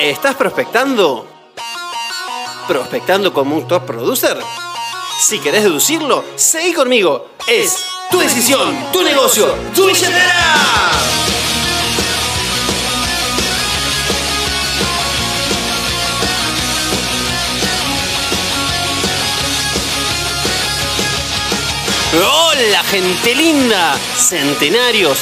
¿Estás 0.00 0.34
prospectando? 0.34 1.26
¿Prospectando 2.66 3.34
como 3.34 3.54
un 3.54 3.68
top 3.68 3.84
producer? 3.84 4.38
Si 5.20 5.38
querés 5.40 5.64
deducirlo, 5.64 6.24
seguí 6.36 6.72
conmigo. 6.72 7.32
Es 7.46 7.76
tu 8.10 8.18
decisión, 8.18 8.90
tu 8.92 9.02
negocio, 9.02 9.54
tu 9.74 9.84
billetera. 9.86 11.19
Hola 22.12 22.82
gente 22.82 23.36
linda, 23.36 23.96
centenarios, 24.16 25.16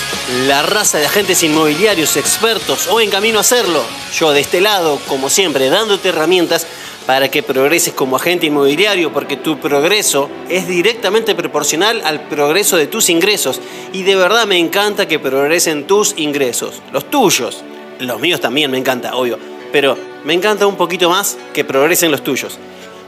la 0.46 0.62
raza 0.62 0.96
de 0.96 1.04
agentes 1.04 1.42
inmobiliarios 1.42 2.16
expertos 2.16 2.86
o 2.86 2.98
en 2.98 3.10
camino 3.10 3.36
a 3.36 3.42
hacerlo. 3.42 3.82
Yo 4.14 4.32
de 4.32 4.40
este 4.40 4.62
lado, 4.62 4.98
como 5.06 5.28
siempre, 5.28 5.68
dándote 5.68 6.08
herramientas 6.08 6.66
para 7.04 7.30
que 7.30 7.42
progreses 7.42 7.92
como 7.92 8.16
agente 8.16 8.46
inmobiliario, 8.46 9.12
porque 9.12 9.36
tu 9.36 9.60
progreso 9.60 10.30
es 10.48 10.66
directamente 10.66 11.34
proporcional 11.34 12.00
al 12.06 12.26
progreso 12.26 12.78
de 12.78 12.86
tus 12.86 13.10
ingresos. 13.10 13.60
Y 13.92 14.04
de 14.04 14.16
verdad 14.16 14.46
me 14.46 14.56
encanta 14.56 15.06
que 15.06 15.18
progresen 15.18 15.86
tus 15.86 16.14
ingresos, 16.16 16.80
los 16.90 17.10
tuyos. 17.10 17.64
Los 17.98 18.18
míos 18.18 18.40
también 18.40 18.70
me 18.70 18.78
encanta, 18.78 19.14
obvio, 19.14 19.38
pero 19.72 19.98
me 20.24 20.32
encanta 20.32 20.66
un 20.66 20.76
poquito 20.76 21.10
más 21.10 21.36
que 21.52 21.66
progresen 21.66 22.10
los 22.10 22.24
tuyos. 22.24 22.58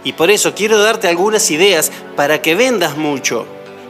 Y 0.04 0.12
por 0.12 0.30
eso 0.30 0.54
quiero 0.54 0.78
darte 0.78 1.08
algunas 1.08 1.50
ideas 1.50 1.90
para 2.14 2.42
que 2.42 2.54
vendas 2.54 2.96
mucho, 2.98 3.46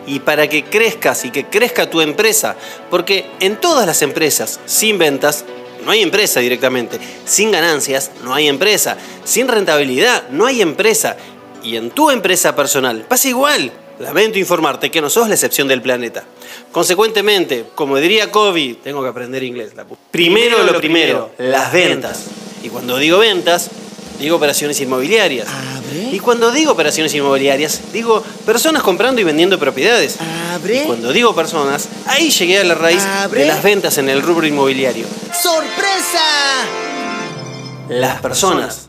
y 0.06 0.20
para 0.20 0.48
que 0.48 0.64
crezcas 0.64 1.24
y 1.24 1.30
que 1.30 1.46
crezca 1.46 1.88
tu 1.88 2.00
empresa. 2.00 2.56
Porque 2.90 3.26
en 3.40 3.56
todas 3.56 3.86
las 3.86 4.02
empresas, 4.02 4.60
sin 4.66 4.98
ventas, 4.98 5.44
no 5.84 5.90
hay 5.90 6.02
empresa 6.02 6.40
directamente. 6.40 6.98
Sin 7.24 7.50
ganancias, 7.50 8.10
no 8.22 8.34
hay 8.34 8.48
empresa. 8.48 8.96
Sin 9.24 9.48
rentabilidad, 9.48 10.28
no 10.30 10.46
hay 10.46 10.62
empresa. 10.62 11.16
Y 11.62 11.76
en 11.76 11.90
tu 11.90 12.10
empresa 12.10 12.54
personal 12.56 13.04
pasa 13.08 13.28
igual. 13.28 13.72
Lamento 13.98 14.38
informarte 14.38 14.90
que 14.90 15.02
no 15.02 15.10
sos 15.10 15.28
la 15.28 15.34
excepción 15.34 15.68
del 15.68 15.82
planeta. 15.82 16.24
Consecuentemente, 16.72 17.66
como 17.74 17.98
diría 17.98 18.30
Kobe, 18.30 18.76
tengo 18.82 19.02
que 19.02 19.08
aprender 19.08 19.42
inglés. 19.42 19.72
Primero 20.10 20.62
lo 20.64 20.78
primero, 20.78 21.32
las 21.36 21.70
ventas. 21.70 22.26
Y 22.62 22.70
cuando 22.70 22.96
digo 22.96 23.18
ventas, 23.18 23.70
digo 24.18 24.36
operaciones 24.36 24.80
inmobiliarias. 24.80 25.48
Y 25.92 26.18
cuando 26.20 26.50
digo 26.50 26.72
operaciones 26.72 27.12
inmobiliarias, 27.14 27.92
digo 27.92 28.22
personas 28.46 28.82
comprando 28.82 29.20
y 29.20 29.24
vendiendo 29.24 29.58
propiedades. 29.58 30.16
Y 30.68 30.86
cuando 30.86 31.12
digo 31.12 31.34
personas, 31.34 31.88
ahí 32.06 32.30
llegué 32.30 32.58
a 32.58 32.64
la 32.64 32.74
raíz 32.74 33.02
de 33.30 33.44
las 33.46 33.62
ventas 33.62 33.98
en 33.98 34.08
el 34.08 34.22
rubro 34.22 34.46
inmobiliario. 34.46 35.06
¡Sorpresa! 35.32 36.20
Las 37.88 38.20
personas. 38.20 38.88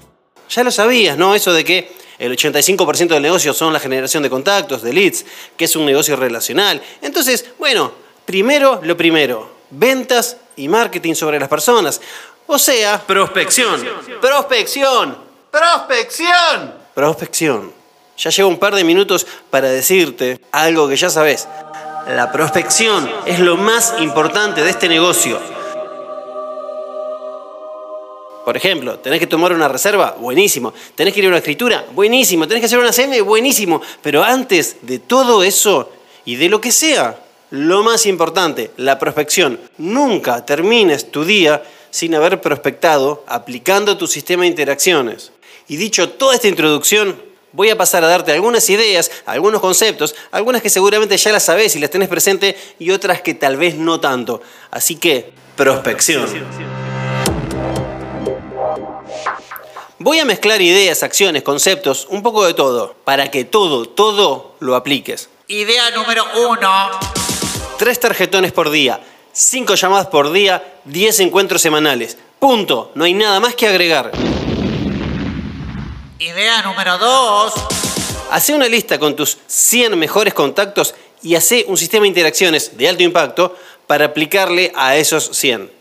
Ya 0.49 0.63
lo 0.63 0.71
sabías, 0.71 1.17
¿no? 1.17 1.33
Eso 1.33 1.53
de 1.53 1.63
que 1.63 1.91
el 2.19 2.37
85% 2.37 3.07
del 3.07 3.23
negocio 3.23 3.53
son 3.53 3.73
la 3.73 3.79
generación 3.79 4.21
de 4.21 4.29
contactos, 4.29 4.83
de 4.83 4.93
leads, 4.93 5.25
que 5.57 5.65
es 5.65 5.75
un 5.75 5.85
negocio 5.85 6.15
relacional. 6.15 6.81
Entonces, 7.01 7.45
bueno, 7.57 7.93
primero 8.25 8.79
lo 8.83 8.95
primero, 8.95 9.49
ventas 9.71 10.37
y 10.55 10.67
marketing 10.67 11.15
sobre 11.15 11.39
las 11.39 11.49
personas. 11.49 11.99
O 12.45 12.59
sea, 12.59 13.01
prospección. 13.01 13.81
Prospección. 13.81 14.19
Prospección. 14.21 15.17
Prospección. 15.49 16.80
Ya 18.17 18.29
llevo 18.29 18.49
un 18.49 18.59
par 18.59 18.75
de 18.75 18.83
minutos 18.83 19.25
para 19.49 19.69
decirte 19.69 20.39
algo 20.51 20.87
que 20.87 20.95
ya 20.95 21.09
sabes. 21.09 21.47
La 22.07 22.31
prospección 22.31 23.09
es 23.25 23.39
lo 23.39 23.57
más 23.57 23.95
importante 23.99 24.63
de 24.63 24.69
este 24.69 24.89
negocio. 24.89 25.39
Por 28.43 28.57
ejemplo, 28.57 28.99
tenés 28.99 29.19
que 29.19 29.27
tomar 29.27 29.53
una 29.53 29.67
reserva, 29.67 30.15
buenísimo. 30.19 30.73
Tenés 30.95 31.13
que 31.13 31.19
ir 31.19 31.25
a 31.27 31.29
una 31.29 31.37
escritura, 31.37 31.85
buenísimo. 31.93 32.47
Tenés 32.47 32.61
que 32.61 32.65
hacer 32.65 32.79
una 32.79 32.91
CM, 32.91 33.21
buenísimo. 33.21 33.81
Pero 34.01 34.23
antes 34.23 34.77
de 34.81 34.99
todo 34.99 35.43
eso 35.43 35.91
y 36.25 36.35
de 36.35 36.49
lo 36.49 36.59
que 36.59 36.71
sea, 36.71 37.17
lo 37.51 37.83
más 37.83 38.05
importante, 38.05 38.71
la 38.77 38.97
prospección. 38.97 39.59
Nunca 39.77 40.45
termines 40.45 41.11
tu 41.11 41.23
día 41.23 41.63
sin 41.91 42.15
haber 42.15 42.41
prospectado 42.41 43.23
aplicando 43.27 43.97
tu 43.97 44.07
sistema 44.07 44.43
de 44.43 44.49
interacciones. 44.49 45.31
Y 45.71 45.77
dicho 45.77 46.09
toda 46.09 46.35
esta 46.35 46.49
introducción, 46.49 47.17
voy 47.53 47.69
a 47.69 47.77
pasar 47.77 48.03
a 48.03 48.07
darte 48.07 48.33
algunas 48.33 48.69
ideas, 48.69 49.09
algunos 49.25 49.61
conceptos, 49.61 50.13
algunas 50.31 50.61
que 50.61 50.69
seguramente 50.69 51.15
ya 51.15 51.31
las 51.31 51.45
sabes 51.45 51.77
y 51.77 51.79
las 51.79 51.89
tenés 51.89 52.09
presente 52.09 52.57
y 52.77 52.91
otras 52.91 53.21
que 53.21 53.35
tal 53.35 53.55
vez 53.55 53.75
no 53.75 54.01
tanto. 54.01 54.41
Así 54.69 54.97
que, 54.97 55.31
prospección. 55.55 56.27
Voy 59.97 60.19
a 60.19 60.25
mezclar 60.25 60.61
ideas, 60.61 61.03
acciones, 61.03 61.41
conceptos, 61.41 62.05
un 62.09 62.21
poco 62.21 62.45
de 62.45 62.53
todo, 62.53 62.93
para 63.05 63.31
que 63.31 63.45
todo, 63.45 63.85
todo 63.85 64.55
lo 64.59 64.75
apliques. 64.75 65.29
Idea 65.47 65.89
número 65.91 66.25
uno. 66.49 66.89
Tres 67.79 67.97
tarjetones 67.97 68.51
por 68.51 68.71
día, 68.71 68.99
cinco 69.31 69.75
llamadas 69.75 70.07
por 70.07 70.33
día, 70.33 70.79
diez 70.83 71.21
encuentros 71.21 71.61
semanales. 71.61 72.17
Punto. 72.39 72.91
No 72.93 73.05
hay 73.05 73.13
nada 73.13 73.39
más 73.39 73.55
que 73.55 73.67
agregar. 73.67 74.11
Idea 76.21 76.61
número 76.61 76.99
dos. 76.99 77.51
Hace 78.29 78.53
una 78.53 78.67
lista 78.67 78.99
con 78.99 79.15
tus 79.15 79.39
100 79.47 79.97
mejores 79.97 80.35
contactos 80.35 80.93
y 81.23 81.33
hace 81.33 81.65
un 81.67 81.77
sistema 81.77 82.03
de 82.03 82.09
interacciones 82.09 82.77
de 82.77 82.87
alto 82.87 83.01
impacto 83.01 83.57
para 83.87 84.05
aplicarle 84.05 84.71
a 84.75 84.95
esos 84.97 85.31
100. 85.33 85.71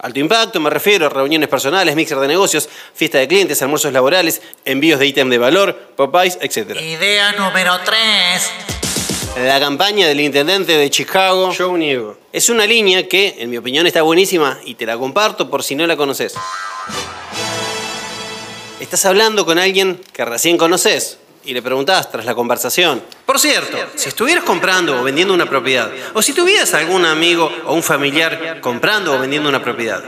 Alto 0.00 0.18
impacto, 0.18 0.58
me 0.58 0.68
refiero 0.68 1.06
a 1.06 1.10
reuniones 1.10 1.48
personales, 1.48 1.94
mixer 1.94 2.18
de 2.18 2.26
negocios, 2.26 2.68
fiesta 2.92 3.18
de 3.18 3.28
clientes, 3.28 3.62
almuerzos 3.62 3.92
laborales, 3.92 4.42
envíos 4.64 4.98
de 4.98 5.06
ítem 5.06 5.30
de 5.30 5.38
valor, 5.38 5.92
Popeyes, 5.94 6.38
etc. 6.40 6.80
Idea 6.80 7.30
número 7.30 7.78
3. 7.84 9.46
La 9.46 9.60
campaña 9.60 10.08
del 10.08 10.18
intendente 10.18 10.76
de 10.76 10.90
Chicago, 10.90 11.52
Joe 11.56 11.78
Niego. 11.78 12.18
Es 12.32 12.48
una 12.48 12.66
línea 12.66 13.06
que, 13.06 13.36
en 13.38 13.48
mi 13.48 13.58
opinión, 13.58 13.86
está 13.86 14.02
buenísima 14.02 14.58
y 14.64 14.74
te 14.74 14.86
la 14.86 14.98
comparto 14.98 15.48
por 15.48 15.62
si 15.62 15.76
no 15.76 15.86
la 15.86 15.96
conoces. 15.96 16.34
Estás 18.82 19.04
hablando 19.06 19.46
con 19.46 19.60
alguien 19.60 20.00
que 20.12 20.24
recién 20.24 20.58
conoces 20.58 21.16
y 21.44 21.54
le 21.54 21.62
preguntás 21.62 22.10
tras 22.10 22.24
la 22.24 22.34
conversación. 22.34 23.00
Por 23.24 23.38
cierto, 23.38 23.78
si 23.94 24.08
estuvieras 24.08 24.42
comprando 24.42 25.00
o 25.00 25.04
vendiendo 25.04 25.32
una 25.32 25.48
propiedad, 25.48 25.88
o 26.14 26.20
si 26.20 26.32
tuvieras 26.32 26.74
algún 26.74 27.04
amigo 27.04 27.48
o 27.64 27.74
un 27.74 27.82
familiar 27.84 28.60
comprando 28.60 29.14
o 29.14 29.20
vendiendo 29.20 29.48
una 29.48 29.62
propiedad, 29.62 30.02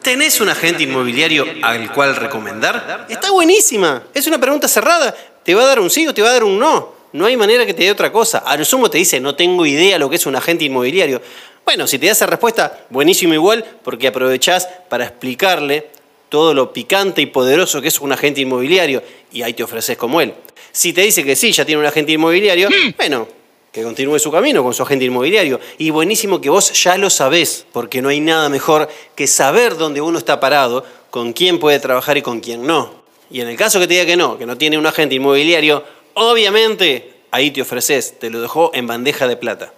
¿tenés 0.00 0.40
un 0.40 0.48
agente 0.48 0.84
inmobiliario 0.84 1.44
al 1.62 1.92
cual 1.92 2.14
recomendar? 2.14 3.06
Está 3.08 3.32
buenísima. 3.32 4.04
Es 4.14 4.28
una 4.28 4.38
pregunta 4.38 4.68
cerrada. 4.68 5.12
Te 5.42 5.52
va 5.56 5.64
a 5.64 5.66
dar 5.66 5.80
un 5.80 5.90
sí 5.90 6.06
o 6.06 6.14
te 6.14 6.22
va 6.22 6.28
a 6.28 6.34
dar 6.34 6.44
un 6.44 6.56
no. 6.56 6.94
No 7.12 7.26
hay 7.26 7.36
manera 7.36 7.66
que 7.66 7.74
te 7.74 7.82
dé 7.82 7.90
otra 7.90 8.12
cosa. 8.12 8.38
A 8.46 8.56
lo 8.56 8.64
sumo 8.64 8.88
te 8.88 8.98
dice, 8.98 9.18
no 9.18 9.34
tengo 9.34 9.66
idea 9.66 9.98
lo 9.98 10.08
que 10.08 10.14
es 10.14 10.26
un 10.26 10.36
agente 10.36 10.64
inmobiliario. 10.64 11.20
Bueno, 11.64 11.88
si 11.88 11.98
te 11.98 12.06
da 12.06 12.12
esa 12.12 12.26
respuesta, 12.26 12.78
buenísimo 12.90 13.34
igual, 13.34 13.64
porque 13.82 14.06
aprovechás 14.06 14.68
para 14.88 15.04
explicarle 15.04 15.90
todo 16.30 16.54
lo 16.54 16.72
picante 16.72 17.20
y 17.20 17.26
poderoso 17.26 17.82
que 17.82 17.88
es 17.88 18.00
un 18.00 18.12
agente 18.12 18.40
inmobiliario 18.40 19.02
y 19.30 19.42
ahí 19.42 19.52
te 19.52 19.62
ofreces 19.62 19.98
como 19.98 20.22
él. 20.22 20.32
Si 20.72 20.94
te 20.94 21.02
dice 21.02 21.22
que 21.24 21.36
sí, 21.36 21.52
ya 21.52 21.66
tiene 21.66 21.80
un 21.80 21.86
agente 21.86 22.12
inmobiliario, 22.12 22.68
bueno, 22.96 23.28
que 23.72 23.82
continúe 23.82 24.18
su 24.18 24.30
camino 24.30 24.62
con 24.62 24.72
su 24.72 24.82
agente 24.82 25.04
inmobiliario. 25.04 25.60
Y 25.78 25.90
buenísimo 25.90 26.40
que 26.40 26.48
vos 26.48 26.72
ya 26.82 26.96
lo 26.96 27.10
sabés, 27.10 27.66
porque 27.72 28.00
no 28.00 28.08
hay 28.08 28.20
nada 28.20 28.48
mejor 28.48 28.88
que 29.14 29.26
saber 29.26 29.76
dónde 29.76 30.00
uno 30.00 30.18
está 30.18 30.40
parado, 30.40 30.84
con 31.10 31.32
quién 31.32 31.58
puede 31.58 31.80
trabajar 31.80 32.16
y 32.16 32.22
con 32.22 32.40
quién 32.40 32.66
no. 32.66 33.00
Y 33.30 33.40
en 33.40 33.48
el 33.48 33.56
caso 33.56 33.78
que 33.78 33.86
te 33.86 33.94
diga 33.94 34.06
que 34.06 34.16
no, 34.16 34.38
que 34.38 34.46
no 34.46 34.56
tiene 34.56 34.78
un 34.78 34.86
agente 34.86 35.16
inmobiliario, 35.16 35.84
obviamente 36.14 37.14
ahí 37.30 37.50
te 37.50 37.62
ofreces, 37.62 38.18
te 38.18 38.30
lo 38.30 38.40
dejó 38.40 38.70
en 38.74 38.86
bandeja 38.86 39.28
de 39.28 39.36
plata. 39.36 39.72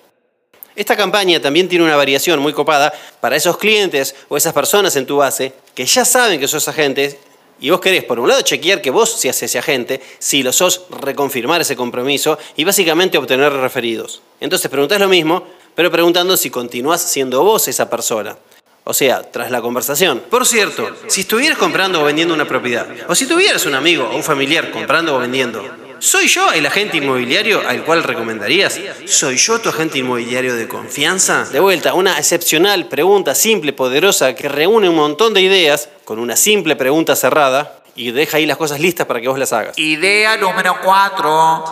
Esta 0.74 0.96
campaña 0.96 1.40
también 1.40 1.68
tiene 1.68 1.84
una 1.84 1.96
variación 1.96 2.40
muy 2.40 2.52
copada 2.52 2.92
para 3.20 3.36
esos 3.36 3.58
clientes 3.58 4.14
o 4.28 4.36
esas 4.36 4.52
personas 4.52 4.96
en 4.96 5.06
tu 5.06 5.18
base 5.18 5.52
que 5.74 5.84
ya 5.84 6.04
saben 6.04 6.40
que 6.40 6.48
sos 6.48 6.66
agentes 6.68 7.16
y 7.60 7.70
vos 7.70 7.80
querés, 7.80 8.02
por 8.02 8.18
un 8.18 8.28
lado, 8.28 8.40
chequear 8.40 8.82
que 8.82 8.90
vos 8.90 9.20
seas 9.20 9.40
ese 9.40 9.56
agente, 9.56 10.00
si 10.18 10.42
lo 10.42 10.52
sos, 10.52 10.86
reconfirmar 10.90 11.60
ese 11.60 11.76
compromiso 11.76 12.36
y 12.56 12.64
básicamente 12.64 13.18
obtener 13.18 13.52
referidos. 13.52 14.20
Entonces 14.40 14.68
preguntás 14.68 14.98
lo 14.98 15.08
mismo, 15.08 15.46
pero 15.76 15.88
preguntando 15.88 16.36
si 16.36 16.50
continuás 16.50 17.02
siendo 17.02 17.44
vos 17.44 17.68
esa 17.68 17.88
persona. 17.88 18.36
O 18.84 18.92
sea, 18.92 19.22
tras 19.22 19.52
la 19.52 19.62
conversación. 19.62 20.24
Por 20.28 20.44
cierto, 20.44 20.90
si 21.06 21.20
estuvieras 21.20 21.56
comprando 21.56 22.02
o 22.02 22.04
vendiendo 22.04 22.34
una 22.34 22.48
propiedad, 22.48 22.88
o 23.08 23.14
si 23.14 23.26
tuvieras 23.26 23.64
un 23.64 23.76
amigo 23.76 24.08
o 24.10 24.16
un 24.16 24.24
familiar 24.24 24.72
comprando 24.72 25.14
o 25.14 25.20
vendiendo, 25.20 25.62
¿soy 26.02 26.26
yo 26.26 26.52
el 26.52 26.66
agente 26.66 26.96
inmobiliario 26.96 27.62
al 27.66 27.84
cual 27.84 28.02
recomendarías? 28.02 28.78
¿Soy 29.06 29.36
yo 29.36 29.60
tu 29.60 29.68
agente 29.68 29.98
inmobiliario 29.98 30.54
de 30.54 30.66
confianza? 30.66 31.44
De 31.44 31.60
vuelta, 31.60 31.94
una 31.94 32.18
excepcional 32.18 32.88
pregunta 32.88 33.34
simple, 33.34 33.72
poderosa, 33.72 34.34
que 34.34 34.48
reúne 34.48 34.88
un 34.88 34.96
montón 34.96 35.32
de 35.32 35.40
ideas 35.40 35.88
con 36.04 36.18
una 36.18 36.36
simple 36.36 36.76
pregunta 36.76 37.14
cerrada 37.14 37.82
y 37.94 38.10
deja 38.10 38.38
ahí 38.38 38.46
las 38.46 38.56
cosas 38.56 38.80
listas 38.80 39.06
para 39.06 39.20
que 39.20 39.28
vos 39.28 39.38
las 39.38 39.52
hagas. 39.52 39.78
Idea 39.78 40.36
número 40.36 40.76
4. 40.82 41.64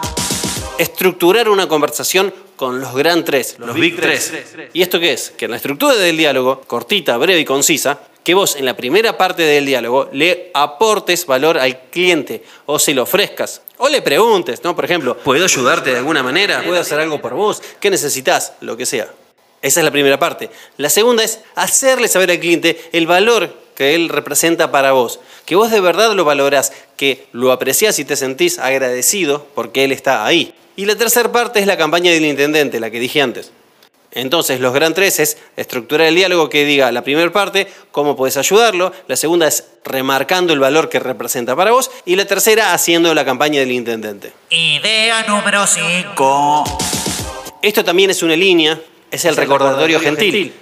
Estructurar 0.78 1.48
una 1.48 1.66
conversación 1.66 2.32
con 2.56 2.80
los 2.80 2.94
gran 2.94 3.24
tres, 3.24 3.56
los, 3.58 3.74
big 3.74 3.96
tres. 3.96 4.32
¿Y 4.72 4.82
esto 4.82 5.00
qué 5.00 5.14
es? 5.14 5.30
Que 5.30 5.46
en 5.46 5.50
la 5.50 5.56
estructura 5.56 5.94
del 5.96 6.16
diálogo, 6.16 6.60
cortita, 6.66 7.16
breve 7.16 7.40
y 7.40 7.44
concisa, 7.44 7.98
que 8.24 8.34
vos 8.34 8.56
en 8.56 8.64
la 8.64 8.76
primera 8.76 9.16
parte 9.16 9.42
del 9.42 9.66
diálogo 9.66 10.08
le 10.12 10.50
aportes 10.54 11.26
valor 11.26 11.58
al 11.58 11.80
cliente 11.90 12.42
o 12.66 12.78
se 12.78 12.94
lo 12.94 13.02
ofrezcas. 13.02 13.62
O 13.78 13.88
le 13.88 14.02
preguntes, 14.02 14.62
¿no? 14.62 14.76
Por 14.76 14.84
ejemplo, 14.84 15.16
¿puedo 15.16 15.44
ayudarte 15.44 15.90
de 15.90 15.98
alguna 15.98 16.22
manera? 16.22 16.62
¿Puedo 16.62 16.80
hacer 16.80 17.00
algo 17.00 17.20
por 17.20 17.34
vos? 17.34 17.62
¿Qué 17.80 17.90
necesitas? 17.90 18.52
Lo 18.60 18.76
que 18.76 18.84
sea. 18.84 19.08
Esa 19.62 19.80
es 19.80 19.84
la 19.84 19.90
primera 19.90 20.18
parte. 20.18 20.50
La 20.76 20.90
segunda 20.90 21.22
es 21.22 21.40
hacerle 21.54 22.08
saber 22.08 22.30
al 22.30 22.40
cliente 22.40 22.80
el 22.92 23.06
valor 23.06 23.54
que 23.74 23.94
él 23.94 24.08
representa 24.08 24.70
para 24.70 24.92
vos. 24.92 25.20
Que 25.46 25.56
vos 25.56 25.70
de 25.70 25.80
verdad 25.80 26.12
lo 26.12 26.24
valorás, 26.24 26.72
que 26.96 27.26
lo 27.32 27.52
apreciás 27.52 27.98
y 27.98 28.04
te 28.04 28.16
sentís 28.16 28.58
agradecido 28.58 29.46
porque 29.54 29.84
él 29.84 29.92
está 29.92 30.24
ahí. 30.26 30.54
Y 30.76 30.84
la 30.84 30.96
tercera 30.96 31.32
parte 31.32 31.60
es 31.60 31.66
la 31.66 31.76
campaña 31.76 32.10
del 32.10 32.24
intendente, 32.24 32.80
la 32.80 32.90
que 32.90 33.00
dije 33.00 33.20
antes. 33.20 33.52
Entonces, 34.12 34.60
los 34.60 34.72
gran 34.72 34.94
tres 34.94 35.20
es 35.20 35.38
estructurar 35.56 36.08
el 36.08 36.14
diálogo 36.16 36.48
que 36.48 36.64
diga 36.64 36.90
la 36.90 37.02
primera 37.02 37.30
parte, 37.32 37.68
cómo 37.92 38.16
puedes 38.16 38.36
ayudarlo, 38.36 38.92
la 39.06 39.16
segunda 39.16 39.46
es 39.46 39.64
remarcando 39.84 40.52
el 40.52 40.58
valor 40.58 40.88
que 40.88 40.98
representa 40.98 41.54
para 41.54 41.70
vos 41.70 41.90
y 42.04 42.16
la 42.16 42.24
tercera 42.24 42.72
haciendo 42.72 43.14
la 43.14 43.24
campaña 43.24 43.60
del 43.60 43.72
intendente. 43.72 44.32
Idea 44.50 45.24
número 45.28 45.66
5. 45.66 46.64
Esto 47.62 47.84
también 47.84 48.10
es 48.10 48.22
una 48.22 48.36
línea, 48.36 48.80
es 49.10 49.24
el 49.24 49.36
recordatorio 49.36 50.00
gentil, 50.00 50.52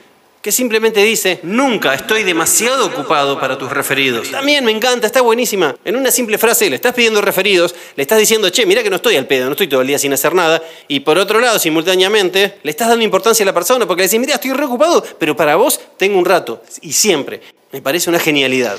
que 0.48 0.52
simplemente 0.52 1.02
dice, 1.02 1.40
nunca 1.42 1.92
estoy 1.92 2.22
demasiado 2.22 2.86
ocupado 2.86 3.38
para 3.38 3.58
tus 3.58 3.70
referidos. 3.70 4.30
También 4.30 4.64
me 4.64 4.72
encanta, 4.72 5.06
está 5.06 5.20
buenísima. 5.20 5.76
En 5.84 5.94
una 5.94 6.10
simple 6.10 6.38
frase 6.38 6.70
le 6.70 6.76
estás 6.76 6.94
pidiendo 6.94 7.20
referidos, 7.20 7.74
le 7.96 8.02
estás 8.02 8.18
diciendo, 8.18 8.48
che, 8.48 8.64
mira 8.64 8.82
que 8.82 8.88
no 8.88 8.96
estoy 8.96 9.16
al 9.16 9.26
pedo, 9.26 9.44
no 9.44 9.50
estoy 9.50 9.66
todo 9.66 9.82
el 9.82 9.88
día 9.88 9.98
sin 9.98 10.10
hacer 10.14 10.34
nada. 10.34 10.62
Y 10.88 11.00
por 11.00 11.18
otro 11.18 11.38
lado, 11.38 11.58
simultáneamente, 11.58 12.60
le 12.62 12.70
estás 12.70 12.88
dando 12.88 13.04
importancia 13.04 13.44
a 13.44 13.46
la 13.46 13.52
persona 13.52 13.86
porque 13.86 14.00
le 14.00 14.08
decís, 14.08 14.20
mira, 14.20 14.36
estoy 14.36 14.54
reocupado, 14.54 15.04
pero 15.18 15.36
para 15.36 15.54
vos 15.56 15.78
tengo 15.98 16.18
un 16.18 16.24
rato. 16.24 16.62
Y 16.80 16.94
siempre. 16.94 17.42
Me 17.70 17.82
parece 17.82 18.08
una 18.08 18.18
genialidad. 18.18 18.78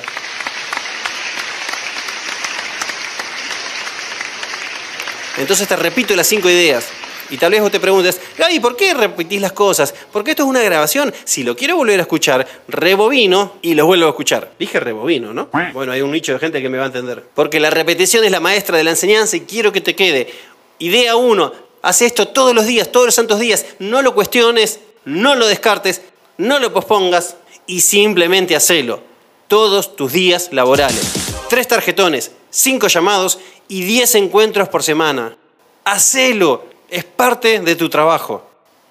Entonces 5.37 5.67
te 5.67 5.75
repito 5.75 6.15
las 6.15 6.25
cinco 6.25 6.49
ideas. 6.49 6.85
Y 7.29 7.37
tal 7.37 7.51
vez 7.51 7.61
vos 7.61 7.71
te 7.71 7.79
preguntes, 7.79 8.19
Gaby, 8.37 8.59
¿por 8.59 8.75
qué 8.75 8.93
repetís 8.93 9.39
las 9.39 9.51
cosas? 9.51 9.93
Porque 10.11 10.31
esto 10.31 10.43
es 10.43 10.49
una 10.49 10.61
grabación. 10.61 11.13
Si 11.23 11.43
lo 11.43 11.55
quiero 11.55 11.75
volver 11.75 11.99
a 11.99 12.03
escuchar, 12.03 12.47
rebobino 12.67 13.53
y 13.61 13.75
lo 13.75 13.85
vuelvo 13.85 14.07
a 14.07 14.09
escuchar. 14.09 14.51
Dije 14.57 14.79
rebobino, 14.79 15.33
¿no? 15.33 15.49
Bueno, 15.73 15.91
hay 15.91 16.01
un 16.01 16.11
nicho 16.11 16.33
de 16.33 16.39
gente 16.39 16.61
que 16.61 16.69
me 16.69 16.77
va 16.77 16.85
a 16.85 16.87
entender. 16.87 17.23
Porque 17.35 17.59
la 17.59 17.69
repetición 17.69 18.23
es 18.23 18.31
la 18.31 18.39
maestra 18.39 18.77
de 18.77 18.83
la 18.83 18.91
enseñanza 18.91 19.37
y 19.37 19.41
quiero 19.41 19.71
que 19.71 19.81
te 19.81 19.95
quede. 19.95 20.33
Idea 20.79 21.15
uno, 21.15 21.51
haz 21.81 22.01
esto 22.01 22.27
todos 22.29 22.55
los 22.55 22.65
días, 22.65 22.91
todos 22.91 23.05
los 23.05 23.15
santos 23.15 23.39
días. 23.39 23.65
No 23.79 24.01
lo 24.01 24.15
cuestiones, 24.15 24.79
no 25.05 25.35
lo 25.35 25.47
descartes, 25.47 26.01
no 26.37 26.59
lo 26.59 26.73
pospongas 26.73 27.35
y 27.67 27.81
simplemente 27.81 28.55
hacelo. 28.55 29.01
Todos 29.47 29.95
tus 29.95 30.13
días 30.13 30.49
laborales. 30.51 31.11
Tres 31.49 31.67
tarjetones, 31.67 32.31
cinco 32.49 32.87
llamados 32.87 33.39
y 33.67 33.83
diez 33.83 34.15
encuentros 34.15 34.69
por 34.69 34.83
semana. 34.83 35.35
Hacelo 35.83 36.65
es 36.89 37.03
parte 37.03 37.59
de 37.59 37.75
tu 37.75 37.89
trabajo. 37.89 38.47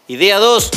Idea 0.09 0.39
2, 0.39 0.71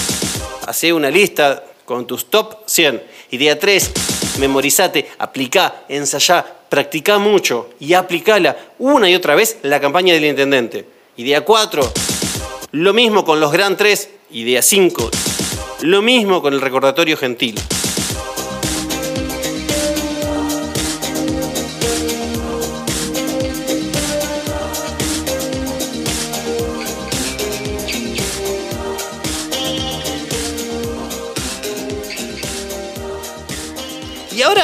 hace 0.67 0.93
una 0.93 1.09
lista 1.09 1.63
con 1.85 2.05
tus 2.05 2.29
top 2.29 2.57
100. 2.65 3.01
Idea 3.31 3.57
3, 3.57 3.91
memorizate, 4.39 5.11
aplica, 5.17 5.83
ensayá, 5.87 6.45
practica 6.69 7.17
mucho 7.17 7.69
y 7.79 7.93
aplicala 7.93 8.57
una 8.79 9.09
y 9.09 9.15
otra 9.15 9.35
vez 9.35 9.57
la 9.63 9.79
campaña 9.79 10.13
del 10.13 10.25
intendente. 10.25 10.85
Idea 11.17 11.41
4, 11.41 11.91
lo 12.71 12.93
mismo 12.93 13.25
con 13.25 13.39
los 13.39 13.51
Gran 13.51 13.77
3. 13.77 14.09
Idea 14.31 14.61
5, 14.61 15.11
lo 15.81 16.01
mismo 16.01 16.41
con 16.41 16.53
el 16.53 16.61
recordatorio 16.61 17.17
gentil. 17.17 17.59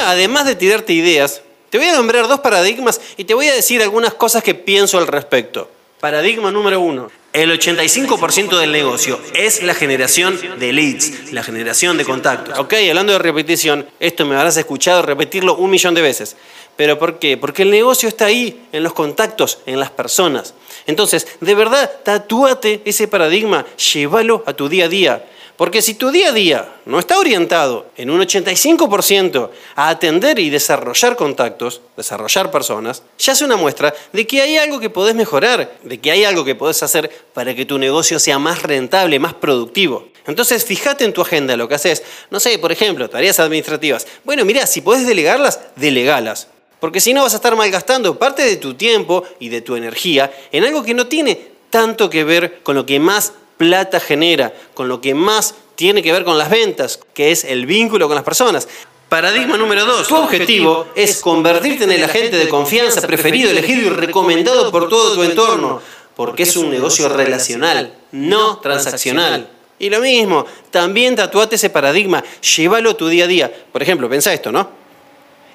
Además 0.07 0.45
de 0.45 0.55
tirarte 0.55 0.93
ideas, 0.93 1.41
te 1.69 1.77
voy 1.77 1.87
a 1.87 1.93
nombrar 1.93 2.27
dos 2.27 2.39
paradigmas 2.39 3.01
y 3.17 3.25
te 3.25 3.33
voy 3.33 3.47
a 3.49 3.53
decir 3.53 3.81
algunas 3.81 4.13
cosas 4.13 4.41
que 4.41 4.55
pienso 4.55 4.97
al 4.97 5.05
respecto. 5.05 5.69
Paradigma 5.99 6.49
número 6.49 6.79
uno. 6.79 7.11
El 7.33 7.51
85% 7.51 8.57
del 8.57 8.71
negocio 8.71 9.19
es 9.35 9.61
la 9.61 9.75
generación 9.75 10.39
de 10.59 10.71
leads, 10.71 11.33
la 11.33 11.43
generación 11.43 11.97
de 11.97 12.05
contactos. 12.05 12.57
Ok, 12.57 12.73
hablando 12.87 13.13
de 13.13 13.19
repetición, 13.19 13.85
esto 13.99 14.25
me 14.25 14.35
habrás 14.35 14.55
escuchado 14.57 15.01
repetirlo 15.01 15.55
un 15.55 15.69
millón 15.69 15.93
de 15.93 16.01
veces. 16.01 16.37
¿Pero 16.77 16.97
por 16.97 17.19
qué? 17.19 17.35
Porque 17.35 17.63
el 17.63 17.69
negocio 17.69 18.07
está 18.07 18.25
ahí, 18.25 18.67
en 18.71 18.83
los 18.83 18.93
contactos, 18.93 19.59
en 19.65 19.79
las 19.79 19.91
personas. 19.91 20.53
Entonces, 20.85 21.27
de 21.41 21.53
verdad, 21.53 21.91
tatúate 22.03 22.81
ese 22.85 23.07
paradigma, 23.07 23.65
llévalo 23.93 24.43
a 24.45 24.53
tu 24.53 24.69
día 24.69 24.85
a 24.85 24.89
día. 24.89 25.25
Porque 25.57 25.81
si 25.81 25.95
tu 25.95 26.11
día 26.11 26.29
a 26.29 26.33
día 26.33 26.75
no 26.85 26.99
está 26.99 27.17
orientado 27.17 27.87
en 27.97 28.11
un 28.11 28.21
85% 28.21 29.49
a 29.75 29.89
atender 29.89 30.37
y 30.37 30.51
desarrollar 30.51 31.15
contactos, 31.15 31.81
desarrollar 31.97 32.51
personas, 32.51 33.01
ya 33.17 33.33
es 33.33 33.41
una 33.41 33.57
muestra 33.57 33.93
de 34.13 34.27
que 34.27 34.39
hay 34.41 34.57
algo 34.57 34.79
que 34.79 34.91
podés 34.91 35.15
mejorar, 35.15 35.75
de 35.81 35.99
que 35.99 36.11
hay 36.11 36.25
algo 36.25 36.45
que 36.45 36.53
podés 36.53 36.83
hacer 36.83 37.09
para 37.33 37.55
que 37.55 37.65
tu 37.65 37.79
negocio 37.79 38.19
sea 38.19 38.37
más 38.37 38.61
rentable, 38.61 39.17
más 39.17 39.33
productivo. 39.33 40.09
Entonces, 40.27 40.63
fíjate 40.63 41.05
en 41.05 41.13
tu 41.13 41.21
agenda 41.21 41.57
lo 41.57 41.67
que 41.67 41.75
haces. 41.75 42.03
No 42.29 42.39
sé, 42.39 42.59
por 42.59 42.71
ejemplo, 42.71 43.09
tareas 43.09 43.39
administrativas. 43.39 44.05
Bueno, 44.25 44.45
mira, 44.45 44.67
si 44.67 44.81
podés 44.81 45.07
delegarlas, 45.07 45.59
delegalas. 45.75 46.49
Porque 46.79 46.99
si 46.99 47.13
no 47.15 47.23
vas 47.23 47.33
a 47.33 47.37
estar 47.37 47.55
malgastando 47.55 48.19
parte 48.19 48.43
de 48.43 48.57
tu 48.57 48.75
tiempo 48.75 49.23
y 49.39 49.49
de 49.49 49.61
tu 49.61 49.75
energía 49.75 50.31
en 50.51 50.63
algo 50.63 50.83
que 50.83 50.93
no 50.93 51.07
tiene 51.07 51.57
tanto 51.71 52.09
que 52.09 52.23
ver 52.23 52.59
con 52.61 52.75
lo 52.75 52.85
que 52.85 52.99
más 52.99 53.33
plata 53.57 53.99
genera, 53.99 54.53
con 54.73 54.87
lo 54.87 55.01
que 55.01 55.13
más 55.13 55.55
tiene 55.75 56.01
que 56.01 56.11
ver 56.11 56.23
con 56.23 56.37
las 56.37 56.49
ventas, 56.49 56.99
que 57.13 57.31
es 57.31 57.43
el 57.43 57.65
vínculo 57.65 58.07
con 58.07 58.15
las 58.15 58.23
personas. 58.23 58.67
Paradigma 59.09 59.57
número 59.57 59.85
dos. 59.85 60.07
Tu 60.07 60.15
objetivo 60.15 60.87
es 60.95 61.21
convertirte 61.21 61.85
en 61.85 61.91
el 61.91 62.03
agente 62.03 62.35
de 62.37 62.49
confianza 62.49 63.05
preferido, 63.05 63.49
elegido 63.49 63.87
y 63.87 63.89
recomendado 63.89 64.71
por 64.71 64.89
todo 64.89 65.15
tu 65.15 65.23
entorno, 65.23 65.81
porque 66.15 66.43
es 66.43 66.57
un 66.57 66.69
negocio 66.69 67.07
relacional, 67.09 67.93
no 68.11 68.57
transaccional. 68.57 69.49
Y 69.79 69.89
lo 69.89 69.99
mismo, 69.99 70.45
también 70.71 71.15
tatuate 71.15 71.55
ese 71.55 71.69
paradigma, 71.69 72.23
llévalo 72.55 72.91
a 72.91 72.97
tu 72.97 73.07
día 73.07 73.25
a 73.25 73.27
día. 73.27 73.51
Por 73.71 73.81
ejemplo, 73.81 74.09
pensa 74.09 74.33
esto, 74.33 74.51
¿no? 74.51 74.69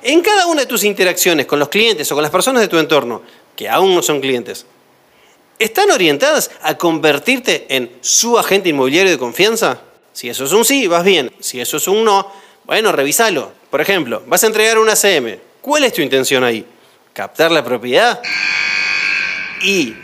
En 0.03 0.21
cada 0.21 0.47
una 0.47 0.63
de 0.63 0.67
tus 0.67 0.85
interacciones 0.85 1.47
con 1.47 1.59
los 1.59 1.69
clientes 1.69 2.11
o 2.11 2.15
con 2.15 2.23
las 2.23 2.31
personas 2.31 2.63
de 2.63 2.69
tu 2.69 2.79
entorno, 2.79 3.23
que 3.55 3.69
aún 3.69 3.95
no 3.95 4.03
son 4.03 4.21
clientes, 4.21 4.67
¿están 5.59 5.91
orientadas 5.91 6.51
a 6.63 6.77
convertirte 6.77 7.67
en 7.69 7.91
su 8.01 8.39
agente 8.39 8.69
inmobiliario 8.69 9.13
de 9.13 9.19
confianza? 9.19 9.81
Si 10.13 10.29
eso 10.29 10.45
es 10.45 10.53
un 10.53 10.65
sí, 10.65 10.87
vas 10.87 11.05
bien. 11.05 11.33
Si 11.41 11.61
eso 11.61 11.79
es 11.79 11.89
un 11.89 12.05
no, 12.05 12.31
bueno, 12.65 12.93
revísalo. 12.93 13.53
Por 13.71 13.81
ejemplo, 13.81 14.23
vas 14.27 14.45
a 14.45 14.47
entregar 14.47 14.79
una 14.79 14.95
CM. 14.95 15.39
¿Cuál 15.61 15.85
es 15.85 15.93
tu 15.93 16.03
intención 16.03 16.45
ahí? 16.45 16.65
¿Captar 17.13 17.51
la 17.51 17.65
propiedad? 17.65 18.21
Y 19.63 19.95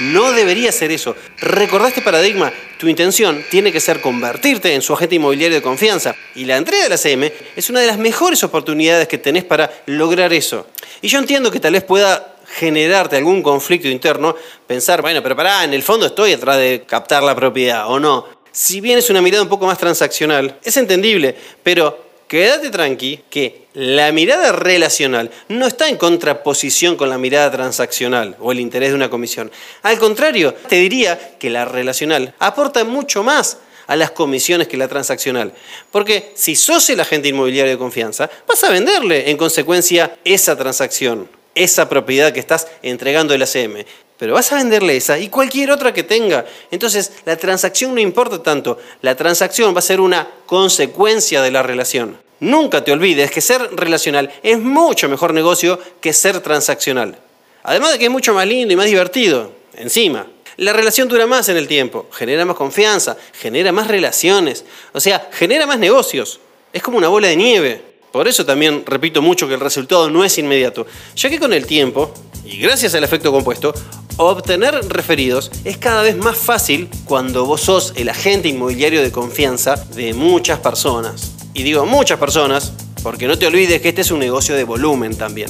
no 0.00 0.32
debería 0.32 0.72
ser 0.72 0.90
eso. 0.90 1.14
Recordá 1.38 1.88
este 1.88 2.02
paradigma. 2.02 2.52
Tu 2.78 2.88
intención 2.88 3.44
tiene 3.50 3.72
que 3.72 3.80
ser 3.80 4.00
convertirte 4.00 4.74
en 4.74 4.82
su 4.82 4.92
agente 4.92 5.16
inmobiliario 5.16 5.56
de 5.56 5.62
confianza. 5.62 6.14
Y 6.34 6.44
la 6.44 6.56
entrega 6.56 6.84
de 6.84 6.88
la 6.88 6.96
CM 6.96 7.32
es 7.54 7.70
una 7.70 7.80
de 7.80 7.86
las 7.86 7.98
mejores 7.98 8.42
oportunidades 8.42 9.08
que 9.08 9.18
tenés 9.18 9.44
para 9.44 9.70
lograr 9.86 10.32
eso. 10.32 10.66
Y 11.00 11.08
yo 11.08 11.18
entiendo 11.18 11.50
que 11.50 11.60
tal 11.60 11.74
vez 11.74 11.84
pueda 11.84 12.36
generarte 12.52 13.16
algún 13.16 13.42
conflicto 13.42 13.88
interno, 13.88 14.36
pensar, 14.66 15.00
bueno, 15.00 15.22
pero 15.22 15.34
pará, 15.34 15.64
en 15.64 15.72
el 15.72 15.82
fondo 15.82 16.06
estoy 16.06 16.32
atrás 16.32 16.58
de 16.58 16.84
captar 16.86 17.22
la 17.22 17.34
propiedad 17.34 17.88
o 17.88 17.98
no. 17.98 18.26
Si 18.50 18.80
bien 18.80 18.98
es 18.98 19.08
una 19.08 19.22
mirada 19.22 19.42
un 19.42 19.48
poco 19.48 19.66
más 19.66 19.78
transaccional, 19.78 20.58
es 20.62 20.76
entendible, 20.76 21.34
pero 21.62 21.98
quédate 22.28 22.68
tranqui 22.68 23.20
que 23.30 23.68
la 23.72 24.12
mirada 24.12 24.52
relacional 24.52 25.30
no 25.48 25.66
está 25.66 25.88
en 25.88 25.96
contraposición 25.96 26.96
con 26.96 27.08
la 27.08 27.16
mirada 27.16 27.50
transaccional 27.50 28.36
o 28.38 28.52
el 28.52 28.60
interés 28.60 28.90
de 28.90 28.96
una 28.96 29.08
comisión. 29.08 29.50
Al 29.82 29.98
contrario, 29.98 30.54
te 30.68 30.76
diría 30.76 31.36
que 31.38 31.48
la 31.48 31.64
relacional 31.64 32.34
aporta 32.38 32.84
mucho 32.84 33.22
más 33.22 33.58
a 33.86 33.96
las 33.96 34.10
comisiones 34.10 34.68
que 34.68 34.76
la 34.76 34.88
transaccional. 34.88 35.52
Porque 35.90 36.32
si 36.34 36.54
sos 36.54 36.88
el 36.90 37.00
agente 37.00 37.28
inmobiliario 37.28 37.72
de 37.72 37.78
confianza, 37.78 38.30
vas 38.46 38.62
a 38.62 38.70
venderle 38.70 39.30
en 39.30 39.38
consecuencia 39.38 40.18
esa 40.24 40.56
transacción 40.56 41.28
esa 41.54 41.88
propiedad 41.88 42.32
que 42.32 42.40
estás 42.40 42.68
entregando 42.82 43.34
el 43.34 43.42
ACM. 43.42 43.84
Pero 44.18 44.34
vas 44.34 44.52
a 44.52 44.56
venderle 44.56 44.96
esa 44.96 45.18
y 45.18 45.28
cualquier 45.28 45.70
otra 45.70 45.92
que 45.92 46.04
tenga. 46.04 46.44
Entonces, 46.70 47.12
la 47.24 47.36
transacción 47.36 47.94
no 47.94 48.00
importa 48.00 48.42
tanto. 48.42 48.78
La 49.00 49.16
transacción 49.16 49.74
va 49.74 49.80
a 49.80 49.82
ser 49.82 50.00
una 50.00 50.28
consecuencia 50.46 51.42
de 51.42 51.50
la 51.50 51.62
relación. 51.62 52.18
Nunca 52.38 52.84
te 52.84 52.92
olvides 52.92 53.30
que 53.30 53.40
ser 53.40 53.60
relacional 53.74 54.32
es 54.42 54.58
mucho 54.58 55.08
mejor 55.08 55.34
negocio 55.34 55.78
que 56.00 56.12
ser 56.12 56.40
transaccional. 56.40 57.18
Además 57.64 57.92
de 57.92 57.98
que 57.98 58.06
es 58.06 58.10
mucho 58.10 58.34
más 58.34 58.46
lindo 58.46 58.72
y 58.72 58.76
más 58.76 58.86
divertido. 58.86 59.52
Encima, 59.74 60.26
la 60.56 60.72
relación 60.72 61.08
dura 61.08 61.26
más 61.26 61.48
en 61.48 61.56
el 61.56 61.66
tiempo, 61.66 62.08
genera 62.12 62.44
más 62.44 62.56
confianza, 62.56 63.16
genera 63.32 63.72
más 63.72 63.86
relaciones, 63.88 64.64
o 64.92 65.00
sea, 65.00 65.30
genera 65.32 65.66
más 65.66 65.78
negocios. 65.78 66.40
Es 66.72 66.82
como 66.82 66.98
una 66.98 67.08
bola 67.08 67.28
de 67.28 67.36
nieve. 67.36 67.91
Por 68.12 68.28
eso 68.28 68.44
también 68.44 68.84
repito 68.86 69.22
mucho 69.22 69.48
que 69.48 69.54
el 69.54 69.60
resultado 69.60 70.10
no 70.10 70.22
es 70.22 70.36
inmediato, 70.36 70.86
ya 71.16 71.30
que 71.30 71.38
con 71.38 71.52
el 71.52 71.66
tiempo, 71.66 72.12
y 72.44 72.58
gracias 72.58 72.94
al 72.94 73.04
efecto 73.04 73.32
compuesto, 73.32 73.72
obtener 74.18 74.74
referidos 74.88 75.50
es 75.64 75.78
cada 75.78 76.02
vez 76.02 76.16
más 76.16 76.36
fácil 76.36 76.88
cuando 77.06 77.46
vos 77.46 77.62
sos 77.62 77.94
el 77.96 78.10
agente 78.10 78.48
inmobiliario 78.48 79.02
de 79.02 79.10
confianza 79.10 79.76
de 79.94 80.12
muchas 80.12 80.58
personas. 80.58 81.32
Y 81.54 81.62
digo 81.62 81.86
muchas 81.86 82.18
personas 82.18 82.72
porque 83.02 83.26
no 83.26 83.38
te 83.38 83.46
olvides 83.46 83.80
que 83.80 83.88
este 83.88 84.02
es 84.02 84.10
un 84.10 84.18
negocio 84.18 84.54
de 84.54 84.64
volumen 84.64 85.16
también. 85.16 85.48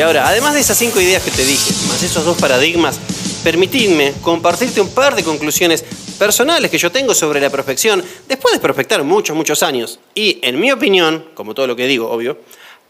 Y 0.00 0.02
ahora, 0.02 0.26
además 0.26 0.54
de 0.54 0.60
esas 0.60 0.78
cinco 0.78 0.98
ideas 0.98 1.22
que 1.22 1.30
te 1.30 1.44
dije, 1.44 1.74
más 1.86 2.02
esos 2.02 2.24
dos 2.24 2.38
paradigmas, 2.38 2.98
permitidme 3.44 4.14
compartirte 4.22 4.80
un 4.80 4.88
par 4.94 5.14
de 5.14 5.22
conclusiones 5.22 5.84
personales 6.18 6.70
que 6.70 6.78
yo 6.78 6.90
tengo 6.90 7.14
sobre 7.14 7.38
la 7.38 7.50
prospección 7.50 8.02
después 8.26 8.54
de 8.54 8.60
prospectar 8.60 9.04
muchos, 9.04 9.36
muchos 9.36 9.62
años. 9.62 10.00
Y 10.14 10.38
en 10.40 10.58
mi 10.58 10.72
opinión, 10.72 11.26
como 11.34 11.52
todo 11.52 11.66
lo 11.66 11.76
que 11.76 11.86
digo, 11.86 12.10
obvio, 12.10 12.38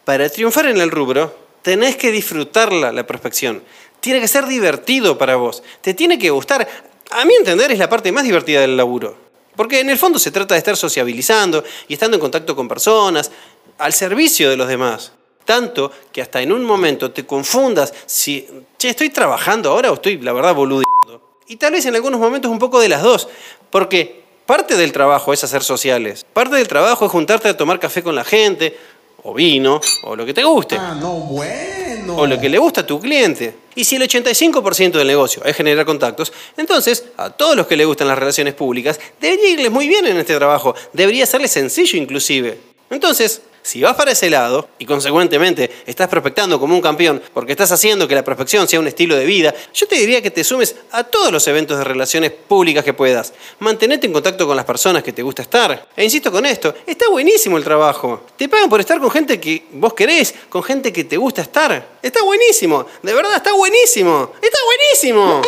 para 0.04 0.28
triunfar 0.28 0.66
en 0.66 0.80
el 0.80 0.92
rubro, 0.92 1.36
tenés 1.62 1.96
que 1.96 2.12
disfrutarla, 2.12 2.92
la 2.92 3.04
prospección. 3.04 3.60
Tiene 3.98 4.20
que 4.20 4.28
ser 4.28 4.46
divertido 4.46 5.18
para 5.18 5.34
vos. 5.34 5.64
Te 5.80 5.94
tiene 5.94 6.16
que 6.16 6.30
gustar. 6.30 6.68
A 7.10 7.24
mi 7.24 7.34
entender 7.34 7.72
es 7.72 7.78
la 7.80 7.88
parte 7.88 8.12
más 8.12 8.22
divertida 8.22 8.60
del 8.60 8.76
laburo. 8.76 9.16
Porque 9.56 9.80
en 9.80 9.90
el 9.90 9.98
fondo 9.98 10.20
se 10.20 10.30
trata 10.30 10.54
de 10.54 10.58
estar 10.58 10.76
sociabilizando 10.76 11.64
y 11.88 11.94
estando 11.94 12.18
en 12.18 12.20
contacto 12.20 12.54
con 12.54 12.68
personas, 12.68 13.32
al 13.78 13.92
servicio 13.94 14.48
de 14.48 14.56
los 14.56 14.68
demás. 14.68 15.10
Tanto 15.44 15.90
que 16.12 16.22
hasta 16.22 16.40
en 16.42 16.52
un 16.52 16.64
momento 16.64 17.10
te 17.10 17.26
confundas 17.26 17.92
si, 18.06 18.46
che, 18.78 18.90
estoy 18.90 19.10
trabajando 19.10 19.70
ahora 19.70 19.90
o 19.90 19.94
estoy, 19.94 20.18
la 20.18 20.32
verdad, 20.32 20.54
boludeando. 20.54 21.20
Y 21.48 21.56
tal 21.56 21.72
vez 21.72 21.84
en 21.86 21.94
algunos 21.94 22.20
momentos 22.20 22.50
un 22.50 22.58
poco 22.58 22.78
de 22.78 22.88
las 22.88 23.02
dos. 23.02 23.28
Porque 23.70 24.22
parte 24.46 24.76
del 24.76 24.92
trabajo 24.92 25.32
es 25.32 25.42
hacer 25.42 25.62
sociales. 25.62 26.24
Parte 26.32 26.56
del 26.56 26.68
trabajo 26.68 27.06
es 27.06 27.10
juntarte 27.10 27.48
a 27.48 27.56
tomar 27.56 27.80
café 27.80 28.02
con 28.02 28.14
la 28.14 28.24
gente, 28.24 28.76
o 29.22 29.34
vino, 29.34 29.80
o 30.04 30.16
lo 30.16 30.24
que 30.24 30.34
te 30.34 30.44
guste. 30.44 30.76
Ah, 30.78 30.96
no, 30.98 31.12
bueno. 31.12 32.16
O 32.16 32.26
lo 32.26 32.40
que 32.40 32.48
le 32.48 32.58
gusta 32.58 32.80
a 32.82 32.86
tu 32.86 33.00
cliente. 33.00 33.54
Y 33.74 33.84
si 33.84 33.96
el 33.96 34.02
85% 34.02 34.92
del 34.92 35.06
negocio 35.06 35.44
es 35.44 35.56
generar 35.56 35.84
contactos, 35.84 36.32
entonces 36.56 37.04
a 37.16 37.30
todos 37.30 37.56
los 37.56 37.66
que 37.66 37.76
le 37.76 37.84
gustan 37.84 38.08
las 38.08 38.18
relaciones 38.18 38.54
públicas, 38.54 38.98
debería 39.20 39.50
irles 39.50 39.70
muy 39.70 39.88
bien 39.88 40.06
en 40.06 40.16
este 40.16 40.36
trabajo. 40.36 40.74
Debería 40.92 41.26
serles 41.26 41.50
sencillo 41.50 41.98
inclusive. 41.98 42.58
Entonces, 42.90 43.42
si 43.62 43.82
vas 43.82 43.94
para 43.94 44.12
ese 44.12 44.30
lado 44.30 44.68
y 44.78 44.86
consecuentemente 44.86 45.70
estás 45.86 46.08
prospectando 46.08 46.58
como 46.58 46.74
un 46.74 46.80
campeón 46.80 47.22
porque 47.32 47.52
estás 47.52 47.72
haciendo 47.72 48.08
que 48.08 48.14
la 48.14 48.24
prospección 48.24 48.68
sea 48.68 48.80
un 48.80 48.86
estilo 48.86 49.16
de 49.16 49.24
vida, 49.24 49.54
yo 49.74 49.86
te 49.86 49.96
diría 49.96 50.22
que 50.22 50.30
te 50.30 50.44
sumes 50.44 50.76
a 50.92 51.04
todos 51.04 51.32
los 51.32 51.46
eventos 51.48 51.78
de 51.78 51.84
relaciones 51.84 52.32
públicas 52.32 52.84
que 52.84 52.92
puedas. 52.92 53.32
Mantenete 53.58 54.06
en 54.06 54.12
contacto 54.12 54.46
con 54.46 54.56
las 54.56 54.64
personas 54.64 55.02
que 55.02 55.12
te 55.12 55.22
gusta 55.22 55.42
estar. 55.42 55.88
E 55.96 56.04
insisto 56.04 56.32
con 56.32 56.46
esto, 56.46 56.74
está 56.86 57.08
buenísimo 57.08 57.56
el 57.58 57.64
trabajo. 57.64 58.26
Te 58.36 58.48
pagan 58.48 58.68
por 58.68 58.80
estar 58.80 58.98
con 58.98 59.10
gente 59.10 59.40
que 59.40 59.66
vos 59.72 59.94
querés, 59.94 60.34
con 60.48 60.62
gente 60.62 60.92
que 60.92 61.04
te 61.04 61.16
gusta 61.16 61.42
estar. 61.42 61.98
Está 62.02 62.22
buenísimo, 62.22 62.86
de 63.02 63.14
verdad 63.14 63.36
está 63.36 63.52
buenísimo. 63.52 64.32
Está 64.40 64.58
buenísimo. 64.64 65.42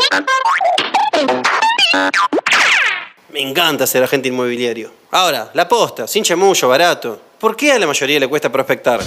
Me 3.33 3.41
encanta 3.41 3.87
ser 3.87 4.05
agente 4.05 4.29
inmobiliario. 4.29 4.93
Ahora, 5.11 5.51
la 5.55 5.67
posta, 5.67 6.07
sin 6.07 6.23
chamullo, 6.23 6.69
barato. 6.69 7.32
¿Por 7.43 7.57
qué 7.57 7.73
a 7.73 7.79
la 7.81 7.89
mayoría 7.89 8.21
le 8.21 8.29
cuesta 8.29 8.53
prospectar? 8.53 9.01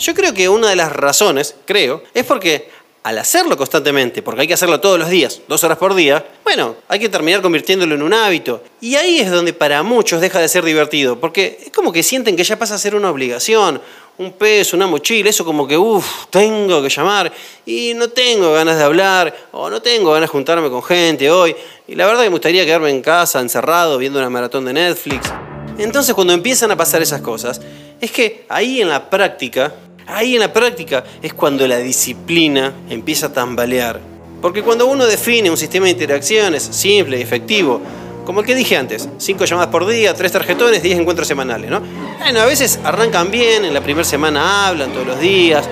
Yo 0.00 0.14
creo 0.14 0.34
que 0.34 0.48
una 0.48 0.68
de 0.68 0.74
las 0.74 0.90
razones, 0.90 1.54
creo, 1.64 2.02
es 2.12 2.24
porque 2.24 2.68
al 3.04 3.16
hacerlo 3.18 3.56
constantemente, 3.56 4.20
porque 4.20 4.40
hay 4.40 4.48
que 4.48 4.54
hacerlo 4.54 4.80
todos 4.80 4.98
los 4.98 5.08
días, 5.08 5.42
dos 5.46 5.62
horas 5.62 5.78
por 5.78 5.94
día, 5.94 6.26
bueno, 6.42 6.74
hay 6.88 6.98
que 6.98 7.08
terminar 7.08 7.40
convirtiéndolo 7.40 7.94
en 7.94 8.02
un 8.02 8.12
hábito. 8.12 8.64
Y 8.80 8.96
ahí 8.96 9.20
es 9.20 9.30
donde 9.30 9.52
para 9.52 9.84
muchos 9.84 10.20
deja 10.20 10.40
de 10.40 10.48
ser 10.48 10.64
divertido, 10.64 11.20
porque 11.20 11.60
es 11.66 11.70
como 11.70 11.92
que 11.92 12.02
sienten 12.02 12.34
que 12.34 12.42
ya 12.42 12.58
pasa 12.58 12.74
a 12.74 12.78
ser 12.78 12.96
una 12.96 13.08
obligación, 13.08 13.80
un 14.18 14.32
peso, 14.32 14.76
una 14.76 14.88
mochila, 14.88 15.30
eso 15.30 15.44
como 15.44 15.68
que, 15.68 15.78
uff, 15.78 16.26
tengo 16.30 16.82
que 16.82 16.88
llamar 16.88 17.32
y 17.64 17.94
no 17.94 18.08
tengo 18.08 18.52
ganas 18.54 18.76
de 18.76 18.82
hablar 18.82 19.32
o 19.52 19.70
no 19.70 19.80
tengo 19.80 20.10
ganas 20.10 20.28
de 20.28 20.32
juntarme 20.32 20.68
con 20.68 20.82
gente 20.82 21.30
hoy. 21.30 21.54
Y 21.86 21.94
la 21.94 22.06
verdad 22.06 22.22
que 22.22 22.28
me 22.28 22.34
gustaría 22.34 22.64
quedarme 22.64 22.90
en 22.90 23.02
casa, 23.02 23.38
encerrado, 23.38 23.98
viendo 23.98 24.18
una 24.18 24.30
maratón 24.30 24.64
de 24.64 24.72
Netflix. 24.72 25.30
Entonces 25.78 26.14
cuando 26.14 26.32
empiezan 26.32 26.70
a 26.70 26.76
pasar 26.76 27.02
esas 27.02 27.20
cosas, 27.20 27.60
es 28.00 28.10
que 28.10 28.44
ahí 28.48 28.80
en 28.80 28.88
la 28.88 29.10
práctica, 29.10 29.74
ahí 30.06 30.34
en 30.34 30.40
la 30.40 30.52
práctica 30.52 31.04
es 31.22 31.34
cuando 31.34 31.66
la 31.66 31.78
disciplina 31.78 32.72
empieza 32.88 33.26
a 33.26 33.32
tambalear. 33.32 34.00
Porque 34.40 34.62
cuando 34.62 34.86
uno 34.86 35.06
define 35.06 35.50
un 35.50 35.56
sistema 35.56 35.86
de 35.86 35.92
interacciones 35.92 36.62
simple 36.62 37.18
y 37.18 37.22
efectivo, 37.22 37.80
como 38.24 38.40
el 38.40 38.46
que 38.46 38.54
dije 38.54 38.76
antes, 38.76 39.08
5 39.18 39.44
llamadas 39.44 39.70
por 39.70 39.86
día, 39.86 40.12
3 40.12 40.32
tarjetones, 40.32 40.82
10 40.82 40.98
encuentros 40.98 41.28
semanales, 41.28 41.70
¿no? 41.70 41.80
Bueno, 42.18 42.40
a 42.40 42.44
veces 42.44 42.78
arrancan 42.82 43.30
bien, 43.30 43.64
en 43.64 43.72
la 43.72 43.80
primera 43.80 44.04
semana 44.04 44.66
hablan 44.66 44.92
todos 44.92 45.06
los 45.06 45.20
días, 45.20 45.68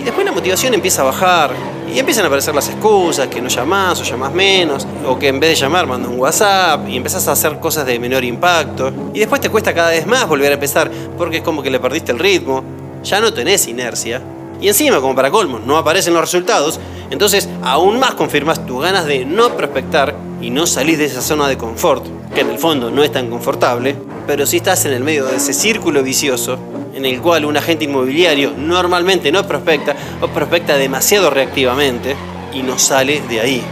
y 0.00 0.02
después 0.02 0.24
la 0.24 0.32
motivación 0.32 0.72
empieza 0.72 1.02
a 1.02 1.04
bajar, 1.04 1.50
y 1.92 1.98
empiezan 1.98 2.24
a 2.24 2.28
aparecer 2.28 2.54
las 2.54 2.68
excusas, 2.68 3.26
que 3.28 3.42
no 3.42 3.48
llamás 3.48 4.00
o 4.00 4.04
llamás 4.04 4.32
menos, 4.32 4.86
o 5.06 5.18
que 5.18 5.28
en 5.28 5.38
vez 5.38 5.50
de 5.50 5.56
llamar 5.56 5.86
mandas 5.86 6.10
un 6.10 6.18
WhatsApp, 6.18 6.88
y 6.88 6.96
empezás 6.96 7.28
a 7.28 7.32
hacer 7.32 7.58
cosas 7.58 7.84
de 7.84 7.98
menor 7.98 8.24
impacto, 8.24 8.90
y 9.12 9.18
después 9.18 9.42
te 9.42 9.50
cuesta 9.50 9.74
cada 9.74 9.90
vez 9.90 10.06
más 10.06 10.26
volver 10.26 10.52
a 10.52 10.54
empezar, 10.54 10.90
porque 11.18 11.38
es 11.38 11.42
como 11.42 11.62
que 11.62 11.70
le 11.70 11.78
perdiste 11.78 12.12
el 12.12 12.18
ritmo, 12.18 12.64
ya 13.02 13.20
no 13.20 13.34
tenés 13.34 13.66
inercia, 13.68 14.22
y 14.60 14.68
encima, 14.68 15.00
como 15.00 15.14
para 15.14 15.30
colmo, 15.30 15.58
no 15.58 15.76
aparecen 15.76 16.14
los 16.14 16.22
resultados, 16.22 16.80
entonces 17.10 17.48
aún 17.62 17.98
más 17.98 18.14
confirmas 18.14 18.66
tus 18.66 18.82
ganas 18.82 19.06
de 19.06 19.24
no 19.24 19.56
prospectar 19.56 20.14
y 20.40 20.50
no 20.50 20.66
salís 20.66 20.98
de 20.98 21.06
esa 21.06 21.22
zona 21.22 21.48
de 21.48 21.58
confort, 21.58 22.04
que 22.34 22.40
en 22.40 22.50
el 22.50 22.58
fondo 22.58 22.90
no 22.90 23.02
es 23.02 23.12
tan 23.12 23.30
confortable, 23.30 23.96
pero 24.26 24.46
si 24.46 24.58
estás 24.58 24.84
en 24.84 24.92
el 24.92 25.02
medio 25.02 25.24
de 25.24 25.36
ese 25.36 25.52
círculo 25.52 26.02
vicioso 26.02 26.58
en 26.94 27.04
el 27.06 27.20
cual 27.20 27.44
un 27.44 27.56
agente 27.56 27.84
inmobiliario 27.84 28.52
normalmente 28.56 29.32
no 29.32 29.46
prospecta 29.46 29.96
o 30.20 30.28
prospecta 30.28 30.76
demasiado 30.76 31.30
reactivamente 31.30 32.14
y 32.52 32.62
no 32.62 32.78
sale 32.78 33.20
de 33.22 33.40
ahí. 33.40 33.62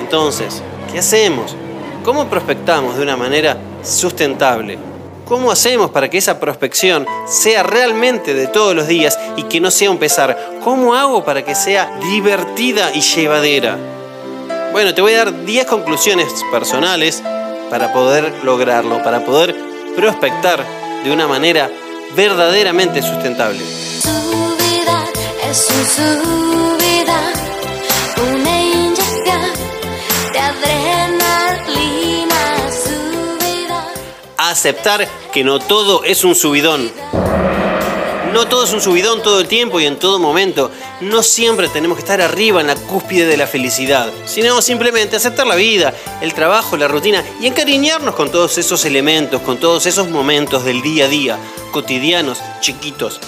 Entonces, 0.00 0.62
¿qué 0.92 1.00
hacemos? 1.00 1.56
¿Cómo 2.04 2.28
prospectamos 2.28 2.96
de 2.96 3.02
una 3.02 3.16
manera 3.16 3.58
sustentable? 3.82 4.87
¿Cómo 5.28 5.52
hacemos 5.52 5.90
para 5.90 6.08
que 6.08 6.16
esa 6.16 6.40
prospección 6.40 7.06
sea 7.26 7.62
realmente 7.62 8.32
de 8.32 8.46
todos 8.46 8.74
los 8.74 8.88
días 8.88 9.18
y 9.36 9.42
que 9.42 9.60
no 9.60 9.70
sea 9.70 9.90
un 9.90 9.98
pesar? 9.98 10.60
¿Cómo 10.64 10.94
hago 10.94 11.22
para 11.22 11.44
que 11.44 11.54
sea 11.54 11.98
divertida 12.10 12.90
y 12.94 13.02
llevadera? 13.02 13.76
Bueno, 14.72 14.94
te 14.94 15.02
voy 15.02 15.12
a 15.12 15.24
dar 15.24 15.44
10 15.44 15.66
conclusiones 15.66 16.26
personales 16.50 17.22
para 17.68 17.92
poder 17.92 18.32
lograrlo, 18.42 19.02
para 19.02 19.22
poder 19.22 19.54
prospectar 19.94 20.64
de 21.04 21.12
una 21.12 21.28
manera 21.28 21.70
verdaderamente 22.16 23.02
sustentable. 23.02 23.60
Su 24.00 24.56
vida 24.56 25.04
es 25.50 25.68
un 25.70 25.86
subida, 25.86 27.32
Aceptar 34.58 35.06
que 35.32 35.44
no 35.44 35.60
todo 35.60 36.02
es 36.02 36.24
un 36.24 36.34
subidón. 36.34 36.90
No 38.32 38.48
todo 38.48 38.64
es 38.64 38.72
un 38.72 38.80
subidón 38.80 39.22
todo 39.22 39.38
el 39.38 39.46
tiempo 39.46 39.78
y 39.78 39.86
en 39.86 40.00
todo 40.00 40.18
momento. 40.18 40.72
No 41.00 41.22
siempre 41.22 41.68
tenemos 41.68 41.96
que 41.96 42.02
estar 42.02 42.20
arriba 42.20 42.60
en 42.60 42.66
la 42.66 42.74
cúspide 42.74 43.26
de 43.26 43.36
la 43.36 43.46
felicidad, 43.46 44.12
sino 44.26 44.60
simplemente 44.60 45.14
aceptar 45.14 45.46
la 45.46 45.54
vida, 45.54 45.94
el 46.20 46.34
trabajo, 46.34 46.76
la 46.76 46.88
rutina 46.88 47.22
y 47.40 47.46
encariñarnos 47.46 48.16
con 48.16 48.32
todos 48.32 48.58
esos 48.58 48.84
elementos, 48.84 49.42
con 49.42 49.58
todos 49.58 49.86
esos 49.86 50.10
momentos 50.10 50.64
del 50.64 50.82
día 50.82 51.04
a 51.04 51.08
día, 51.08 51.38
cotidianos, 51.70 52.40
chiquitos. 52.60 53.20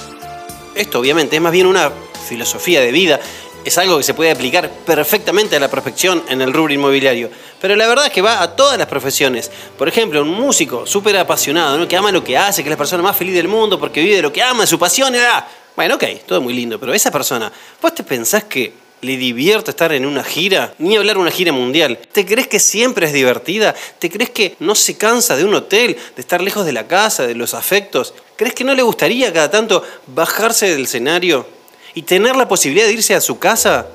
Esto 0.75 0.99
obviamente 0.99 1.37
es 1.37 1.42
más 1.42 1.52
bien 1.52 1.68
una 1.68 1.92
filosofía 2.28 2.80
de 2.80 2.90
vida, 2.90 3.20
es 3.64 3.79
algo 3.79 3.99
que 3.99 4.05
se 4.05 4.14
puede 4.14 4.31
aplicar 4.31 4.71
perfectamente 4.71 5.57
a 5.57 5.61
la 5.61 5.71
prospección 5.71 6.23
en 6.29 6.40
el 6.40 6.52
rubro 6.52 6.73
inmobiliario. 6.73 7.31
Pero 7.61 7.76
la 7.76 7.87
verdad 7.87 8.07
es 8.07 8.12
que 8.12 8.23
va 8.23 8.43
a 8.43 8.57
todas 8.57 8.79
las 8.79 8.87
profesiones. 8.87 9.50
Por 9.76 9.88
ejemplo, 9.88 10.23
un 10.23 10.31
músico 10.31 10.87
súper 10.87 11.17
apasionado, 11.17 11.76
¿no? 11.76 11.87
que 11.87 11.97
ama 11.97 12.12
lo 12.12 12.25
que 12.25 12.38
hace, 12.38 12.62
que 12.62 12.69
es 12.69 12.73
la 12.73 12.79
persona 12.79 13.02
más 13.02 13.17
feliz 13.17 13.35
del 13.35 13.49
mundo 13.49 13.79
porque 13.79 14.00
vive 14.00 14.17
de 14.17 14.23
lo 14.23 14.33
que 14.33 14.43
ama, 14.43 14.67
su 14.67 14.79
pasión. 14.79 15.14
¡ah! 15.17 15.47
Bueno, 15.76 15.95
ok, 15.97 16.05
todo 16.26 16.40
muy 16.40 16.52
lindo, 16.52 16.79
pero 16.79 16.93
esa 16.93 17.11
persona, 17.11 17.52
¿vos 17.81 17.95
te 17.95 18.02
pensás 18.02 18.45
que 18.45 18.73
le 19.02 19.17
divierte 19.17 19.71
estar 19.71 19.93
en 19.93 20.05
una 20.05 20.25
gira? 20.25 20.75
Ni 20.79 20.97
hablar 20.97 21.17
de 21.17 21.23
una 21.23 21.31
gira 21.31 21.52
mundial. 21.52 21.99
¿Te 22.12 22.26
crees 22.26 22.49
que 22.49 22.59
siempre 22.59 23.07
es 23.07 23.12
divertida? 23.12 23.75
¿Te 23.99 24.11
crees 24.11 24.31
que 24.31 24.57
no 24.59 24.75
se 24.75 24.97
cansa 24.97 25.37
de 25.37 25.45
un 25.45 25.55
hotel, 25.55 25.97
de 26.17 26.21
estar 26.21 26.43
lejos 26.43 26.67
de 26.67 26.73
la 26.73 26.87
casa, 26.87 27.26
de 27.26 27.35
los 27.35 27.55
afectos? 27.55 28.14
¿Crees 28.37 28.55
que 28.55 28.64
no 28.64 28.75
le 28.75 28.83
gustaría 28.83 29.33
cada 29.33 29.50
tanto 29.50 29.83
bajarse 30.07 30.71
del 30.71 30.83
escenario 30.83 31.47
y 31.94 32.02
tener 32.02 32.37
la 32.37 32.49
posibilidad 32.49 32.87
de 32.87 32.92
irse 32.92 33.14
a 33.14 33.20
su 33.20 33.38
casa? 33.38 33.87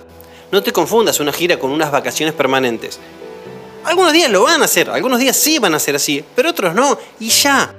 No 0.51 0.61
te 0.63 0.71
confundas 0.71 1.19
una 1.19 1.33
gira 1.33 1.59
con 1.59 1.71
unas 1.71 1.91
vacaciones 1.91 2.33
permanentes. 2.33 2.99
Algunos 3.83 4.13
días 4.13 4.31
lo 4.31 4.43
van 4.43 4.61
a 4.61 4.65
hacer, 4.65 4.89
algunos 4.89 5.19
días 5.19 5.37
sí 5.37 5.59
van 5.59 5.75
a 5.75 5.79
ser 5.79 5.95
así, 5.95 6.23
pero 6.35 6.49
otros 6.49 6.73
no, 6.73 6.97
y 7.19 7.29
ya. 7.29 7.73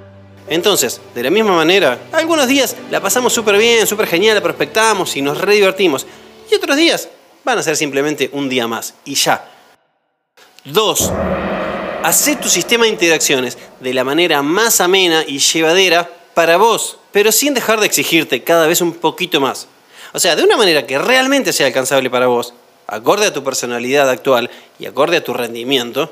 Entonces, 0.47 1.01
de 1.13 1.23
la 1.23 1.29
misma 1.29 1.53
manera, 1.53 1.99
algunos 2.13 2.47
días 2.47 2.75
la 2.89 3.01
pasamos 3.01 3.33
súper 3.33 3.57
bien, 3.57 3.85
súper 3.85 4.07
genial, 4.07 4.35
la 4.35 4.41
prospectamos 4.41 5.15
y 5.17 5.21
nos 5.21 5.37
re 5.37 5.55
divertimos. 5.55 6.05
Y 6.49 6.55
otros 6.55 6.77
días 6.77 7.09
van 7.43 7.57
a 7.57 7.63
ser 7.63 7.75
simplemente 7.75 8.29
un 8.31 8.47
día 8.47 8.67
más, 8.67 8.93
y 9.03 9.15
ya. 9.15 9.49
Dos, 10.63 11.11
hacé 12.03 12.37
tu 12.37 12.47
sistema 12.47 12.85
de 12.85 12.91
interacciones 12.91 13.57
de 13.79 13.93
la 13.93 14.03
manera 14.03 14.41
más 14.41 14.79
amena 14.79 15.23
y 15.27 15.39
llevadera 15.39 16.09
para 16.33 16.55
vos, 16.57 16.99
pero 17.11 17.31
sin 17.31 17.53
dejar 17.53 17.79
de 17.79 17.85
exigirte 17.85 18.43
cada 18.43 18.67
vez 18.67 18.79
un 18.79 18.93
poquito 18.93 19.41
más. 19.41 19.67
O 20.17 20.19
sea, 20.19 20.35
de 20.35 20.41
una 20.41 20.57
manera 20.57 20.87
que 20.87 20.97
realmente 20.97 21.53
sea 21.53 21.67
alcanzable 21.67 22.09
para 22.09 22.25
vos, 22.25 22.51
acorde 22.87 23.27
a 23.27 23.33
tu 23.33 23.43
personalidad 23.43 24.09
actual 24.09 24.49
y 24.79 24.87
acorde 24.87 25.17
a 25.17 25.23
tu 25.23 25.31
rendimiento, 25.31 26.11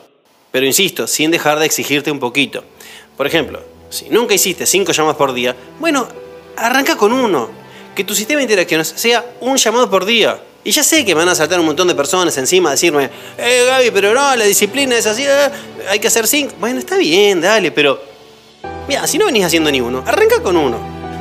pero 0.51 0.67
insisto, 0.67 1.07
sin 1.07 1.31
dejar 1.31 1.57
de 1.57 1.65
exigirte 1.65 2.11
un 2.11 2.19
poquito. 2.19 2.63
Por 3.17 3.25
ejemplo, 3.25 3.63
si 3.89 4.07
nunca 4.09 4.35
hiciste 4.35 4.67
cinco 4.67 4.91
llamadas 4.91 5.17
por 5.17 5.33
día, 5.33 5.55
bueno, 5.79 6.07
arranca 6.55 6.95
con 6.95 7.13
uno. 7.13 7.49
Que 7.95 8.03
tu 8.03 8.13
sistema 8.13 8.37
de 8.37 8.43
interacciones 8.43 8.93
sea 8.95 9.25
un 9.41 9.57
llamado 9.57 9.89
por 9.89 10.05
día. 10.05 10.39
Y 10.63 10.69
ya 10.69 10.83
sé 10.83 11.03
que 11.03 11.15
me 11.15 11.21
van 11.21 11.29
a 11.29 11.33
saltar 11.33 11.59
un 11.59 11.65
montón 11.65 11.87
de 11.87 11.95
personas 11.95 12.37
encima 12.37 12.69
a 12.69 12.73
decirme, 12.73 13.09
eh 13.39 13.65
Gaby, 13.65 13.89
pero 13.89 14.13
no, 14.13 14.35
la 14.35 14.45
disciplina 14.45 14.95
es 14.95 15.07
así, 15.07 15.23
eh, 15.25 15.49
hay 15.89 15.97
que 15.97 16.09
hacer 16.09 16.27
cinco. 16.27 16.53
Bueno, 16.59 16.77
está 16.77 16.95
bien, 16.95 17.41
dale, 17.41 17.71
pero... 17.71 17.99
Mira, 18.87 19.07
si 19.07 19.17
no 19.17 19.25
venís 19.25 19.45
haciendo 19.45 19.71
ni 19.71 19.81
uno, 19.81 20.03
arranca 20.05 20.43
con 20.43 20.55
uno. 20.57 20.77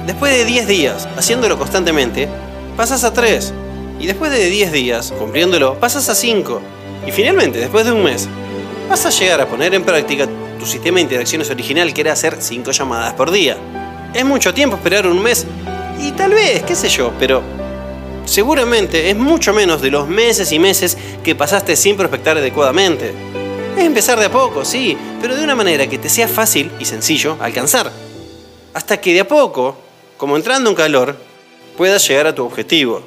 Después 0.06 0.36
de 0.36 0.44
10 0.44 0.66
días, 0.66 1.08
haciéndolo 1.16 1.56
constantemente, 1.56 2.28
pasas 2.76 3.04
a 3.04 3.12
3. 3.12 3.52
Y 4.00 4.06
después 4.06 4.30
de 4.30 4.50
10 4.50 4.72
días, 4.72 5.12
cumpliéndolo, 5.18 5.78
pasas 5.78 6.08
a 6.08 6.14
5. 6.14 6.60
Y 7.06 7.12
finalmente, 7.12 7.58
después 7.58 7.84
de 7.84 7.92
un 7.92 8.02
mes, 8.02 8.28
vas 8.88 9.06
a 9.06 9.10
llegar 9.10 9.40
a 9.40 9.46
poner 9.46 9.74
en 9.74 9.84
práctica 9.84 10.28
tu 10.58 10.66
sistema 10.66 10.96
de 10.96 11.02
interacciones 11.02 11.50
original 11.50 11.92
que 11.92 12.00
era 12.00 12.12
hacer 12.12 12.36
5 12.40 12.70
llamadas 12.72 13.14
por 13.14 13.30
día. 13.30 13.56
Es 14.12 14.24
mucho 14.24 14.54
tiempo 14.54 14.76
esperar 14.76 15.06
un 15.06 15.22
mes 15.22 15.46
y 16.00 16.12
tal 16.12 16.32
vez, 16.32 16.62
qué 16.62 16.74
sé 16.74 16.88
yo, 16.88 17.12
pero 17.18 17.42
seguramente 18.24 19.10
es 19.10 19.16
mucho 19.16 19.52
menos 19.52 19.80
de 19.82 19.90
los 19.90 20.08
meses 20.08 20.52
y 20.52 20.58
meses 20.58 20.96
que 21.22 21.34
pasaste 21.34 21.76
sin 21.76 21.96
prospectar 21.96 22.36
adecuadamente. 22.36 23.12
Es 23.76 23.84
empezar 23.84 24.18
de 24.18 24.26
a 24.26 24.32
poco, 24.32 24.64
sí, 24.64 24.96
pero 25.20 25.34
de 25.34 25.42
una 25.42 25.56
manera 25.56 25.86
que 25.86 25.98
te 25.98 26.08
sea 26.08 26.28
fácil 26.28 26.70
y 26.78 26.84
sencillo 26.84 27.36
alcanzar. 27.40 27.90
Hasta 28.72 29.00
que 29.00 29.12
de 29.12 29.20
a 29.20 29.28
poco, 29.28 29.76
como 30.16 30.36
entrando 30.36 30.70
en 30.70 30.76
calor, 30.76 31.16
puedas 31.76 32.06
llegar 32.08 32.26
a 32.26 32.34
tu 32.34 32.44
objetivo. 32.44 33.02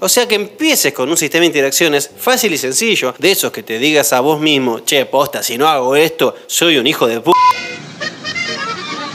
O 0.00 0.08
sea 0.08 0.26
que 0.26 0.34
empieces 0.34 0.92
con 0.92 1.08
un 1.08 1.16
sistema 1.16 1.42
de 1.42 1.46
interacciones 1.46 2.10
fácil 2.18 2.52
y 2.52 2.58
sencillo, 2.58 3.14
de 3.18 3.30
esos 3.30 3.52
que 3.52 3.62
te 3.62 3.78
digas 3.78 4.12
a 4.12 4.18
vos 4.18 4.40
mismo, 4.40 4.80
che, 4.80 5.06
posta, 5.06 5.44
si 5.44 5.56
no 5.56 5.68
hago 5.68 5.94
esto, 5.94 6.34
soy 6.48 6.76
un 6.76 6.88
hijo 6.88 7.06
de 7.06 7.20
p. 7.20 7.30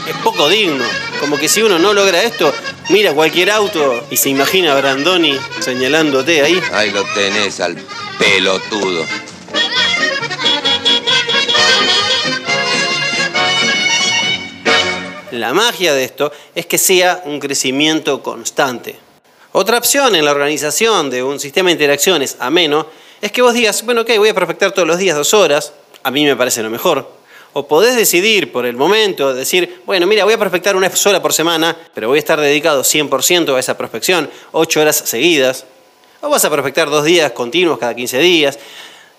Es 0.08 0.16
poco 0.24 0.48
digno. 0.48 0.84
Como 1.20 1.36
que 1.36 1.48
si 1.48 1.60
uno 1.60 1.78
no 1.78 1.92
logra 1.92 2.22
esto, 2.22 2.50
mira 2.88 3.12
cualquier 3.12 3.50
auto 3.50 4.02
y 4.10 4.16
se 4.16 4.30
imagina 4.30 4.72
a 4.72 4.80
Brandoni 4.80 5.38
señalándote 5.60 6.42
ahí. 6.42 6.58
Ahí 6.72 6.90
lo 6.90 7.04
tenés 7.12 7.60
al 7.60 7.76
pelotudo. 8.18 9.04
La 15.32 15.52
magia 15.52 15.92
de 15.92 16.04
esto 16.04 16.32
es 16.54 16.64
que 16.64 16.78
sea 16.78 17.22
un 17.26 17.38
crecimiento 17.38 18.22
constante. 18.22 18.98
Otra 19.52 19.76
opción 19.76 20.16
en 20.16 20.24
la 20.24 20.30
organización 20.30 21.10
de 21.10 21.22
un 21.22 21.38
sistema 21.38 21.68
de 21.68 21.74
interacciones 21.74 22.36
ameno 22.40 22.86
es 23.20 23.30
que 23.30 23.42
vos 23.42 23.52
digas, 23.52 23.84
bueno, 23.84 24.02
ok, 24.02 24.10
voy 24.16 24.30
a 24.30 24.34
prospectar 24.34 24.72
todos 24.72 24.88
los 24.88 24.98
días 24.98 25.16
dos 25.16 25.34
horas, 25.34 25.72
a 26.02 26.10
mí 26.10 26.24
me 26.24 26.34
parece 26.34 26.62
lo 26.62 26.70
mejor. 26.70 27.10
O 27.52 27.66
podés 27.66 27.96
decidir 27.96 28.52
por 28.52 28.64
el 28.64 28.76
momento, 28.76 29.34
decir, 29.34 29.82
bueno, 29.84 30.06
mira, 30.06 30.24
voy 30.24 30.32
a 30.32 30.38
prospectar 30.38 30.76
una 30.76 30.94
sola 30.94 31.20
por 31.20 31.34
semana, 31.34 31.76
pero 31.92 32.08
voy 32.08 32.16
a 32.16 32.20
estar 32.20 32.40
dedicado 32.40 32.82
100% 32.82 33.54
a 33.54 33.58
esa 33.58 33.76
prospección, 33.76 34.30
ocho 34.52 34.80
horas 34.80 34.96
seguidas. 34.96 35.66
O 36.22 36.30
vas 36.30 36.44
a 36.44 36.50
prospectar 36.50 36.88
dos 36.88 37.04
días 37.04 37.32
continuos 37.32 37.78
cada 37.78 37.94
15 37.94 38.18
días, 38.18 38.58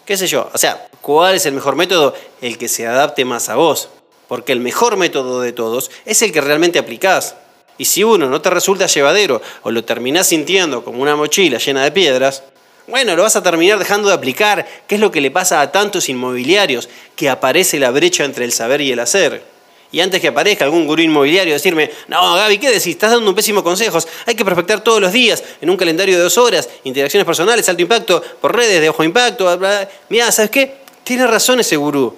qué 0.06 0.18
sé 0.18 0.26
yo. 0.26 0.50
O 0.54 0.58
sea, 0.58 0.88
¿cuál 1.02 1.36
es 1.36 1.46
el 1.46 1.54
mejor 1.54 1.76
método? 1.76 2.16
El 2.42 2.58
que 2.58 2.68
se 2.68 2.88
adapte 2.88 3.26
más 3.26 3.50
a 3.50 3.56
vos. 3.56 3.90
Porque 4.30 4.54
el 4.54 4.62
mejor 4.62 4.96
método 4.96 5.42
de 5.42 5.52
todos 5.52 5.92
es 6.06 6.22
el 6.22 6.32
que 6.32 6.40
realmente 6.40 6.80
aplicás. 6.80 7.36
Y 7.80 7.86
si 7.86 8.04
uno 8.04 8.30
no 8.30 8.42
te 8.42 8.50
resulta 8.50 8.86
llevadero 8.86 9.42
o 9.64 9.72
lo 9.72 9.84
terminás 9.84 10.28
sintiendo 10.28 10.84
como 10.84 11.02
una 11.02 11.18
mochila 11.18 11.58
llena 11.58 11.84
de 11.84 11.92
piedras, 11.92 12.44
bueno, 12.88 13.16
lo 13.16 13.24
vas 13.24 13.36
a 13.36 13.44
terminar 13.44 13.80
dejando 13.80 14.08
de 14.10 14.14
aplicar, 14.14 14.68
que 14.88 14.96
es 14.96 15.02
lo 15.02 15.12
que 15.12 15.20
le 15.20 15.32
pasa 15.32 15.62
a 15.62 15.72
tantos 15.72 16.10
inmobiliarios, 16.10 16.90
que 17.16 17.30
aparece 17.30 17.80
la 17.80 17.92
brecha 17.92 18.24
entre 18.24 18.46
el 18.46 18.52
saber 18.52 18.82
y 18.82 18.92
el 18.92 19.00
hacer. 19.00 19.44
Y 19.92 20.02
antes 20.02 20.22
que 20.22 20.28
aparezca 20.28 20.66
algún 20.66 20.86
gurú 20.86 21.02
inmobiliario 21.02 21.54
decirme, 21.54 21.90
no, 22.08 22.36
Gaby, 22.36 22.60
¿qué 22.60 22.68
decís? 22.70 22.88
Estás 22.88 23.12
dando 23.12 23.28
un 23.28 23.36
pésimo 23.36 23.64
consejos. 23.64 24.08
Hay 24.28 24.36
que 24.36 24.46
prospectar 24.46 24.84
todos 24.84 25.02
los 25.02 25.12
días, 25.12 25.44
en 25.62 25.70
un 25.72 25.78
calendario 25.78 26.16
de 26.16 26.22
dos 26.22 26.38
horas, 26.38 26.70
interacciones 26.84 27.26
personales, 27.26 27.68
alto 27.68 27.82
impacto, 27.82 28.22
por 28.40 28.56
redes 28.56 28.80
de 28.80 28.90
bajo 28.90 29.04
impacto. 29.04 29.46
Bla, 29.46 29.56
bla. 29.56 29.90
Mirá, 30.10 30.32
¿sabes 30.32 30.52
qué? 30.52 30.76
Tiene 31.04 31.26
razón 31.26 31.60
ese 31.60 31.76
gurú. 31.76 32.16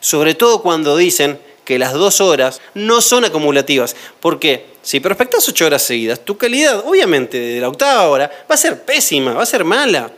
Sobre 0.00 0.34
todo 0.34 0.60
cuando 0.60 0.96
dicen 0.96 1.40
que 1.66 1.78
las 1.78 1.92
dos 1.92 2.22
horas 2.22 2.62
no 2.72 3.02
son 3.02 3.26
acumulativas. 3.26 3.94
Porque 4.20 4.66
si 4.80 5.00
prospectas 5.00 5.46
ocho 5.48 5.66
horas 5.66 5.82
seguidas, 5.82 6.20
tu 6.20 6.38
calidad, 6.38 6.84
obviamente, 6.86 7.38
de 7.38 7.60
la 7.60 7.68
octava 7.68 8.08
hora 8.08 8.30
va 8.48 8.54
a 8.54 8.58
ser 8.58 8.84
pésima, 8.84 9.34
va 9.34 9.42
a 9.42 9.46
ser 9.46 9.64
mala. 9.64 10.10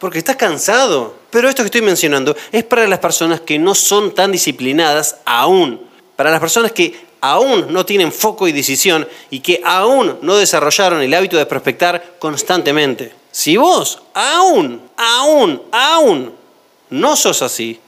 Porque 0.00 0.18
estás 0.18 0.36
cansado. 0.36 1.14
Pero 1.30 1.48
esto 1.48 1.62
que 1.62 1.66
estoy 1.66 1.82
mencionando 1.82 2.34
es 2.50 2.64
para 2.64 2.88
las 2.88 2.98
personas 2.98 3.40
que 3.42 3.58
no 3.58 3.74
son 3.74 4.14
tan 4.14 4.32
disciplinadas 4.32 5.18
aún. 5.26 5.80
Para 6.16 6.30
las 6.30 6.40
personas 6.40 6.72
que 6.72 7.06
aún 7.20 7.66
no 7.72 7.84
tienen 7.84 8.10
foco 8.10 8.48
y 8.48 8.52
decisión 8.52 9.06
y 9.30 9.40
que 9.40 9.60
aún 9.64 10.18
no 10.22 10.36
desarrollaron 10.36 11.02
el 11.02 11.12
hábito 11.12 11.36
de 11.36 11.46
prospectar 11.46 12.16
constantemente. 12.18 13.12
Si 13.30 13.58
vos 13.58 14.02
aún, 14.14 14.80
aún, 14.96 15.62
aún 15.70 16.32
no 16.88 17.16
sos 17.16 17.42
así, 17.42 17.80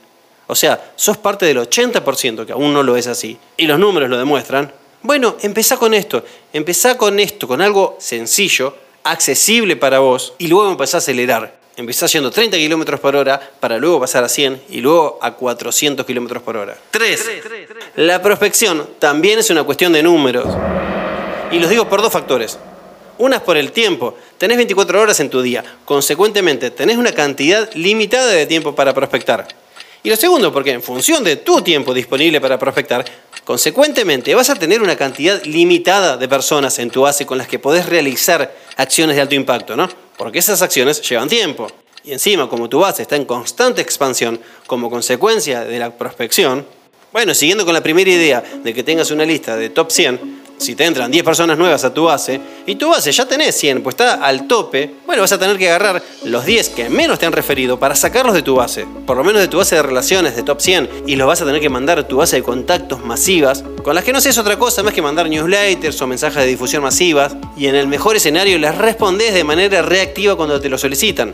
o 0.49 0.55
sea, 0.57 0.93
sos 0.97 1.17
parte 1.17 1.47
del 1.47 1.59
80% 1.59 2.45
que 2.45 2.53
aún 2.53 2.73
no 2.73 2.83
lo 2.83 2.97
es 2.97 3.07
así, 3.07 3.39
y 3.57 3.67
los 3.67 3.79
números 3.79 4.11
lo 4.11 4.19
demuestran, 4.19 4.73
bueno, 5.03 5.37
empezá 5.43 5.77
con 5.77 5.95
esto, 5.95 6.25
empezá 6.53 6.99
con 6.99 7.21
esto, 7.21 7.47
con 7.47 7.63
algo 7.63 7.97
sencillo, 8.01 8.75
accesible 9.05 9.77
para 9.77 10.01
vos, 10.01 10.35
y 10.39 10.49
luego 10.49 10.71
empezá 10.71 10.97
a 10.97 10.99
acelerar. 10.99 11.57
Empezá 11.77 12.07
yendo 12.07 12.33
30 12.33 12.57
kilómetros 12.57 12.99
por 12.99 13.15
hora 13.15 13.41
para 13.61 13.79
luego 13.79 14.01
pasar 14.01 14.25
a 14.25 14.29
100 14.29 14.63
y 14.71 14.81
luego 14.81 15.21
a 15.23 15.35
400 15.35 16.05
kilómetros 16.05 16.43
por 16.43 16.57
hora. 16.57 16.77
3. 16.91 17.25
La 17.95 18.21
prospección 18.21 18.89
también 18.99 19.39
es 19.39 19.49
una 19.51 19.63
cuestión 19.63 19.93
de 19.93 20.03
números. 20.03 20.53
Y 21.53 21.61
los 21.61 21.71
digo 21.71 21.89
por 21.89 22.03
dos 22.03 22.13
factores. 22.13 22.59
Una 23.19 23.37
es 23.37 23.43
por 23.43 23.57
el 23.57 23.71
tiempo. 23.71 24.17
Tenés 24.39 24.57
24 24.57 25.01
horas 25.01 25.21
en 25.21 25.31
tu 25.31 25.41
día. 25.41 25.63
Consecuentemente, 25.85 26.73
tenés 26.73 26.97
una 26.97 27.13
cantidad 27.13 27.73
limitada 27.75 28.27
de 28.27 28.47
tiempo 28.47 28.75
para 28.75 28.93
prospectar. 28.93 29.47
Y 30.03 30.11
lo 30.11 30.17
segundo, 30.17 30.53
porque 30.53 30.71
en 30.71 30.83
función 30.83 31.25
de 31.25 31.37
tu 31.37 31.61
tiempo 31.61 31.93
disponible 31.93 32.41
para 32.41 32.59
prospectar, 32.59 33.05
consecuentemente 33.45 34.35
vas 34.35 34.49
a 34.49 34.55
tener 34.55 34.81
una 34.81 34.97
cantidad 34.97 35.43
limitada 35.45 36.17
de 36.17 36.29
personas 36.29 36.79
en 36.79 36.91
tu 36.91 37.03
base 37.03 37.27
con 37.27 37.39
las 37.39 37.49
que 37.49 37.59
podés 37.59 37.87
realizar 37.87 38.55
acciones 38.77 39.17
de 39.17 39.23
alto 39.23 39.35
impacto, 39.35 39.77
¿no? 39.77 39.89
Porque 40.17 40.39
esas 40.39 40.63
acciones 40.63 41.03
llevan 41.09 41.29
tiempo. 41.29 41.67
Y 42.05 42.13
encima, 42.13 42.49
como 42.49 42.69
tu 42.69 42.79
base 42.79 43.03
está 43.03 43.17
en 43.17 43.25
constante 43.25 43.83
expansión 43.83 44.41
como 44.67 44.89
consecuencia 44.89 45.65
de 45.65 45.79
la 45.79 45.91
prospección, 45.91 46.65
bueno, 47.13 47.35
siguiendo 47.35 47.65
con 47.65 47.75
la 47.75 47.83
primera 47.83 48.11
idea 48.11 48.45
de 48.63 48.75
que 48.75 48.83
tengas 48.83 49.11
una 49.11 49.25
lista 49.25 49.57
de 49.57 49.71
top 49.71 49.91
100, 49.91 50.38
si 50.59 50.75
te 50.75 50.85
entran 50.85 51.11
10 51.11 51.25
personas 51.25 51.57
nuevas 51.57 51.85
a 51.85 51.95
tu 51.95 52.05
base 52.05 52.41
y 52.67 52.75
tu 52.75 52.91
base 52.91 53.13
ya 53.13 53.27
tenés 53.27 53.55
100, 53.57 53.83
pues 53.83 53.95
está 53.95 54.15
al 54.15 54.47
tope, 54.47 54.97
bueno, 55.07 55.23
vas 55.23 55.33
a 55.33 55.39
tener 55.39 55.57
que 55.57 55.69
agarrar 55.69 56.03
los 56.25 56.45
10 56.45 56.69
que 56.71 56.91
menos 56.91 57.19
te 57.19 57.27
han 57.27 57.33
referido 57.33 57.79
para 57.79 57.95
sacarlos 57.95 58.35
de 58.35 58.43
tu 58.43 58.57
base, 58.57 58.87
por 59.07 59.17
lo 59.17 59.25
menos 59.25 59.41
de 59.41 59.49
tu 59.49 59.59
base 59.59 59.77
de 59.77 59.83
relaciones 59.83 60.37
de 60.37 60.43
top 60.43 60.61
100, 60.61 60.91
y 61.07 61.17
los 61.17 61.27
vas 61.27 61.41
a 61.41 61.47
tener 61.47 61.61
que 61.61 61.71
mandar 61.71 61.99
a 61.99 62.07
tu 62.07 62.17
base 62.17 62.37
de 62.37 62.43
contactos 62.43 63.05
masivas, 63.05 63.65
con 63.83 63.95
las 63.95 64.05
que 64.05 64.13
no 64.13 64.21
seas 64.21 64.39
otra 64.39 64.59
cosa 64.59 64.83
más 64.83 64.93
que 64.93 65.03
mandar 65.03 65.29
newsletters 65.29 66.01
o 66.03 66.07
mensajes 66.07 66.43
de 66.43 66.49
difusión 66.49 66.83
masivas, 66.83 67.37
y 67.57 67.67
en 67.67 67.75
el 67.75 67.87
mejor 67.87 68.17
escenario 68.17 68.59
les 68.59 68.77
respondes 68.77 69.33
de 69.33 69.45
manera 69.45 69.83
reactiva 69.83 70.37
cuando 70.37 70.61
te 70.61 70.69
lo 70.69 70.79
solicitan. 70.79 71.33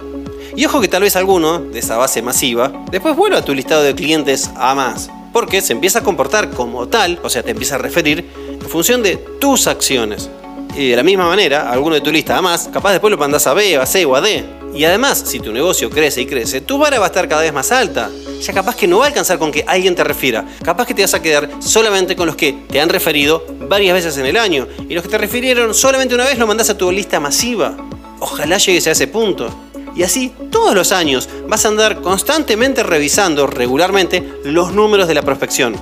Y 0.56 0.66
ojo 0.66 0.80
que 0.80 0.88
tal 0.88 1.02
vez 1.02 1.16
alguno 1.16 1.58
de 1.58 1.80
esa 1.80 1.96
base 1.96 2.22
masiva 2.22 2.84
después 2.90 3.16
vuelva 3.16 3.38
a 3.38 3.44
tu 3.44 3.54
listado 3.54 3.82
de 3.82 3.94
clientes 3.94 4.50
a 4.56 4.74
más, 4.74 5.10
porque 5.32 5.60
se 5.60 5.72
empieza 5.72 5.98
a 5.98 6.04
comportar 6.04 6.50
como 6.50 6.86
tal, 6.86 7.18
o 7.24 7.28
sea, 7.28 7.42
te 7.42 7.50
empieza 7.50 7.74
a 7.74 7.78
referir 7.78 8.30
en 8.64 8.70
función 8.70 9.02
de 9.02 9.16
tus 9.16 9.66
acciones. 9.66 10.30
Y 10.74 10.88
de 10.88 10.96
la 10.96 11.02
misma 11.02 11.28
manera, 11.28 11.70
alguno 11.70 11.94
de 11.94 12.00
tu 12.00 12.10
lista 12.10 12.36
a 12.36 12.42
más, 12.42 12.68
capaz 12.72 12.92
después 12.92 13.10
lo 13.10 13.18
mandás 13.18 13.46
a 13.46 13.54
B, 13.54 13.76
a 13.76 13.86
C 13.86 14.04
o 14.04 14.16
a 14.16 14.20
D. 14.20 14.44
Y 14.74 14.84
además, 14.84 15.22
si 15.24 15.38
tu 15.38 15.52
negocio 15.52 15.88
crece 15.88 16.22
y 16.22 16.26
crece, 16.26 16.60
tu 16.60 16.78
vara 16.78 16.98
va 16.98 17.04
a 17.04 17.08
estar 17.08 17.28
cada 17.28 17.42
vez 17.42 17.52
más 17.52 17.70
alta. 17.70 18.10
Ya 18.40 18.52
capaz 18.52 18.74
que 18.74 18.88
no 18.88 18.98
va 18.98 19.04
a 19.04 19.08
alcanzar 19.08 19.38
con 19.38 19.52
que 19.52 19.64
alguien 19.68 19.94
te 19.94 20.02
refiera. 20.02 20.44
Capaz 20.64 20.86
que 20.86 20.94
te 20.94 21.02
vas 21.02 21.14
a 21.14 21.22
quedar 21.22 21.48
solamente 21.60 22.16
con 22.16 22.26
los 22.26 22.34
que 22.34 22.54
te 22.68 22.80
han 22.80 22.88
referido 22.88 23.44
varias 23.68 23.94
veces 23.94 24.18
en 24.18 24.26
el 24.26 24.36
año. 24.36 24.66
Y 24.88 24.94
los 24.94 25.04
que 25.04 25.10
te 25.10 25.18
refirieron 25.18 25.74
solamente 25.74 26.14
una 26.14 26.24
vez 26.24 26.38
lo 26.38 26.46
mandás 26.46 26.70
a 26.70 26.76
tu 26.76 26.90
lista 26.90 27.20
masiva. 27.20 27.76
Ojalá 28.18 28.58
llegues 28.58 28.86
a 28.88 28.92
ese 28.92 29.06
punto. 29.06 29.48
Y 29.94 30.02
así, 30.02 30.32
todos 30.50 30.74
los 30.74 30.90
años, 30.90 31.28
vas 31.46 31.64
a 31.64 31.68
andar 31.68 32.00
constantemente 32.00 32.82
revisando 32.82 33.46
regularmente 33.46 34.40
los 34.42 34.72
números 34.72 35.06
de 35.06 35.14
la 35.14 35.22
prospección. 35.22 35.76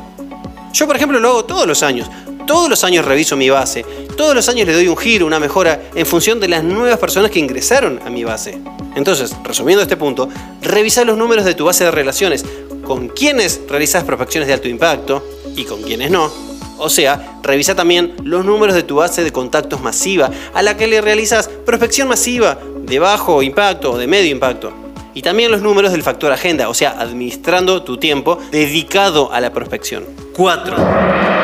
Yo, 0.75 0.87
por 0.87 0.97
ejemplo, 0.97 1.21
lo 1.21 1.29
hago 1.29 1.45
todos 1.45 1.67
los 1.67 1.83
años. 1.83 2.11
Todos 2.53 2.69
los 2.69 2.85
años 2.85 3.07
reviso 3.07 3.35
mi 3.35 3.49
base. 3.49 3.83
Todos 4.15 4.35
los 4.35 4.47
años 4.51 4.67
le 4.67 4.75
doy 4.75 4.87
un 4.87 4.97
giro, 4.99 5.25
una 5.25 5.41
mejora 5.41 5.85
en 5.95 6.05
función 6.05 6.39
de 6.39 6.49
las 6.49 6.63
nuevas 6.63 6.99
personas 6.99 7.31
que 7.31 7.39
ingresaron 7.39 7.99
a 8.05 8.11
mi 8.11 8.25
base. 8.25 8.59
Entonces, 8.95 9.35
resumiendo 9.43 9.81
este 9.81 9.97
punto, 9.97 10.29
revisa 10.61 11.03
los 11.07 11.17
números 11.17 11.47
de 11.47 11.55
tu 11.55 11.65
base 11.65 11.85
de 11.85 11.91
relaciones. 11.91 12.45
Con 12.85 13.09
quiénes 13.09 13.63
realizas 13.71 14.05
prospecciones 14.05 14.49
de 14.49 14.53
alto 14.53 14.69
impacto 14.69 15.27
y 15.57 15.65
con 15.65 15.81
quiénes 15.81 16.11
no. 16.11 16.31
O 16.77 16.91
sea, 16.91 17.39
revisa 17.43 17.75
también 17.75 18.17
los 18.23 18.45
números 18.45 18.75
de 18.75 18.83
tu 18.83 18.97
base 18.97 19.25
de 19.25 19.33
contactos 19.33 19.81
masiva, 19.81 20.31
a 20.53 20.61
la 20.61 20.77
que 20.77 20.87
le 20.87 21.01
realizas 21.01 21.49
prospección 21.49 22.07
masiva 22.07 22.59
de 22.83 22.99
bajo 22.99 23.43
impacto 23.43 23.93
o 23.93 23.97
de 23.97 24.07
medio 24.07 24.31
impacto. 24.31 24.75
Y 25.15 25.23
también 25.23 25.51
los 25.51 25.63
números 25.63 25.93
del 25.93 26.03
factor 26.03 26.31
agenda, 26.31 26.69
o 26.69 26.75
sea, 26.75 26.97
administrando 26.99 27.83
tu 27.83 27.97
tiempo 27.97 28.39
dedicado 28.51 29.33
a 29.33 29.41
la 29.41 29.55
prospección. 29.55 30.05
4. 30.37 31.42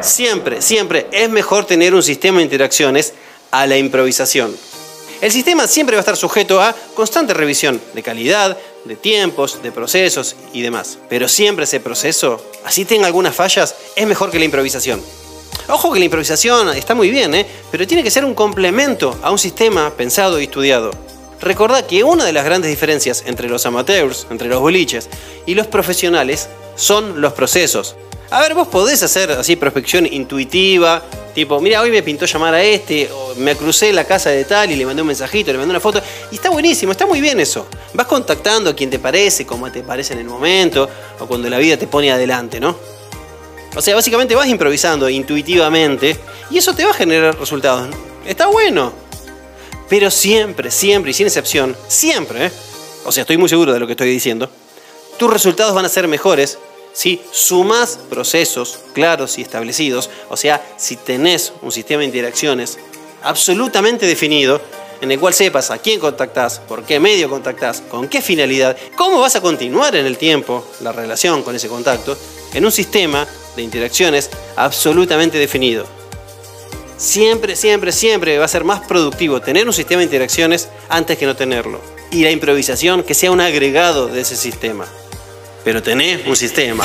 Siempre, 0.00 0.62
siempre 0.62 1.06
es 1.12 1.28
mejor 1.28 1.64
tener 1.66 1.94
un 1.94 2.02
sistema 2.02 2.38
de 2.38 2.44
interacciones 2.44 3.14
a 3.50 3.66
la 3.66 3.76
improvisación. 3.76 4.54
El 5.20 5.32
sistema 5.32 5.66
siempre 5.66 5.96
va 5.96 6.00
a 6.00 6.02
estar 6.02 6.16
sujeto 6.16 6.60
a 6.60 6.74
constante 6.94 7.34
revisión 7.34 7.80
de 7.94 8.02
calidad, 8.02 8.56
de 8.84 8.94
tiempos, 8.94 9.60
de 9.62 9.72
procesos 9.72 10.36
y 10.52 10.62
demás. 10.62 10.98
Pero 11.08 11.26
siempre 11.26 11.64
ese 11.64 11.80
proceso, 11.80 12.40
así 12.64 12.84
tenga 12.84 13.06
algunas 13.06 13.34
fallas, 13.34 13.74
es 13.96 14.06
mejor 14.06 14.30
que 14.30 14.38
la 14.38 14.44
improvisación. 14.44 15.02
Ojo 15.68 15.92
que 15.92 15.98
la 15.98 16.04
improvisación 16.04 16.68
está 16.70 16.94
muy 16.94 17.10
bien, 17.10 17.34
¿eh? 17.34 17.46
pero 17.70 17.86
tiene 17.86 18.04
que 18.04 18.10
ser 18.10 18.24
un 18.24 18.34
complemento 18.34 19.18
a 19.22 19.32
un 19.32 19.38
sistema 19.38 19.90
pensado 19.90 20.40
y 20.40 20.44
estudiado. 20.44 20.92
Recordad 21.40 21.86
que 21.86 22.04
una 22.04 22.24
de 22.24 22.32
las 22.32 22.44
grandes 22.44 22.70
diferencias 22.70 23.24
entre 23.26 23.48
los 23.48 23.66
amateurs, 23.66 24.26
entre 24.30 24.48
los 24.48 24.60
boliches 24.60 25.08
y 25.46 25.54
los 25.54 25.66
profesionales 25.66 26.48
son 26.76 27.20
los 27.20 27.32
procesos. 27.32 27.96
A 28.30 28.40
ver, 28.40 28.52
vos 28.52 28.68
podés 28.68 29.02
hacer 29.02 29.30
así 29.32 29.56
prospección 29.56 30.04
intuitiva, 30.04 31.02
tipo, 31.34 31.58
mira, 31.60 31.80
hoy 31.80 31.90
me 31.90 32.02
pintó 32.02 32.26
llamar 32.26 32.52
a 32.52 32.62
este, 32.62 33.10
o 33.10 33.34
me 33.36 33.56
crucé 33.56 33.90
la 33.90 34.04
casa 34.04 34.28
de 34.28 34.44
tal 34.44 34.70
y 34.70 34.76
le 34.76 34.84
mandé 34.84 35.00
un 35.00 35.08
mensajito, 35.08 35.50
le 35.50 35.56
mandé 35.56 35.70
una 35.70 35.80
foto, 35.80 36.02
y 36.30 36.34
está 36.34 36.50
buenísimo, 36.50 36.92
está 36.92 37.06
muy 37.06 37.22
bien 37.22 37.40
eso. 37.40 37.66
Vas 37.94 38.06
contactando 38.06 38.68
a 38.68 38.76
quien 38.76 38.90
te 38.90 38.98
parece, 38.98 39.46
como 39.46 39.72
te 39.72 39.82
parece 39.82 40.12
en 40.12 40.18
el 40.18 40.26
momento, 40.26 40.90
o 41.18 41.26
cuando 41.26 41.48
la 41.48 41.56
vida 41.56 41.78
te 41.78 41.86
pone 41.86 42.12
adelante, 42.12 42.60
¿no? 42.60 42.76
O 43.74 43.80
sea, 43.80 43.94
básicamente 43.94 44.34
vas 44.34 44.48
improvisando 44.48 45.08
intuitivamente 45.08 46.16
y 46.50 46.58
eso 46.58 46.74
te 46.74 46.84
va 46.84 46.90
a 46.90 46.94
generar 46.94 47.38
resultados. 47.38 47.88
Está 48.26 48.48
bueno. 48.48 48.92
Pero 49.88 50.10
siempre, 50.10 50.70
siempre 50.70 51.12
y 51.12 51.14
sin 51.14 51.26
excepción, 51.26 51.74
siempre, 51.86 52.46
¿eh? 52.46 52.52
o 53.06 53.12
sea, 53.12 53.22
estoy 53.22 53.38
muy 53.38 53.48
seguro 53.48 53.72
de 53.72 53.80
lo 53.80 53.86
que 53.86 53.92
estoy 53.92 54.10
diciendo, 54.10 54.50
tus 55.18 55.32
resultados 55.32 55.74
van 55.74 55.86
a 55.86 55.88
ser 55.88 56.06
mejores 56.08 56.58
si 56.98 57.22
sumas 57.30 57.96
procesos 58.10 58.80
claros 58.92 59.38
y 59.38 59.42
establecidos, 59.42 60.10
o 60.30 60.36
sea, 60.36 60.60
si 60.76 60.96
tenés 60.96 61.52
un 61.62 61.70
sistema 61.70 62.00
de 62.00 62.06
interacciones 62.06 62.76
absolutamente 63.22 64.04
definido, 64.04 64.60
en 65.00 65.12
el 65.12 65.20
cual 65.20 65.32
sepas 65.32 65.70
a 65.70 65.78
quién 65.78 66.00
contactás, 66.00 66.58
por 66.58 66.82
qué 66.82 66.98
medio 66.98 67.30
contactás, 67.30 67.82
con 67.82 68.08
qué 68.08 68.20
finalidad, 68.20 68.76
cómo 68.96 69.20
vas 69.20 69.36
a 69.36 69.40
continuar 69.40 69.94
en 69.94 70.06
el 70.06 70.18
tiempo 70.18 70.66
la 70.80 70.90
relación 70.90 71.44
con 71.44 71.54
ese 71.54 71.68
contacto, 71.68 72.18
en 72.52 72.64
un 72.64 72.72
sistema 72.72 73.28
de 73.54 73.62
interacciones 73.62 74.28
absolutamente 74.56 75.38
definido. 75.38 75.86
Siempre, 76.96 77.54
siempre, 77.54 77.92
siempre 77.92 78.38
va 78.38 78.46
a 78.46 78.48
ser 78.48 78.64
más 78.64 78.80
productivo 78.80 79.40
tener 79.40 79.68
un 79.68 79.72
sistema 79.72 80.00
de 80.00 80.06
interacciones 80.06 80.68
antes 80.88 81.16
que 81.16 81.26
no 81.26 81.36
tenerlo. 81.36 81.80
Y 82.10 82.24
la 82.24 82.32
improvisación 82.32 83.04
que 83.04 83.14
sea 83.14 83.30
un 83.30 83.40
agregado 83.40 84.08
de 84.08 84.22
ese 84.22 84.34
sistema. 84.34 84.88
Pero 85.68 85.82
tenés 85.82 86.26
un 86.26 86.34
sistema. 86.34 86.82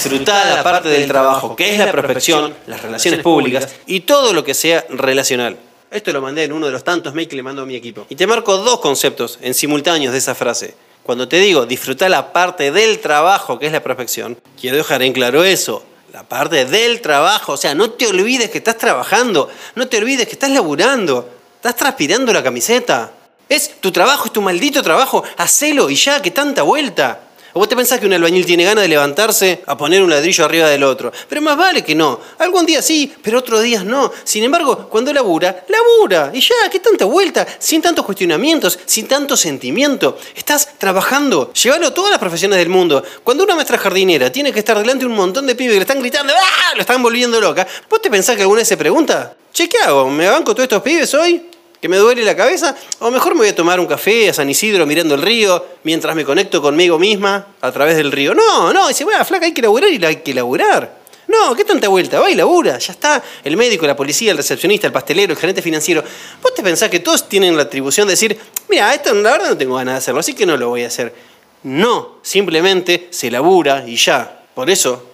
Cinco, 0.00 0.14
Disfrutar 0.14 0.56
la 0.56 0.62
parte 0.62 0.88
del 0.88 1.06
trabajo, 1.06 1.54
que 1.54 1.72
es 1.72 1.78
la 1.78 1.92
prospección, 1.92 2.54
las 2.66 2.82
relaciones 2.82 3.20
públicas 3.20 3.68
y 3.86 4.00
todo 4.00 4.32
lo 4.32 4.42
que 4.44 4.54
sea 4.54 4.84
relacional. 4.88 5.58
Esto 5.90 6.12
lo 6.12 6.22
mandé 6.22 6.44
en 6.44 6.52
uno 6.52 6.66
de 6.66 6.72
los 6.72 6.84
tantos 6.84 7.14
mails 7.14 7.28
que 7.28 7.36
le 7.36 7.42
mando 7.42 7.62
a 7.62 7.66
mi 7.66 7.74
equipo. 7.74 8.06
Y 8.08 8.14
te 8.14 8.26
marco 8.26 8.56
dos 8.58 8.80
conceptos 8.80 9.38
en 9.42 9.54
simultáneos 9.54 10.12
de 10.12 10.18
esa 10.18 10.34
frase. 10.34 10.74
Cuando 11.02 11.26
te 11.26 11.38
digo 11.38 11.66
disfrutar 11.66 12.10
la 12.10 12.32
parte 12.32 12.70
del 12.70 13.00
trabajo, 13.00 13.58
que 13.58 13.66
es 13.66 13.72
la 13.72 13.82
prospección, 13.82 14.38
quiero 14.58 14.76
dejar 14.76 15.02
en 15.02 15.12
claro 15.12 15.42
eso. 15.44 15.84
La 16.12 16.22
parte 16.22 16.64
del 16.64 17.00
trabajo, 17.00 17.52
o 17.52 17.56
sea, 17.56 17.74
no 17.74 17.90
te 17.90 18.06
olvides 18.06 18.50
que 18.50 18.58
estás 18.58 18.78
trabajando, 18.78 19.48
no 19.74 19.88
te 19.88 19.98
olvides 19.98 20.26
que 20.26 20.32
estás 20.32 20.50
laburando, 20.50 21.28
estás 21.56 21.76
transpirando 21.76 22.32
la 22.32 22.42
camiseta. 22.42 23.12
Es 23.48 23.80
tu 23.80 23.90
trabajo, 23.90 24.26
es 24.26 24.32
tu 24.32 24.42
maldito 24.42 24.82
trabajo, 24.82 25.24
hacelo 25.36 25.90
y 25.90 25.96
ya, 25.96 26.22
que 26.22 26.30
tanta 26.30 26.62
vuelta. 26.62 27.20
¿O 27.52 27.58
vos 27.58 27.68
te 27.68 27.74
pensás 27.74 27.98
que 27.98 28.06
un 28.06 28.12
albañil 28.12 28.46
tiene 28.46 28.64
ganas 28.64 28.82
de 28.82 28.88
levantarse 28.88 29.62
a 29.66 29.76
poner 29.76 30.02
un 30.02 30.10
ladrillo 30.10 30.44
arriba 30.44 30.68
del 30.68 30.84
otro? 30.84 31.12
Pero 31.28 31.42
más 31.42 31.56
vale 31.56 31.82
que 31.82 31.94
no. 31.94 32.20
Algún 32.38 32.64
día 32.64 32.80
sí, 32.80 33.12
pero 33.22 33.38
otros 33.38 33.62
días 33.62 33.84
no. 33.84 34.12
Sin 34.22 34.44
embargo, 34.44 34.88
cuando 34.88 35.12
labura, 35.12 35.64
labura. 35.68 36.30
Y 36.32 36.40
ya, 36.40 36.70
¿qué 36.70 36.78
tanta 36.78 37.06
vuelta? 37.06 37.46
Sin 37.58 37.82
tantos 37.82 38.04
cuestionamientos, 38.04 38.78
sin 38.86 39.08
tanto 39.08 39.36
sentimiento. 39.36 40.16
Estás 40.34 40.78
trabajando. 40.78 41.52
Llévalo 41.52 41.88
a 41.88 41.94
todas 41.94 42.10
las 42.10 42.20
profesiones 42.20 42.58
del 42.58 42.68
mundo. 42.68 43.02
Cuando 43.24 43.42
una 43.42 43.56
maestra 43.56 43.78
jardinera 43.78 44.30
tiene 44.30 44.52
que 44.52 44.60
estar 44.60 44.78
delante 44.78 45.04
de 45.04 45.10
un 45.10 45.16
montón 45.16 45.46
de 45.46 45.56
pibes 45.56 45.72
que 45.72 45.78
le 45.78 45.82
están 45.82 46.00
gritando, 46.00 46.32
¡ah! 46.32 46.74
Lo 46.76 46.82
están 46.82 47.02
volviendo 47.02 47.40
loca. 47.40 47.66
¿Vos 47.88 48.00
te 48.00 48.10
pensás 48.10 48.36
que 48.36 48.42
alguna 48.42 48.60
vez 48.60 48.68
se 48.68 48.76
pregunta? 48.76 49.34
Che, 49.52 49.68
¿qué 49.68 49.78
hago? 49.78 50.08
¿Me 50.08 50.28
banco 50.28 50.54
todos 50.54 50.64
estos 50.64 50.82
pibes 50.82 51.12
hoy? 51.14 51.50
Que 51.80 51.88
me 51.88 51.96
duele 51.96 52.22
la 52.24 52.36
cabeza, 52.36 52.76
o 52.98 53.10
mejor 53.10 53.34
me 53.34 53.40
voy 53.40 53.48
a 53.48 53.54
tomar 53.54 53.80
un 53.80 53.86
café 53.86 54.28
a 54.28 54.34
San 54.34 54.48
Isidro 54.50 54.86
mirando 54.86 55.14
el 55.14 55.22
río 55.22 55.64
mientras 55.82 56.14
me 56.14 56.24
conecto 56.24 56.60
conmigo 56.60 56.98
misma 56.98 57.46
a 57.60 57.72
través 57.72 57.96
del 57.96 58.12
río. 58.12 58.34
No, 58.34 58.72
no, 58.72 58.88
dice, 58.88 59.04
bueno, 59.04 59.24
flaca, 59.24 59.46
hay 59.46 59.52
que 59.52 59.62
laburar 59.62 59.90
y 59.90 59.98
la 59.98 60.08
hay 60.08 60.16
que 60.16 60.34
laburar. 60.34 61.00
No, 61.30 61.54
¿qué 61.54 61.64
tanta 61.64 61.88
vuelta? 61.88 62.18
Va 62.18 62.28
y 62.28 62.34
labura, 62.34 62.78
ya 62.78 62.92
está. 62.92 63.22
El 63.44 63.56
médico, 63.56 63.86
la 63.86 63.94
policía, 63.94 64.32
el 64.32 64.36
recepcionista, 64.36 64.88
el 64.88 64.92
pastelero, 64.92 65.32
el 65.32 65.38
gerente 65.38 65.62
financiero. 65.62 66.02
¿Vos 66.42 66.52
te 66.54 66.62
pensás 66.62 66.90
que 66.90 66.98
todos 66.98 67.28
tienen 67.28 67.56
la 67.56 67.62
atribución 67.62 68.08
de 68.08 68.14
decir, 68.14 68.36
mira, 68.68 68.92
esto 68.92 69.14
la 69.14 69.30
verdad 69.30 69.50
no 69.50 69.56
tengo 69.56 69.76
ganas 69.76 69.94
de 69.94 69.98
hacerlo, 69.98 70.20
así 70.20 70.34
que 70.34 70.44
no 70.44 70.56
lo 70.56 70.70
voy 70.70 70.82
a 70.82 70.88
hacer? 70.88 71.14
No, 71.62 72.16
simplemente 72.22 73.08
se 73.10 73.30
labura 73.30 73.84
y 73.86 73.96
ya. 73.96 74.42
Por 74.54 74.70
eso, 74.70 75.06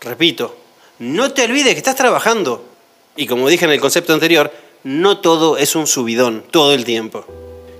repito, 0.00 0.56
no 0.98 1.32
te 1.32 1.44
olvides 1.44 1.74
que 1.74 1.78
estás 1.78 1.96
trabajando. 1.96 2.64
Y 3.14 3.26
como 3.26 3.48
dije 3.48 3.66
en 3.66 3.70
el 3.70 3.80
concepto 3.80 4.12
anterior, 4.12 4.52
no 4.86 5.18
todo 5.18 5.56
es 5.56 5.74
un 5.74 5.88
subidón 5.88 6.44
todo 6.48 6.72
el 6.72 6.84
tiempo. 6.84 7.24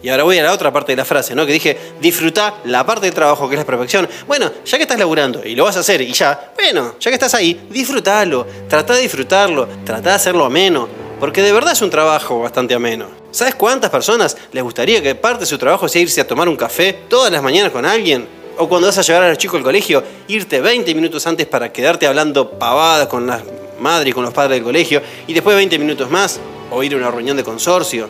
Y 0.02 0.08
ahora 0.08 0.24
voy 0.24 0.38
a 0.38 0.42
la 0.42 0.52
otra 0.52 0.72
parte 0.72 0.90
de 0.90 0.96
la 0.96 1.04
frase, 1.04 1.36
¿no? 1.36 1.46
Que 1.46 1.52
dije, 1.52 1.78
disfruta 2.00 2.56
la 2.64 2.84
parte 2.84 3.06
del 3.06 3.14
trabajo 3.14 3.48
que 3.48 3.54
es 3.54 3.60
la 3.60 3.64
perfección. 3.64 4.08
Bueno, 4.26 4.50
ya 4.64 4.76
que 4.76 4.82
estás 4.82 4.98
laburando 4.98 5.44
y 5.44 5.54
lo 5.54 5.64
vas 5.64 5.76
a 5.76 5.80
hacer 5.80 6.00
y 6.00 6.12
ya, 6.12 6.52
bueno, 6.56 6.96
ya 6.98 7.10
que 7.12 7.14
estás 7.14 7.32
ahí, 7.34 7.68
disfrútalo, 7.70 8.44
trata 8.68 8.94
de 8.94 9.02
disfrutarlo, 9.02 9.68
trata 9.84 10.10
de 10.10 10.14
hacerlo 10.16 10.44
ameno, 10.44 10.88
porque 11.20 11.42
de 11.42 11.52
verdad 11.52 11.74
es 11.74 11.82
un 11.82 11.90
trabajo 11.90 12.40
bastante 12.40 12.74
ameno. 12.74 13.06
¿Sabes 13.30 13.54
cuántas 13.54 13.90
personas 13.90 14.36
les 14.50 14.64
gustaría 14.64 15.00
que 15.00 15.14
parte 15.14 15.40
de 15.40 15.46
su 15.46 15.58
trabajo 15.58 15.88
sea 15.88 16.02
irse 16.02 16.20
a 16.20 16.26
tomar 16.26 16.48
un 16.48 16.56
café 16.56 16.92
todas 17.08 17.30
las 17.30 17.42
mañanas 17.42 17.70
con 17.70 17.86
alguien? 17.86 18.26
O 18.58 18.68
cuando 18.68 18.88
vas 18.88 18.98
a 18.98 19.02
llevar 19.02 19.22
a 19.22 19.28
los 19.28 19.38
chicos 19.38 19.58
al 19.58 19.64
colegio, 19.64 20.02
irte 20.26 20.60
20 20.60 20.92
minutos 20.96 21.24
antes 21.28 21.46
para 21.46 21.72
quedarte 21.72 22.08
hablando 22.08 22.50
pavadas 22.58 23.06
con 23.06 23.28
las 23.28 23.42
madres 23.78 24.10
y 24.10 24.12
con 24.12 24.24
los 24.24 24.34
padres 24.34 24.56
del 24.56 24.64
colegio, 24.64 25.00
y 25.28 25.34
después 25.34 25.54
20 25.54 25.78
minutos 25.78 26.10
más 26.10 26.40
o 26.70 26.82
ir 26.82 26.94
a 26.94 26.96
una 26.96 27.10
reunión 27.10 27.36
de 27.36 27.44
consorcio, 27.44 28.08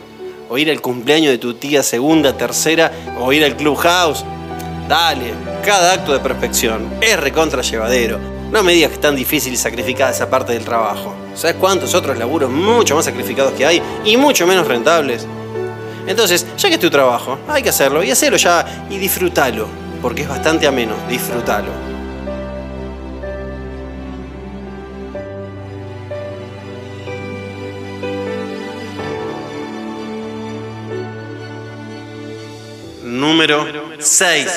o 0.49 0.57
ir 0.57 0.69
al 0.69 0.81
cumpleaños 0.81 1.31
de 1.31 1.37
tu 1.37 1.53
tía 1.55 1.83
segunda, 1.83 2.35
tercera, 2.37 2.91
o 3.19 3.31
ir 3.33 3.43
al 3.43 3.55
clubhouse. 3.55 4.23
Dale, 4.87 5.33
cada 5.63 5.93
acto 5.93 6.13
de 6.13 6.19
prospección 6.19 6.89
es 7.01 7.19
recontra 7.19 7.61
llevadero. 7.61 8.19
No 8.51 8.63
me 8.63 8.71
digas 8.71 8.89
que 8.89 8.95
es 8.95 9.01
tan 9.01 9.15
difícil 9.15 9.57
sacrificar 9.57 10.11
esa 10.11 10.29
parte 10.29 10.53
del 10.53 10.63
trabajo. 10.63 11.13
¿Sabes 11.35 11.57
cuántos 11.59 11.93
otros 11.93 12.17
laburos 12.17 12.49
mucho 12.49 12.95
más 12.95 13.05
sacrificados 13.05 13.53
que 13.53 13.65
hay 13.65 13.81
y 14.05 14.15
mucho 14.15 14.47
menos 14.47 14.65
rentables? 14.67 15.27
Entonces, 16.07 16.47
ya 16.57 16.69
que 16.69 16.75
es 16.75 16.81
tu 16.81 16.89
trabajo, 16.89 17.37
hay 17.49 17.61
que 17.61 17.69
hacerlo 17.69 18.01
y 18.01 18.11
hacerlo 18.11 18.37
ya 18.37 18.87
y 18.89 18.97
disfrútalo, 18.97 19.67
porque 20.01 20.21
es 20.21 20.29
bastante 20.29 20.65
ameno, 20.65 20.95
disfrútalo. 21.09 21.86
Número 33.27 33.67
6. 33.99 34.47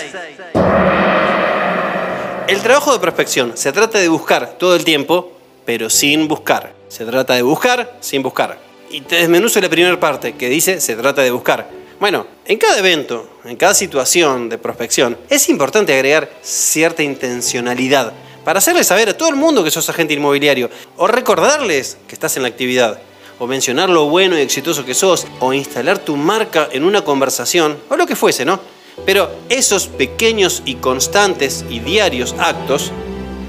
El 2.46 2.62
trabajo 2.62 2.92
de 2.92 3.00
prospección 3.00 3.56
se 3.56 3.72
trata 3.72 3.98
de 3.98 4.08
buscar 4.08 4.58
todo 4.60 4.76
el 4.76 4.84
tiempo, 4.84 5.32
pero 5.64 5.90
sin 5.90 6.28
buscar. 6.28 6.72
Se 6.86 7.04
trata 7.04 7.34
de 7.34 7.42
buscar 7.42 7.96
sin 7.98 8.22
buscar. 8.22 8.60
Y 8.88 9.00
te 9.00 9.16
desmenuzo 9.16 9.60
la 9.60 9.68
primera 9.68 9.98
parte 9.98 10.34
que 10.36 10.48
dice 10.48 10.80
se 10.80 10.94
trata 10.94 11.20
de 11.22 11.32
buscar. 11.32 11.68
Bueno, 11.98 12.28
en 12.44 12.58
cada 12.58 12.78
evento, 12.78 13.40
en 13.44 13.56
cada 13.56 13.74
situación 13.74 14.48
de 14.48 14.58
prospección, 14.58 15.18
es 15.28 15.48
importante 15.48 15.92
agregar 15.92 16.30
cierta 16.40 17.02
intencionalidad 17.02 18.12
para 18.44 18.58
hacerle 18.58 18.84
saber 18.84 19.08
a 19.08 19.18
todo 19.18 19.30
el 19.30 19.36
mundo 19.36 19.64
que 19.64 19.72
sos 19.72 19.90
agente 19.90 20.14
inmobiliario 20.14 20.70
o 20.96 21.08
recordarles 21.08 21.98
que 22.06 22.14
estás 22.14 22.36
en 22.36 22.42
la 22.42 22.48
actividad 22.48 23.00
o 23.40 23.46
mencionar 23.46 23.88
lo 23.88 24.04
bueno 24.04 24.38
y 24.38 24.42
exitoso 24.42 24.84
que 24.84 24.94
sos, 24.94 25.26
o 25.40 25.52
instalar 25.54 25.98
tu 25.98 26.16
marca 26.16 26.68
en 26.70 26.84
una 26.84 27.02
conversación, 27.02 27.78
o 27.88 27.96
lo 27.96 28.06
que 28.06 28.14
fuese, 28.14 28.44
¿no? 28.44 28.60
Pero 29.06 29.30
esos 29.48 29.86
pequeños 29.86 30.62
y 30.66 30.74
constantes 30.74 31.64
y 31.70 31.80
diarios 31.80 32.34
actos 32.38 32.92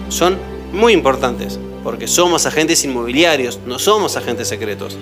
son 0.08 0.40
muy 0.72 0.94
importantes, 0.94 1.60
porque 1.84 2.08
somos 2.08 2.46
agentes 2.46 2.86
inmobiliarios, 2.86 3.60
no 3.66 3.80
somos 3.80 4.16
agentes 4.16 4.48
secretos. 4.48 4.98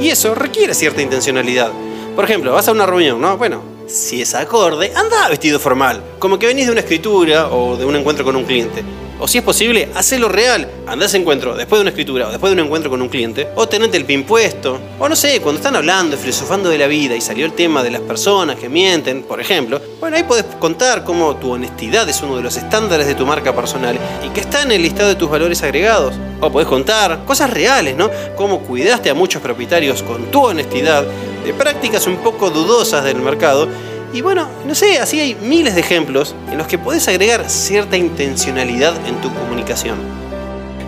Y 0.00 0.08
eso 0.08 0.34
requiere 0.34 0.74
cierta 0.74 1.00
intencionalidad. 1.00 1.70
Por 2.16 2.24
ejemplo, 2.24 2.52
vas 2.52 2.66
a 2.66 2.72
una 2.72 2.86
reunión, 2.86 3.20
¿no? 3.20 3.36
Bueno, 3.36 3.62
si 3.86 4.20
es 4.20 4.34
acorde, 4.34 4.92
anda 4.96 5.28
vestido 5.28 5.60
formal, 5.60 6.02
como 6.18 6.40
que 6.40 6.48
venís 6.48 6.66
de 6.66 6.72
una 6.72 6.80
escritura 6.80 7.50
o 7.50 7.76
de 7.76 7.84
un 7.84 7.94
encuentro 7.94 8.24
con 8.24 8.34
un 8.34 8.44
cliente. 8.44 8.82
O 9.18 9.26
si 9.26 9.38
es 9.38 9.44
posible, 9.44 9.88
hacelo 9.94 10.28
real. 10.28 10.68
Andás 10.86 11.14
a 11.14 11.16
encuentro 11.16 11.56
después 11.56 11.78
de 11.78 11.82
una 11.82 11.90
escritura 11.90 12.28
o 12.28 12.30
después 12.30 12.54
de 12.54 12.60
un 12.60 12.66
encuentro 12.66 12.90
con 12.90 13.00
un 13.00 13.08
cliente. 13.08 13.48
O 13.54 13.66
tenete 13.66 13.96
el 13.96 14.04
pin 14.04 14.24
puesto. 14.24 14.78
O 14.98 15.08
no 15.08 15.16
sé, 15.16 15.40
cuando 15.40 15.58
están 15.58 15.74
hablando, 15.74 16.18
filosofando 16.18 16.68
de 16.68 16.76
la 16.76 16.86
vida 16.86 17.16
y 17.16 17.22
salió 17.22 17.46
el 17.46 17.52
tema 17.52 17.82
de 17.82 17.90
las 17.90 18.02
personas 18.02 18.56
que 18.56 18.68
mienten, 18.68 19.22
por 19.22 19.40
ejemplo. 19.40 19.80
Bueno, 20.00 20.16
ahí 20.16 20.24
podés 20.24 20.44
contar 20.58 21.02
cómo 21.02 21.34
tu 21.36 21.52
honestidad 21.52 22.06
es 22.08 22.20
uno 22.20 22.36
de 22.36 22.42
los 22.42 22.56
estándares 22.56 23.06
de 23.06 23.14
tu 23.14 23.24
marca 23.24 23.54
personal 23.54 23.98
y 24.22 24.28
que 24.30 24.40
está 24.40 24.62
en 24.62 24.72
el 24.72 24.82
listado 24.82 25.08
de 25.08 25.14
tus 25.14 25.30
valores 25.30 25.62
agregados. 25.62 26.14
O 26.40 26.52
podés 26.52 26.68
contar 26.68 27.24
cosas 27.24 27.48
reales, 27.50 27.96
¿no? 27.96 28.10
Cómo 28.36 28.60
cuidaste 28.60 29.08
a 29.08 29.14
muchos 29.14 29.40
propietarios 29.40 30.02
con 30.02 30.30
tu 30.30 30.44
honestidad 30.44 31.06
de 31.42 31.54
prácticas 31.54 32.06
un 32.06 32.18
poco 32.18 32.50
dudosas 32.50 33.04
del 33.04 33.16
mercado 33.16 33.68
y 34.12 34.20
bueno, 34.20 34.48
no 34.66 34.74
sé, 34.74 34.98
así 34.98 35.20
hay 35.20 35.34
miles 35.34 35.74
de 35.74 35.80
ejemplos 35.80 36.34
en 36.50 36.58
los 36.58 36.66
que 36.66 36.78
podés 36.78 37.06
agregar 37.08 37.48
cierta 37.50 37.96
intencionalidad 37.96 38.94
en 39.06 39.20
tu 39.20 39.32
comunicación. 39.34 39.98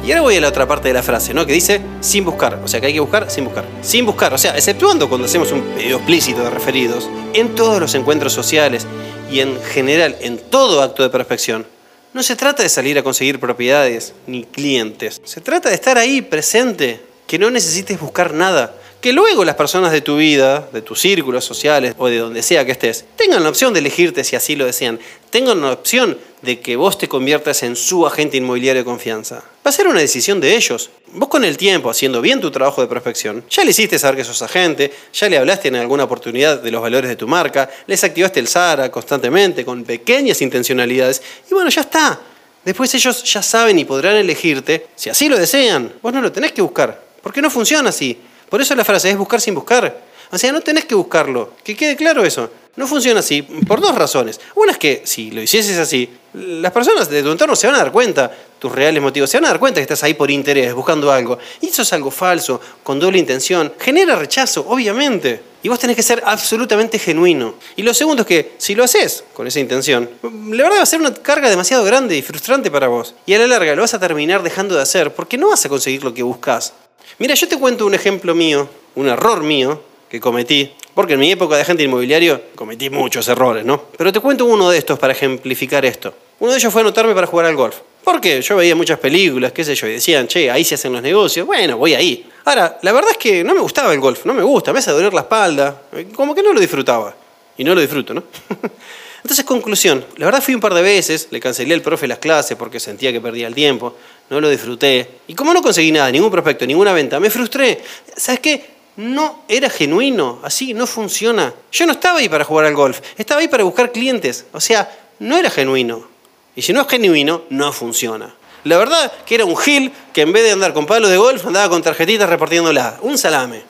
Y 0.04 0.12
ahora 0.12 0.22
voy 0.22 0.36
a 0.36 0.40
la 0.40 0.48
otra 0.48 0.66
parte 0.66 0.88
de 0.88 0.94
la 0.94 1.02
frase, 1.02 1.34
¿no? 1.34 1.44
Que 1.44 1.52
dice 1.52 1.82
sin 2.00 2.24
buscar. 2.24 2.60
O 2.64 2.68
sea, 2.68 2.80
que 2.80 2.86
hay 2.86 2.94
que 2.94 3.00
buscar 3.00 3.30
sin 3.30 3.44
buscar. 3.44 3.66
Sin 3.82 4.06
buscar. 4.06 4.32
O 4.32 4.38
sea, 4.38 4.56
exceptuando 4.56 5.06
cuando 5.08 5.26
hacemos 5.26 5.52
un 5.52 5.60
pedido 5.60 5.98
explícito 5.98 6.42
de 6.42 6.48
referidos, 6.48 7.10
en 7.34 7.54
todos 7.54 7.78
los 7.78 7.94
encuentros 7.94 8.32
sociales 8.32 8.86
y 9.30 9.40
en 9.40 9.60
general 9.60 10.16
en 10.20 10.38
todo 10.38 10.82
acto 10.82 11.02
de 11.02 11.10
prospección, 11.10 11.66
no 12.14 12.22
se 12.22 12.36
trata 12.36 12.62
de 12.62 12.70
salir 12.70 12.98
a 12.98 13.02
conseguir 13.02 13.38
propiedades 13.38 14.14
ni 14.26 14.44
clientes. 14.44 15.20
Se 15.24 15.42
trata 15.42 15.68
de 15.68 15.74
estar 15.74 15.98
ahí 15.98 16.22
presente, 16.22 17.02
que 17.26 17.38
no 17.38 17.50
necesites 17.50 18.00
buscar 18.00 18.32
nada, 18.32 18.74
que 19.00 19.12
luego 19.12 19.44
las 19.44 19.54
personas 19.54 19.92
de 19.92 20.00
tu 20.00 20.16
vida, 20.16 20.68
de 20.72 20.82
tus 20.82 21.00
círculos 21.00 21.44
sociales 21.44 21.94
o 21.98 22.08
de 22.08 22.18
donde 22.18 22.42
sea 22.42 22.64
que 22.64 22.72
estés, 22.72 23.04
tengan 23.16 23.42
la 23.42 23.48
opción 23.48 23.72
de 23.72 23.78
elegirte 23.78 24.24
si 24.24 24.34
así 24.34 24.56
lo 24.56 24.66
desean, 24.66 24.98
tengan 25.30 25.60
la 25.60 25.72
opción 25.72 26.18
de 26.42 26.60
que 26.60 26.76
vos 26.76 26.98
te 26.98 27.08
conviertas 27.08 27.62
en 27.62 27.76
su 27.76 28.06
agente 28.06 28.36
inmobiliario 28.36 28.82
de 28.82 28.84
confianza. 28.84 29.44
Va 29.64 29.70
a 29.70 29.72
ser 29.72 29.86
una 29.88 30.00
decisión 30.00 30.40
de 30.40 30.56
ellos. 30.56 30.90
Vos 31.12 31.28
con 31.28 31.44
el 31.44 31.56
tiempo, 31.56 31.90
haciendo 31.90 32.20
bien 32.20 32.40
tu 32.40 32.50
trabajo 32.50 32.80
de 32.80 32.88
prospección, 32.88 33.44
ya 33.50 33.64
le 33.64 33.70
hiciste 33.70 33.98
saber 33.98 34.16
que 34.16 34.24
sos 34.24 34.42
agente, 34.42 34.92
ya 35.12 35.28
le 35.28 35.38
hablaste 35.38 35.68
en 35.68 35.76
alguna 35.76 36.04
oportunidad 36.04 36.60
de 36.60 36.70
los 36.70 36.82
valores 36.82 37.08
de 37.08 37.16
tu 37.16 37.26
marca, 37.26 37.70
les 37.86 38.02
activaste 38.02 38.40
el 38.40 38.48
SARA 38.48 38.90
constantemente 38.90 39.64
con 39.64 39.84
pequeñas 39.84 40.42
intencionalidades 40.42 41.22
y 41.50 41.54
bueno, 41.54 41.70
ya 41.70 41.82
está. 41.82 42.20
Después 42.64 42.92
ellos 42.94 43.22
ya 43.24 43.42
saben 43.42 43.78
y 43.78 43.84
podrán 43.84 44.16
elegirte 44.16 44.88
si 44.94 45.08
así 45.08 45.28
lo 45.28 45.38
desean. 45.38 45.92
Vos 46.02 46.12
no 46.12 46.20
lo 46.20 46.32
tenés 46.32 46.52
que 46.52 46.62
buscar, 46.62 47.00
porque 47.22 47.40
no 47.40 47.50
funciona 47.50 47.90
así. 47.90 48.18
Por 48.48 48.60
eso 48.60 48.74
la 48.74 48.84
frase 48.84 49.10
es 49.10 49.16
buscar 49.16 49.40
sin 49.40 49.54
buscar. 49.54 50.08
O 50.30 50.38
sea, 50.38 50.52
no 50.52 50.60
tenés 50.60 50.84
que 50.84 50.94
buscarlo. 50.94 51.54
Que 51.64 51.76
quede 51.76 51.96
claro 51.96 52.24
eso. 52.24 52.50
No 52.76 52.86
funciona 52.86 53.20
así 53.20 53.42
por 53.42 53.80
dos 53.80 53.94
razones. 53.94 54.40
Una 54.54 54.72
es 54.72 54.78
que 54.78 55.02
si 55.04 55.32
lo 55.32 55.42
hicieses 55.42 55.78
así, 55.78 56.08
las 56.34 56.70
personas 56.70 57.10
de 57.10 57.22
tu 57.22 57.32
entorno 57.32 57.56
se 57.56 57.66
van 57.66 57.74
a 57.74 57.78
dar 57.78 57.90
cuenta, 57.90 58.30
tus 58.58 58.70
reales 58.70 59.02
motivos, 59.02 59.28
se 59.28 59.36
van 59.38 59.46
a 59.46 59.48
dar 59.48 59.58
cuenta 59.58 59.80
que 59.80 59.82
estás 59.82 60.04
ahí 60.04 60.14
por 60.14 60.30
interés, 60.30 60.72
buscando 60.74 61.10
algo. 61.10 61.38
Y 61.60 61.66
eso 61.66 61.82
es 61.82 61.92
algo 61.92 62.12
falso, 62.12 62.60
con 62.84 63.00
doble 63.00 63.18
intención. 63.18 63.72
Genera 63.80 64.14
rechazo, 64.14 64.64
obviamente. 64.68 65.42
Y 65.60 65.68
vos 65.68 65.80
tenés 65.80 65.96
que 65.96 66.04
ser 66.04 66.22
absolutamente 66.24 67.00
genuino. 67.00 67.56
Y 67.74 67.82
lo 67.82 67.92
segundo 67.92 68.22
es 68.22 68.28
que 68.28 68.52
si 68.58 68.76
lo 68.76 68.84
haces 68.84 69.24
con 69.32 69.48
esa 69.48 69.58
intención, 69.58 70.08
la 70.22 70.62
verdad 70.62 70.78
va 70.78 70.82
a 70.82 70.86
ser 70.86 71.00
una 71.00 71.12
carga 71.12 71.50
demasiado 71.50 71.82
grande 71.82 72.16
y 72.16 72.22
frustrante 72.22 72.70
para 72.70 72.86
vos. 72.86 73.16
Y 73.26 73.34
a 73.34 73.38
la 73.40 73.48
larga 73.48 73.74
lo 73.74 73.82
vas 73.82 73.94
a 73.94 73.98
terminar 73.98 74.44
dejando 74.44 74.76
de 74.76 74.82
hacer 74.82 75.12
porque 75.12 75.36
no 75.36 75.48
vas 75.48 75.66
a 75.66 75.68
conseguir 75.68 76.04
lo 76.04 76.14
que 76.14 76.22
buscas. 76.22 76.74
Mira, 77.18 77.34
yo 77.34 77.48
te 77.48 77.58
cuento 77.58 77.86
un 77.86 77.94
ejemplo 77.94 78.34
mío, 78.34 78.68
un 78.94 79.08
error 79.08 79.42
mío 79.42 79.82
que 80.08 80.20
cometí, 80.20 80.72
porque 80.94 81.14
en 81.14 81.20
mi 81.20 81.30
época 81.30 81.56
de 81.56 81.62
agente 81.62 81.82
inmobiliario 81.82 82.40
cometí 82.54 82.90
muchos 82.90 83.26
errores, 83.28 83.64
¿no? 83.64 83.84
Pero 83.96 84.12
te 84.12 84.20
cuento 84.20 84.44
uno 84.44 84.70
de 84.70 84.78
estos 84.78 84.98
para 84.98 85.12
ejemplificar 85.12 85.84
esto. 85.84 86.12
Uno 86.40 86.52
de 86.52 86.58
ellos 86.58 86.72
fue 86.72 86.82
anotarme 86.82 87.14
para 87.14 87.26
jugar 87.26 87.46
al 87.46 87.56
golf. 87.56 87.76
Porque 88.04 88.40
yo 88.40 88.56
veía 88.56 88.74
muchas 88.74 88.98
películas, 88.98 89.52
qué 89.52 89.64
sé 89.64 89.74
yo, 89.74 89.86
y 89.86 89.92
decían, 89.92 90.26
che, 90.28 90.50
ahí 90.50 90.64
se 90.64 90.76
hacen 90.76 90.92
los 90.92 91.02
negocios. 91.02 91.46
Bueno, 91.46 91.76
voy 91.76 91.94
ahí. 91.94 92.28
Ahora, 92.44 92.78
la 92.82 92.92
verdad 92.92 93.10
es 93.10 93.18
que 93.18 93.44
no 93.44 93.54
me 93.54 93.60
gustaba 93.60 93.92
el 93.92 94.00
golf, 94.00 94.24
no 94.24 94.32
me 94.32 94.42
gusta, 94.42 94.72
me 94.72 94.78
hace 94.78 94.90
doler 94.92 95.12
la 95.12 95.22
espalda. 95.22 95.82
Como 96.14 96.34
que 96.34 96.42
no 96.42 96.52
lo 96.52 96.60
disfrutaba. 96.60 97.14
Y 97.56 97.64
no 97.64 97.74
lo 97.74 97.80
disfruto, 97.80 98.14
¿no? 98.14 98.22
Entonces, 99.22 99.44
conclusión, 99.44 100.04
la 100.16 100.26
verdad 100.26 100.42
fui 100.42 100.54
un 100.54 100.60
par 100.60 100.74
de 100.74 100.82
veces, 100.82 101.28
le 101.30 101.40
cancelé 101.40 101.74
al 101.74 101.82
profe 101.82 102.06
las 102.06 102.18
clases 102.18 102.56
porque 102.56 102.78
sentía 102.78 103.12
que 103.12 103.20
perdía 103.20 103.46
el 103.46 103.54
tiempo, 103.54 103.94
no 104.30 104.40
lo 104.40 104.48
disfruté. 104.48 105.08
Y 105.26 105.34
como 105.34 105.52
no 105.52 105.62
conseguí 105.62 105.90
nada, 105.90 106.10
ningún 106.10 106.30
prospecto, 106.30 106.66
ninguna 106.66 106.92
venta, 106.92 107.18
me 107.18 107.30
frustré. 107.30 107.82
¿Sabes 108.16 108.40
qué? 108.40 108.78
No 108.96 109.44
era 109.48 109.70
genuino, 109.70 110.40
así 110.42 110.74
no 110.74 110.86
funciona. 110.86 111.52
Yo 111.72 111.86
no 111.86 111.92
estaba 111.92 112.18
ahí 112.18 112.28
para 112.28 112.44
jugar 112.44 112.66
al 112.66 112.74
golf, 112.74 113.00
estaba 113.16 113.40
ahí 113.40 113.48
para 113.48 113.64
buscar 113.64 113.92
clientes. 113.92 114.46
O 114.52 114.60
sea, 114.60 114.90
no 115.18 115.36
era 115.36 115.50
genuino. 115.50 116.06
Y 116.54 116.62
si 116.62 116.72
no 116.72 116.82
es 116.82 116.88
genuino, 116.88 117.42
no 117.50 117.72
funciona. 117.72 118.34
La 118.64 118.76
verdad 118.76 119.12
que 119.24 119.36
era 119.36 119.44
un 119.44 119.56
gil 119.56 119.92
que 120.12 120.22
en 120.22 120.32
vez 120.32 120.42
de 120.42 120.50
andar 120.50 120.72
con 120.72 120.86
palos 120.86 121.10
de 121.10 121.16
golf 121.16 121.46
andaba 121.46 121.68
con 121.68 121.82
tarjetitas 121.82 122.28
repartiéndola. 122.28 122.98
Un 123.02 123.16
salame. 123.16 123.62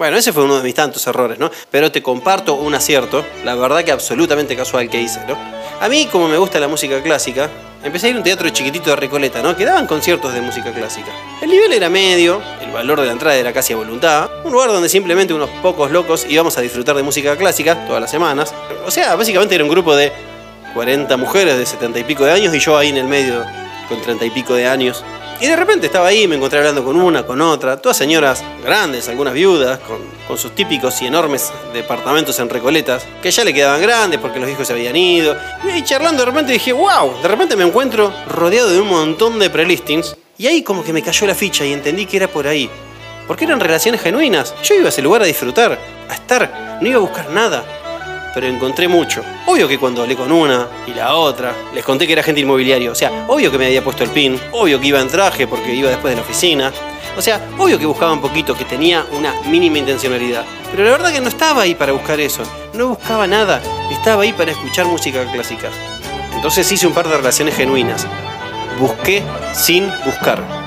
Bueno, 0.00 0.16
ese 0.16 0.32
fue 0.32 0.44
uno 0.44 0.56
de 0.56 0.62
mis 0.62 0.74
tantos 0.74 1.06
errores, 1.06 1.38
¿no? 1.38 1.50
Pero 1.70 1.92
te 1.92 2.02
comparto 2.02 2.54
un 2.54 2.74
acierto, 2.74 3.22
la 3.44 3.54
verdad 3.54 3.84
que 3.84 3.92
absolutamente 3.92 4.56
casual 4.56 4.88
que 4.88 4.98
hice, 4.98 5.20
¿no? 5.28 5.36
A 5.78 5.90
mí, 5.90 6.08
como 6.10 6.26
me 6.26 6.38
gusta 6.38 6.58
la 6.58 6.68
música 6.68 7.02
clásica, 7.02 7.50
empecé 7.84 8.06
a 8.06 8.08
ir 8.08 8.14
a 8.16 8.18
un 8.20 8.24
teatro 8.24 8.48
chiquitito 8.48 8.88
de 8.88 8.96
Recoleta, 8.96 9.42
¿no? 9.42 9.54
Que 9.54 9.66
daban 9.66 9.86
conciertos 9.86 10.32
de 10.32 10.40
música 10.40 10.72
clásica. 10.72 11.10
El 11.42 11.50
nivel 11.50 11.74
era 11.74 11.90
medio, 11.90 12.40
el 12.62 12.70
valor 12.70 12.98
de 12.98 13.08
la 13.08 13.12
entrada 13.12 13.36
era 13.36 13.52
casi 13.52 13.74
a 13.74 13.76
voluntad, 13.76 14.30
un 14.42 14.52
lugar 14.52 14.70
donde 14.70 14.88
simplemente 14.88 15.34
unos 15.34 15.50
pocos 15.60 15.90
locos 15.90 16.24
íbamos 16.26 16.56
a 16.56 16.62
disfrutar 16.62 16.96
de 16.96 17.02
música 17.02 17.36
clásica 17.36 17.84
todas 17.86 18.00
las 18.00 18.10
semanas. 18.10 18.54
O 18.86 18.90
sea, 18.90 19.16
básicamente 19.16 19.54
era 19.54 19.64
un 19.64 19.70
grupo 19.70 19.94
de 19.94 20.10
40 20.72 21.14
mujeres 21.18 21.58
de 21.58 21.66
70 21.66 21.98
y 21.98 22.04
pico 22.04 22.24
de 22.24 22.32
años 22.32 22.54
y 22.54 22.58
yo 22.58 22.78
ahí 22.78 22.88
en 22.88 22.96
el 22.96 23.06
medio 23.06 23.44
con 23.90 24.00
30 24.00 24.24
y 24.24 24.30
pico 24.30 24.54
de 24.54 24.66
años. 24.66 25.04
Y 25.40 25.46
de 25.46 25.56
repente 25.56 25.86
estaba 25.86 26.08
ahí, 26.08 26.28
me 26.28 26.36
encontré 26.36 26.58
hablando 26.58 26.84
con 26.84 27.00
una, 27.00 27.24
con 27.24 27.40
otra, 27.40 27.78
todas 27.78 27.96
señoras 27.96 28.44
grandes, 28.62 29.08
algunas 29.08 29.32
viudas, 29.32 29.78
con, 29.78 29.98
con, 30.28 30.36
sus 30.36 30.54
típicos 30.54 31.00
y 31.00 31.06
enormes 31.06 31.50
departamentos 31.72 32.38
en 32.40 32.50
Recoletas, 32.50 33.06
que 33.22 33.30
ya 33.30 33.42
le 33.42 33.54
quedaban 33.54 33.80
grandes 33.80 34.20
porque 34.20 34.38
los 34.38 34.50
hijos 34.50 34.66
se 34.66 34.74
habían 34.74 34.96
ido. 34.96 35.34
Y 35.74 35.82
charlando 35.82 36.26
de 36.26 36.30
repente 36.30 36.52
dije, 36.52 36.74
wow, 36.74 37.22
de 37.22 37.28
repente 37.28 37.56
me 37.56 37.64
encuentro 37.64 38.12
rodeado 38.28 38.68
de 38.68 38.80
un 38.82 38.88
montón 38.88 39.38
de 39.38 39.48
prelistings. 39.48 40.14
Y 40.36 40.46
ahí 40.46 40.62
como 40.62 40.84
que 40.84 40.92
me 40.92 41.02
cayó 41.02 41.26
la 41.26 41.34
ficha 41.34 41.64
y 41.64 41.72
entendí 41.72 42.04
que 42.04 42.18
era 42.18 42.28
por 42.28 42.46
ahí. 42.46 42.68
Porque 43.26 43.46
eran 43.46 43.60
relaciones 43.60 44.02
genuinas. 44.02 44.54
Yo 44.62 44.74
iba 44.74 44.86
a 44.86 44.88
ese 44.90 45.00
lugar 45.00 45.22
a 45.22 45.26
disfrutar, 45.26 45.78
a 46.06 46.14
estar, 46.14 46.78
no 46.82 46.86
iba 46.86 46.98
a 46.98 47.00
buscar 47.00 47.30
nada 47.30 47.79
pero 48.34 48.46
encontré 48.46 48.88
mucho. 48.88 49.22
Obvio 49.46 49.68
que 49.68 49.78
cuando 49.78 50.02
hablé 50.02 50.16
con 50.16 50.30
una 50.30 50.68
y 50.86 50.94
la 50.94 51.14
otra, 51.14 51.54
les 51.74 51.84
conté 51.84 52.06
que 52.06 52.12
era 52.12 52.22
agente 52.22 52.40
inmobiliario. 52.40 52.92
O 52.92 52.94
sea, 52.94 53.26
obvio 53.28 53.50
que 53.50 53.58
me 53.58 53.66
había 53.66 53.82
puesto 53.82 54.04
el 54.04 54.10
pin, 54.10 54.38
obvio 54.52 54.80
que 54.80 54.88
iba 54.88 55.00
en 55.00 55.08
traje 55.08 55.46
porque 55.46 55.74
iba 55.74 55.90
después 55.90 56.12
de 56.12 56.16
la 56.16 56.22
oficina. 56.22 56.72
O 57.16 57.22
sea, 57.22 57.40
obvio 57.58 57.78
que 57.78 57.86
buscaba 57.86 58.12
un 58.12 58.20
poquito, 58.20 58.56
que 58.56 58.64
tenía 58.64 59.04
una 59.12 59.34
mínima 59.46 59.78
intencionalidad. 59.78 60.44
Pero 60.70 60.84
la 60.84 60.90
verdad 60.90 61.12
que 61.12 61.20
no 61.20 61.28
estaba 61.28 61.62
ahí 61.62 61.74
para 61.74 61.92
buscar 61.92 62.20
eso. 62.20 62.42
No 62.72 62.88
buscaba 62.88 63.26
nada. 63.26 63.60
Estaba 63.90 64.22
ahí 64.22 64.32
para 64.32 64.52
escuchar 64.52 64.86
música 64.86 65.24
clásica. 65.32 65.68
Entonces 66.34 66.70
hice 66.70 66.86
un 66.86 66.94
par 66.94 67.08
de 67.08 67.16
relaciones 67.16 67.56
genuinas. 67.56 68.06
Busqué 68.78 69.22
sin 69.52 69.90
buscar. 70.04 70.59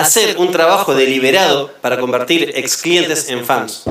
Hacer 0.00 0.38
un 0.38 0.50
trabajo 0.50 0.94
deliberado 0.94 1.70
para 1.80 1.98
convertir 1.98 2.52
ex 2.54 2.76
clientes 2.76 3.28
en 3.28 3.44
fans. 3.44 3.84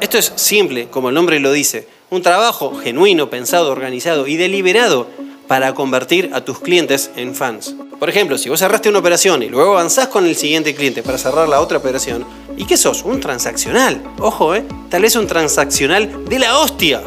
Esto 0.00 0.18
es 0.18 0.32
simple, 0.36 0.88
como 0.88 1.08
el 1.08 1.14
nombre 1.14 1.38
lo 1.40 1.52
dice, 1.52 1.86
un 2.10 2.22
trabajo 2.22 2.74
genuino, 2.76 3.30
pensado, 3.30 3.70
organizado 3.70 4.26
y 4.26 4.36
deliberado 4.36 5.06
para 5.46 5.74
convertir 5.74 6.30
a 6.34 6.42
tus 6.42 6.60
clientes 6.60 7.10
en 7.16 7.34
fans. 7.34 7.74
Por 7.98 8.08
ejemplo, 8.08 8.36
si 8.36 8.48
vos 8.48 8.58
cerraste 8.58 8.88
una 8.88 8.98
operación 8.98 9.42
y 9.42 9.48
luego 9.48 9.72
avanzás 9.72 10.08
con 10.08 10.26
el 10.26 10.34
siguiente 10.34 10.74
cliente 10.74 11.02
para 11.02 11.18
cerrar 11.18 11.48
la 11.48 11.60
otra 11.60 11.78
operación, 11.78 12.24
¿y 12.56 12.64
qué 12.64 12.76
sos? 12.76 13.02
Un 13.02 13.20
transaccional. 13.20 14.02
Ojo, 14.18 14.54
¿eh? 14.54 14.64
Tal 14.90 15.02
vez 15.02 15.14
un 15.14 15.26
transaccional 15.26 16.24
de 16.24 16.38
la 16.38 16.58
hostia, 16.58 17.00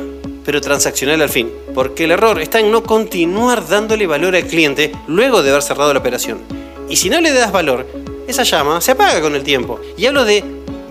pero 0.46 0.62
transaccional 0.62 1.22
al 1.22 1.30
fin. 1.30 1.52
Porque 1.74 2.06
el 2.06 2.12
error 2.12 2.40
está 2.40 2.60
en 2.60 2.72
no 2.72 2.84
continuar 2.84 3.68
dándole 3.68 4.08
valor 4.08 4.36
al 4.36 4.48
cliente 4.48 4.92
luego 5.08 5.44
de 5.44 5.50
haber 5.50 5.64
cerrado 5.64 5.92
la 5.92 6.00
operación. 6.00 6.65
Y 6.90 6.98
si 6.98 7.10
no 7.10 7.20
le 7.20 7.34
das 7.34 7.52
valor, 7.52 7.88
esa 8.28 8.44
llama 8.44 8.80
se 8.82 8.92
apaga 8.92 9.22
con 9.22 9.36
el 9.36 9.44
tiempo. 9.44 9.80
Y 9.98 10.06
hablo 10.06 10.24
de 10.24 10.44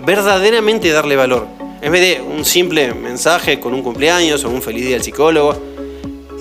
verdaderamente 0.05 0.89
darle 0.91 1.15
valor. 1.15 1.47
En 1.81 1.91
vez 1.91 2.01
de 2.01 2.21
un 2.21 2.43
simple 2.43 2.93
mensaje 2.93 3.59
con 3.59 3.73
un 3.73 3.81
cumpleaños 3.81 4.43
o 4.43 4.49
un 4.49 4.61
feliz 4.61 4.85
día 4.85 4.95
al 4.97 5.03
psicólogo. 5.03 5.55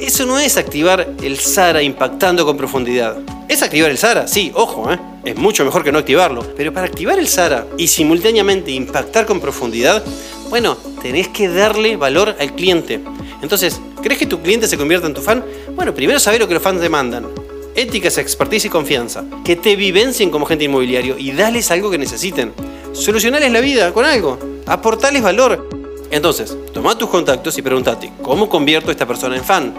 Eso 0.01 0.27
no 0.27 0.39
es 0.39 0.57
activar 0.57 1.09
el 1.23 1.39
SARA 1.39 1.81
impactando 1.83 2.45
con 2.45 2.57
profundidad. 2.57 3.17
Es 3.49 3.63
activar 3.63 3.91
el 3.91 3.99
SARA, 3.99 4.27
sí, 4.27 4.51
ojo, 4.55 4.91
¿eh? 4.93 4.99
es 5.25 5.37
mucho 5.37 5.65
mejor 5.65 5.85
que 5.85 5.93
no 5.93 5.99
activarlo. 5.99 6.43
Pero 6.57 6.73
para 6.73 6.87
activar 6.87 7.19
el 7.19 7.29
SARA 7.29 7.67
y 7.79 7.87
simultáneamente 7.87 8.73
impactar 8.73 9.25
con 9.25 9.41
profundidad, 9.41 10.05
bueno, 10.51 10.77
tenés 11.01 11.29
que 11.29 11.49
darle 11.49 11.97
valor 11.97 12.35
al 12.41 12.55
cliente. 12.55 13.01
Entonces, 13.41 13.81
¿crees 14.03 14.19
que 14.19 14.27
tu 14.27 14.43
cliente 14.43 14.67
se 14.67 14.77
convierta 14.77 15.07
en 15.07 15.15
tu 15.15 15.23
fan? 15.23 15.45
Bueno, 15.77 15.95
primero 15.95 16.19
saber 16.19 16.41
lo 16.41 16.49
que 16.49 16.55
los 16.55 16.63
fans 16.63 16.81
demandan 16.81 17.44
éticas, 17.75 18.19
expertise 18.19 18.67
y 18.67 18.69
confianza. 18.69 19.25
Que 19.45 19.57
te 19.57 19.77
vivencien 19.77 20.31
como 20.31 20.47
agente 20.47 20.65
inmobiliario 20.65 21.19
y 21.19 21.33
dales 21.33 21.71
algo 21.71 21.91
que 21.91 21.99
necesiten. 21.99 22.53
Solucionales 22.93 23.51
la 23.53 23.61
vida 23.61 23.93
con 23.93 24.05
algo. 24.05 24.39
Aportales 24.67 25.23
valor. 25.23 25.69
Entonces, 26.11 26.57
toma 26.73 26.97
tus 26.97 27.09
contactos 27.09 27.59
y 27.59 27.63
pregúntate, 27.63 28.13
¿cómo 28.23 28.49
convierto 28.49 28.89
a 28.89 28.93
esta 28.93 29.07
persona 29.07 29.37
en 29.37 29.45
fan? 29.45 29.75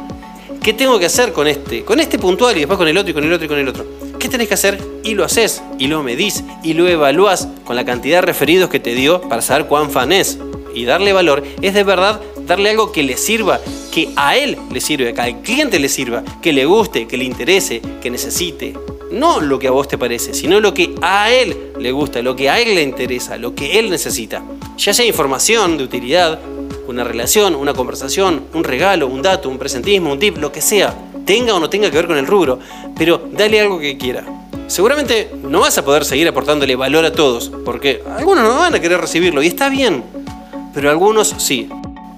¿Qué 0.62 0.73
tengo 0.73 0.97
que 0.99 1.05
hacer 1.05 1.31
con 1.31 1.47
este? 1.47 1.86
Con 1.86 1.99
este 1.99 2.17
puntual 2.17 2.58
y 2.58 2.60
después 2.62 2.77
con 2.77 2.88
el 2.88 2.97
otro 2.97 3.12
y 3.12 3.13
con 3.13 3.23
el 3.23 3.31
otro 3.31 3.45
y 3.45 3.47
con 3.47 3.60
el 3.60 3.67
otro. 3.67 3.86
¿Qué 4.19 4.27
tenés 4.27 4.47
que 4.47 4.55
hacer? 4.55 4.81
Y 5.03 5.13
lo 5.13 5.23
haces, 5.23 5.62
y 5.77 5.88
lo 5.88 6.01
medís, 6.01 6.43
y 6.63 6.73
lo 6.73 6.88
evalúas 6.88 7.47
con 7.63 7.75
la 7.75 7.86
cantidad 7.86 8.17
de 8.17 8.21
referidos 8.23 8.69
que 8.69 8.79
te 8.79 8.95
dio 8.95 9.21
para 9.21 9.41
saber 9.43 9.67
cuán 9.67 9.91
fan 9.91 10.12
es. 10.12 10.39
Y 10.73 10.86
darle 10.86 11.13
valor 11.13 11.43
es 11.62 11.73
de 11.73 11.84
verdad 11.84 12.19
darle 12.47 12.71
algo 12.71 12.91
que 12.91 13.03
le 13.03 13.15
sirva, 13.17 13.60
que 13.95 14.10
a 14.17 14.36
él 14.36 14.58
le 14.73 14.81
sirva, 14.81 15.13
que 15.13 15.21
al 15.21 15.41
cliente 15.41 15.79
le 15.79 15.88
sirva, 15.88 16.21
que 16.41 16.51
le 16.51 16.65
guste, 16.65 17.08
que 17.08 17.15
le 17.15 17.23
interese, 17.23 17.81
que 18.01 18.10
necesite. 18.10 18.73
No 19.10 19.39
lo 19.39 19.58
que 19.58 19.69
a 19.69 19.71
vos 19.71 19.88
te 19.88 19.97
parece, 19.97 20.34
sino 20.34 20.60
lo 20.60 20.73
que 20.73 20.93
a 21.01 21.31
él 21.31 21.71
le 21.79 21.93
gusta, 21.93 22.21
lo 22.21 22.36
que 22.36 22.49
a 22.49 22.60
él 22.60 22.75
le 22.75 22.84
interesa, 22.84 23.38
lo 23.38 23.55
que 23.55 23.79
él 23.79 23.89
necesita. 23.89 24.43
Ya 24.77 24.93
sea 24.93 25.05
información 25.05 25.77
de 25.77 25.86
utilidad, 25.86 26.41
una 26.89 27.05
relación, 27.05 27.55
una 27.55 27.73
conversación, 27.73 28.43
un 28.53 28.65
regalo, 28.65 29.08
un 29.08 29.21
dato, 29.21 29.47
un 29.47 29.58
presentismo, 29.58 30.12
un 30.12 30.19
tip, 30.19 30.39
lo 30.39 30.51
que 30.51 30.60
sea, 30.60 30.93
tenga 31.25 31.53
o 31.53 31.60
no 31.62 31.69
tenga 31.69 31.89
que 31.89 31.95
ver 31.95 32.08
con 32.08 32.17
el 32.17 32.27
rubro, 32.27 32.60
pero 32.97 33.29
dale 33.31 33.62
algo 33.62 33.79
que 33.79 33.97
quiera. 33.97 34.25
Seguramente 34.67 35.31
no 35.41 35.62
vas 35.62 35.77
a 35.77 35.86
poder 35.86 36.03
seguir 36.03 36.27
aportándole 36.27 36.75
valor 36.75 37.05
a 37.05 37.13
todos, 37.13 37.49
porque 37.63 38.03
algunos 38.17 38.43
no 38.43 38.58
van 38.58 38.75
a 38.75 38.81
querer 38.81 38.99
recibirlo 38.99 39.41
y 39.41 39.47
está 39.47 39.69
bien, 39.69 40.03
pero 40.73 40.89
algunos 40.89 41.34
sí. 41.38 41.69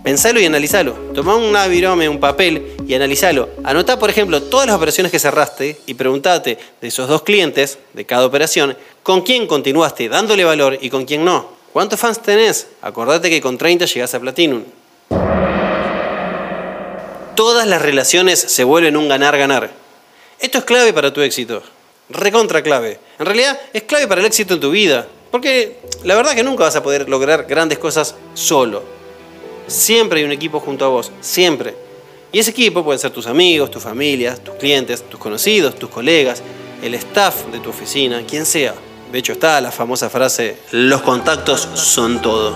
Pensalo 0.07 0.39
y 0.39 0.45
analizalo. 0.45 0.93
Toma 1.13 1.35
un 1.35 1.53
virome, 1.69 2.07
un 2.07 2.21
papel 2.21 2.77
y 2.87 2.93
analizalo. 2.93 3.49
Anotá, 3.65 3.99
por 3.99 4.09
ejemplo, 4.09 4.41
todas 4.41 4.65
las 4.65 4.77
operaciones 4.77 5.11
que 5.11 5.19
cerraste 5.19 5.81
y 5.85 5.95
preguntate 5.95 6.57
de 6.79 6.87
esos 6.87 7.09
dos 7.09 7.23
clientes 7.23 7.77
de 7.91 8.05
cada 8.05 8.25
operación, 8.25 8.77
con 9.03 9.19
quién 9.19 9.47
continuaste 9.47 10.07
dándole 10.07 10.45
valor 10.45 10.77
y 10.79 10.89
con 10.89 11.03
quién 11.03 11.25
no. 11.25 11.49
¿Cuántos 11.73 11.99
fans 11.99 12.21
tenés? 12.21 12.67
Acordate 12.81 13.29
que 13.29 13.41
con 13.41 13.57
30 13.57 13.83
llegás 13.83 14.13
a 14.13 14.21
Platinum. 14.21 14.63
Todas 17.35 17.67
las 17.67 17.81
relaciones 17.81 18.39
se 18.39 18.63
vuelven 18.63 18.95
un 18.95 19.09
ganar-ganar. 19.09 19.71
Esto 20.39 20.59
es 20.59 20.63
clave 20.63 20.93
para 20.93 21.11
tu 21.11 21.19
éxito. 21.19 21.63
Recontra 22.09 22.63
clave. 22.63 22.97
En 23.19 23.25
realidad 23.25 23.59
es 23.73 23.83
clave 23.83 24.07
para 24.07 24.21
el 24.21 24.27
éxito 24.27 24.53
en 24.53 24.61
tu 24.61 24.71
vida. 24.71 25.05
Porque 25.31 25.81
la 26.05 26.15
verdad 26.15 26.33
que 26.33 26.43
nunca 26.43 26.63
vas 26.63 26.77
a 26.77 26.81
poder 26.81 27.09
lograr 27.09 27.43
grandes 27.43 27.77
cosas 27.77 28.15
solo 28.35 28.95
Siempre 29.67 30.19
hay 30.19 30.25
un 30.25 30.31
equipo 30.31 30.59
junto 30.59 30.85
a 30.85 30.87
vos, 30.87 31.11
siempre. 31.21 31.75
Y 32.31 32.39
ese 32.39 32.51
equipo 32.51 32.83
pueden 32.83 32.99
ser 32.99 33.11
tus 33.11 33.27
amigos, 33.27 33.69
tu 33.69 33.79
familia, 33.79 34.35
tus 34.35 34.55
clientes, 34.55 35.03
tus 35.03 35.19
conocidos, 35.19 35.75
tus 35.75 35.89
colegas, 35.89 36.41
el 36.81 36.93
staff 36.93 37.45
de 37.51 37.59
tu 37.59 37.69
oficina, 37.69 38.21
quien 38.27 38.45
sea. 38.45 38.73
De 39.11 39.19
hecho 39.19 39.33
está 39.33 39.59
la 39.61 39.71
famosa 39.71 40.09
frase, 40.09 40.57
los 40.71 41.01
contactos 41.01 41.67
son 41.73 42.21
todo. 42.21 42.55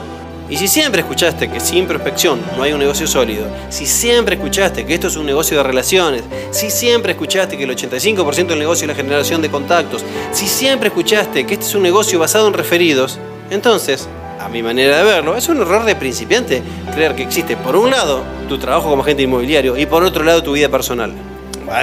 Y 0.50 0.58
si 0.58 0.68
siempre 0.68 1.00
escuchaste 1.02 1.50
que 1.50 1.62
sin 1.62 1.88
prospección 1.88 2.42
no 2.58 2.64
hay 2.64 2.74
un 2.74 2.80
negocio 2.80 3.08
sólido, 3.08 3.48
si 3.70 3.86
siempre 3.86 4.36
escuchaste 4.36 4.86
que 4.86 4.94
esto 4.94 5.08
es 5.08 5.16
un 5.16 5.26
negocio 5.26 5.56
de 5.56 5.64
relaciones, 5.64 6.24
si 6.52 6.70
siempre 6.70 7.14
escuchaste 7.14 7.58
que 7.58 7.64
el 7.64 7.70
85% 7.70 8.48
del 8.48 8.60
negocio 8.60 8.84
es 8.84 8.90
la 8.90 8.96
generación 8.96 9.42
de 9.42 9.50
contactos, 9.50 10.04
si 10.34 10.48
siempre 10.48 10.90
escuchaste 10.90 11.46
que 11.46 11.54
este 11.54 11.66
es 11.66 11.74
un 11.74 11.84
negocio 11.84 12.20
basado 12.20 12.50
en 12.50 12.54
referidos, 12.54 13.18
entonces 13.50 14.10
a 14.42 14.50
mi 14.50 14.64
manera 14.64 14.98
de 14.98 15.04
verlo, 15.04 15.38
es 15.38 15.48
un 15.50 15.62
error 15.62 15.86
de 15.86 15.96
principiante 15.96 16.64
creer 16.94 17.16
que 17.16 17.24
existe, 17.24 17.56
por 17.56 17.76
un 17.76 17.92
lado, 17.92 18.24
tu 18.50 18.58
trabajo 18.58 18.90
como 18.90 19.04
agente 19.04 19.22
inmobiliario 19.22 19.78
y 19.78 19.86
por 19.86 20.04
otro 20.04 20.24
lado, 20.24 20.42
tu 20.42 20.54
vida 20.54 20.68
personal. 20.68 21.14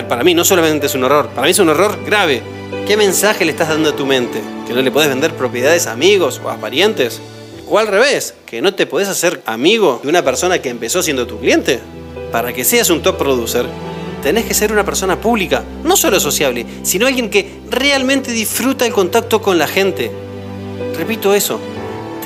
Para 0.09 0.25
mí 0.25 0.35
no 0.35 0.45
solamente 0.45 0.87
es 0.87 0.95
un 0.95 1.05
error, 1.05 1.29
para 1.29 1.47
mí 1.47 1.53
es 1.53 1.59
un 1.61 1.69
error 1.69 1.99
grave. 2.05 2.43
¿Qué 2.87 2.97
mensaje 2.97 3.45
le 3.45 3.53
estás 3.53 3.69
dando 3.69 3.91
a 3.91 3.97
tu 3.97 4.07
mente? 4.07 4.43
¿Que 4.67 4.75
no 4.75 4.83
le 4.83 4.91
puedes 4.91 5.09
vender 5.09 5.35
propiedades 5.35 5.87
a 5.87 5.93
amigos 5.93 6.41
o 6.45 6.51
a 6.51 6.57
parientes? 6.57 7.21
O 7.69 7.79
al 7.79 7.87
revés, 7.87 8.35
que 8.45 8.61
no 8.61 8.75
te 8.75 8.87
puedes 8.87 9.09
hacer 9.09 9.41
amigo 9.47 10.01
de 10.03 10.09
una 10.09 10.25
persona 10.25 10.59
que 10.59 10.69
empezó 10.69 11.03
siendo 11.03 11.27
tu 11.27 11.39
cliente. 11.39 11.79
Para 12.33 12.53
que 12.53 12.65
seas 12.65 12.91
un 12.91 13.03
top 13.03 13.19
producer, 13.19 13.67
tenés 14.23 14.47
que 14.47 14.55
ser 14.55 14.73
una 14.73 14.85
persona 14.85 15.21
pública, 15.21 15.63
no 15.85 15.97
solo 15.97 16.19
sociable, 16.19 16.67
sino 16.83 17.07
alguien 17.07 17.31
que 17.31 17.61
realmente 17.71 18.33
disfruta 18.33 18.85
el 18.85 18.93
contacto 18.93 19.41
con 19.41 19.59
la 19.59 19.69
gente. 19.69 20.11
Repito 20.97 21.35
eso, 21.35 21.61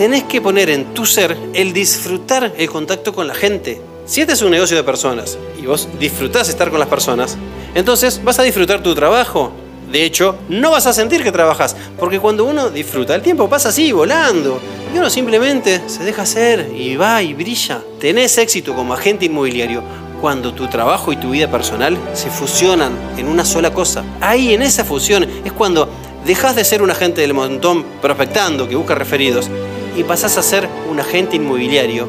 tenés 0.03 0.25
que 0.25 0.41
poner 0.41 0.69
en 0.69 0.95
tu 0.95 1.07
ser 1.07 1.37
el 1.55 1.73
disfrutar 1.73 2.53
el 2.59 2.69
contacto 2.69 3.12
con 3.12 3.29
la 3.29 3.35
gente. 3.35 3.81
Si 4.05 4.21
este 4.21 4.33
es 4.33 4.43
un 4.43 4.51
negocio 4.51 4.77
de 4.77 4.83
personas 4.83 5.38
y 5.62 5.65
vos 5.65 5.88
disfrutás 6.01 6.49
estar 6.49 6.71
con 6.73 6.81
las 6.81 6.88
personas, 6.88 7.38
entonces 7.73 8.21
vas 8.25 8.37
a 8.41 8.43
disfrutar 8.43 8.83
tu 8.83 8.97
trabajo. 8.97 9.53
De 9.93 10.05
hecho, 10.05 10.35
no 10.49 10.73
vas 10.73 10.88
a 10.88 10.93
sentir 10.93 11.23
que 11.23 11.31
trabajas, 11.31 11.77
porque 12.01 12.19
cuando 12.19 12.47
uno 12.47 12.69
disfruta, 12.69 13.15
el 13.15 13.23
tiempo 13.23 13.49
pasa 13.49 13.69
así, 13.69 13.93
volando, 13.93 14.59
y 14.93 14.99
uno 14.99 15.09
simplemente 15.09 15.83
se 15.87 16.03
deja 16.03 16.23
hacer 16.23 16.73
y 16.77 16.97
va 16.97 17.23
y 17.23 17.33
brilla. 17.33 17.81
Tenés 18.01 18.37
éxito 18.38 18.75
como 18.75 18.95
agente 18.95 19.27
inmobiliario 19.27 19.85
cuando 20.21 20.53
tu 20.53 20.67
trabajo 20.67 21.12
y 21.12 21.17
tu 21.17 21.31
vida 21.31 21.49
personal 21.49 21.97
se 22.12 22.29
fusionan 22.29 22.99
en 23.17 23.29
una 23.29 23.45
sola 23.45 23.73
cosa. 23.73 24.03
Ahí, 24.21 24.53
en 24.53 24.62
esa 24.62 24.85
fusión, 24.85 25.29
es 25.45 25.53
cuando 25.53 25.89
dejas 26.24 26.57
de 26.57 26.64
ser 26.64 26.83
un 26.83 26.91
agente 26.91 27.20
del 27.20 27.35
montón 27.35 27.85
prospectando, 28.01 28.68
que 28.68 28.74
busca 28.74 28.97
referidos, 28.97 29.49
y 29.97 30.05
pasás 30.05 30.38
a 30.38 30.43
ser 30.43 30.68
un 30.90 31.01
agente 31.01 31.36
inmobiliario 31.36 32.09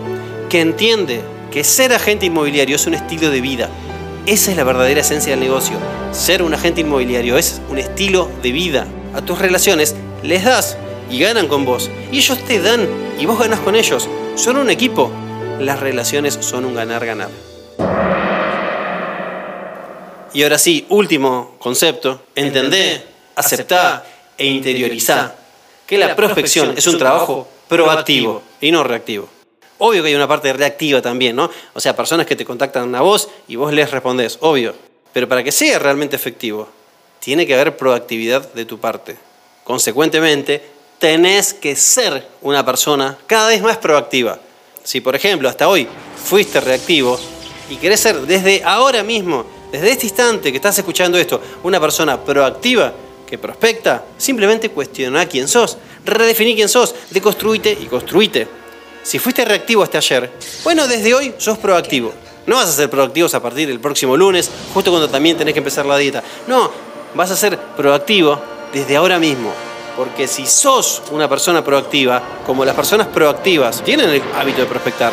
que 0.50 0.62
entiende 0.62 1.22
que 1.52 1.64
ser 1.64 1.94
agente 1.94 2.26
inmobiliario 2.26 2.76
es 2.76 2.88
un 2.88 2.94
estilo 2.94 3.30
de 3.30 3.42
vida. 3.42 3.70
Esa 4.26 4.52
es 4.52 4.58
la 4.58 4.64
verdadera 4.64 5.02
esencia 5.02 5.32
del 5.32 5.40
negocio. 5.40 5.78
Ser 6.12 6.42
un 6.42 6.54
agente 6.54 6.82
inmobiliario 6.82 7.38
es 7.38 7.62
un 7.70 7.78
estilo 7.78 8.30
de 8.42 8.52
vida. 8.52 8.88
A 9.14 9.22
tus 9.22 9.38
relaciones 9.38 9.96
les 10.24 10.46
das 10.46 10.78
y 11.12 11.20
ganan 11.20 11.48
con 11.48 11.66
vos. 11.66 11.90
Y 12.12 12.18
ellos 12.18 12.40
te 12.46 12.62
dan 12.62 12.88
y 13.20 13.26
vos 13.26 13.38
ganas 13.38 13.60
con 13.60 13.76
ellos. 13.76 14.10
Son 14.36 14.58
un 14.58 14.70
equipo. 14.70 15.12
Las 15.60 15.80
relaciones 15.80 16.38
son 16.42 16.66
un 16.66 16.74
ganar-ganar. 16.74 17.30
Y 20.34 20.42
ahora 20.42 20.58
sí, 20.58 20.86
último 20.90 21.56
concepto. 21.60 22.24
Entendé, 22.34 23.04
aceptá 23.36 24.04
e 24.38 24.48
interiorizá 24.48 25.36
que 25.86 25.98
la 25.98 26.16
prospección 26.16 26.74
es 26.76 26.88
un 26.88 26.98
trabajo 26.98 27.48
proactivo 27.76 28.42
y 28.62 28.72
no 28.72 28.84
reactivo. 28.84 29.28
Obvio 29.80 30.02
que 30.02 30.10
hay 30.10 30.16
una 30.16 30.28
parte 30.28 30.54
reactiva 30.54 31.02
también, 31.02 31.36
¿no? 31.36 31.50
O 31.74 31.80
sea, 31.80 31.96
personas 31.96 32.26
que 32.26 32.36
te 32.36 32.46
contactan 32.46 32.94
a 32.96 33.02
vos 33.02 33.30
y 33.48 33.56
vos 33.56 33.74
les 33.74 33.90
respondés, 33.92 34.38
obvio. 34.42 34.74
Pero 35.12 35.28
para 35.28 35.44
que 35.44 35.52
sea 35.52 35.80
realmente 35.80 36.16
efectivo, 36.16 36.68
tiene 37.20 37.46
que 37.46 37.54
haber 37.54 37.76
proactividad 37.76 38.54
de 38.54 38.66
tu 38.66 38.80
parte. 38.80 39.18
Consecuentemente, 39.64 40.62
tenés 41.00 41.54
que 41.54 41.76
ser 41.76 42.28
una 42.42 42.66
persona 42.66 43.18
cada 43.28 43.50
vez 43.50 43.62
más 43.62 43.78
proactiva. 43.78 44.40
Si, 44.84 45.02
por 45.02 45.16
ejemplo, 45.16 45.50
hasta 45.50 45.68
hoy 45.68 45.88
fuiste 46.24 46.60
reactivo 46.62 47.20
y 47.70 47.78
querés 47.78 48.00
ser 48.00 48.22
desde 48.22 48.64
ahora 48.64 49.04
mismo, 49.04 49.46
desde 49.72 49.92
este 49.92 50.06
instante 50.06 50.52
que 50.52 50.58
estás 50.58 50.78
escuchando 50.78 51.18
esto, 51.18 51.42
una 51.64 51.80
persona 51.80 52.24
proactiva 52.24 52.94
que 53.34 53.40
prospecta, 53.40 54.06
simplemente 54.16 54.70
cuestiona 54.70 55.26
quién 55.26 55.48
sos, 55.48 55.80
redefiní 56.06 56.54
quién 56.54 56.70
sos, 56.70 56.94
deconstruite 57.10 57.76
y 57.82 57.88
construite. 57.88 58.48
Si 59.02 59.18
fuiste 59.18 59.44
reactivo 59.44 59.82
hasta 59.82 59.98
ayer, 59.98 60.32
bueno, 60.64 60.88
desde 60.88 61.16
hoy 61.16 61.34
sos 61.40 61.58
proactivo. 61.58 62.14
No 62.46 62.58
vas 62.58 62.70
a 62.70 62.74
ser 62.74 62.92
proactivos 62.92 63.34
a 63.34 63.42
partir 63.42 63.68
del 63.68 63.80
próximo 63.80 64.16
lunes, 64.16 64.52
justo 64.72 64.92
cuando 64.92 65.10
también 65.10 65.36
tenés 65.36 65.56
que 65.56 65.62
empezar 65.62 65.84
la 65.88 65.98
dieta. 65.98 66.22
No, 66.46 66.70
vas 67.16 67.32
a 67.32 67.36
ser 67.36 67.58
proactivo 67.58 68.40
desde 68.72 68.98
ahora 68.98 69.18
mismo. 69.18 69.52
Porque 69.98 70.28
si 70.28 70.46
sos 70.46 71.02
una 71.10 71.28
persona 71.28 71.64
proactiva, 71.64 72.22
como 72.46 72.64
las 72.64 72.76
personas 72.76 73.08
proactivas 73.08 73.84
tienen 73.84 74.12
el 74.12 74.22
hábito 74.36 74.62
de 74.62 74.68
prospectar, 74.68 75.12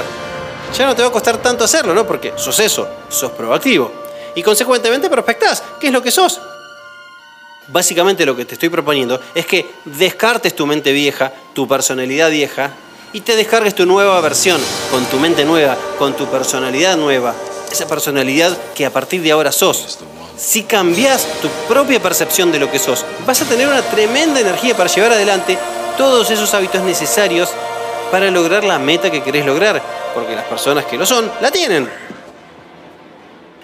ya 0.76 0.84
no 0.84 0.94
te 0.94 1.00
va 1.00 1.08
a 1.08 1.12
costar 1.12 1.38
tanto 1.38 1.64
hacerlo, 1.64 1.94
¿no? 1.94 2.06
Porque 2.06 2.34
sos 2.36 2.60
eso, 2.60 2.86
sos 3.08 3.30
proactivo. 3.30 3.90
Y 4.34 4.42
consecuentemente 4.42 5.08
prospectás. 5.08 5.62
¿Qué 5.80 5.86
es 5.86 5.92
lo 5.94 6.02
que 6.02 6.10
sos? 6.10 6.38
Básicamente 7.72 8.26
lo 8.26 8.34
que 8.34 8.44
te 8.44 8.54
estoy 8.54 8.68
proponiendo 8.68 9.20
es 9.34 9.46
que 9.46 9.64
descartes 9.84 10.56
tu 10.56 10.66
mente 10.66 10.92
vieja, 10.92 11.32
tu 11.52 11.68
personalidad 11.68 12.30
vieja, 12.30 12.72
y 13.12 13.20
te 13.20 13.36
descargues 13.36 13.74
tu 13.74 13.86
nueva 13.86 14.20
versión, 14.20 14.60
con 14.90 15.04
tu 15.06 15.18
mente 15.18 15.44
nueva, 15.44 15.76
con 15.98 16.14
tu 16.16 16.26
personalidad 16.26 16.96
nueva, 16.96 17.34
esa 17.70 17.86
personalidad 17.86 18.56
que 18.74 18.86
a 18.86 18.90
partir 18.90 19.22
de 19.22 19.32
ahora 19.32 19.52
sos. 19.52 19.98
Si 20.36 20.62
cambias 20.62 21.26
tu 21.42 21.48
propia 21.68 22.00
percepción 22.00 22.50
de 22.50 22.58
lo 22.58 22.70
que 22.70 22.78
sos, 22.78 23.04
vas 23.26 23.40
a 23.42 23.44
tener 23.44 23.68
una 23.68 23.82
tremenda 23.82 24.40
energía 24.40 24.76
para 24.76 24.88
llevar 24.88 25.12
adelante 25.12 25.58
todos 25.96 26.30
esos 26.30 26.52
hábitos 26.54 26.82
necesarios 26.82 27.50
para 28.10 28.30
lograr 28.30 28.64
la 28.64 28.78
meta 28.78 29.10
que 29.10 29.22
querés 29.22 29.46
lograr, 29.46 29.80
porque 30.14 30.34
las 30.34 30.44
personas 30.44 30.84
que 30.86 30.96
lo 30.96 31.06
son, 31.06 31.30
la 31.40 31.50
tienen. 31.50 31.88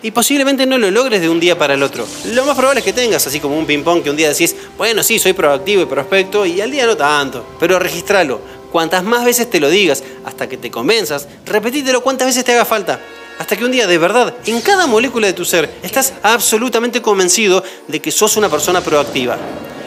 Y 0.06 0.12
posiblemente 0.12 0.66
no 0.66 0.78
lo 0.78 0.88
logres 0.92 1.20
de 1.20 1.28
un 1.28 1.40
día 1.40 1.58
para 1.58 1.74
el 1.74 1.82
otro. 1.82 2.06
Lo 2.26 2.44
más 2.44 2.54
probable 2.54 2.78
es 2.78 2.84
que 2.84 2.92
tengas 2.92 3.26
así 3.26 3.40
como 3.40 3.58
un 3.58 3.66
ping-pong 3.66 4.04
que 4.04 4.10
un 4.10 4.14
día 4.14 4.28
decís, 4.28 4.54
bueno, 4.78 5.02
sí, 5.02 5.18
soy 5.18 5.32
proactivo 5.32 5.82
y 5.82 5.86
prospecto, 5.86 6.46
y 6.46 6.60
al 6.60 6.70
día 6.70 6.86
no 6.86 6.96
tanto. 6.96 7.44
Pero 7.58 7.76
registralo. 7.80 8.40
Cuantas 8.70 9.02
más 9.02 9.24
veces 9.24 9.50
te 9.50 9.58
lo 9.58 9.68
digas 9.68 10.04
hasta 10.24 10.48
que 10.48 10.58
te 10.58 10.70
convenzas, 10.70 11.26
repetítelo 11.44 12.04
cuantas 12.04 12.28
veces 12.28 12.44
te 12.44 12.52
haga 12.52 12.64
falta. 12.64 13.00
Hasta 13.40 13.56
que 13.56 13.64
un 13.64 13.72
día, 13.72 13.88
de 13.88 13.98
verdad, 13.98 14.32
en 14.46 14.60
cada 14.60 14.86
molécula 14.86 15.26
de 15.26 15.32
tu 15.32 15.44
ser, 15.44 15.68
estás 15.82 16.12
absolutamente 16.22 17.02
convencido 17.02 17.64
de 17.88 18.00
que 18.00 18.12
sos 18.12 18.36
una 18.36 18.48
persona 18.48 18.82
proactiva. 18.82 19.36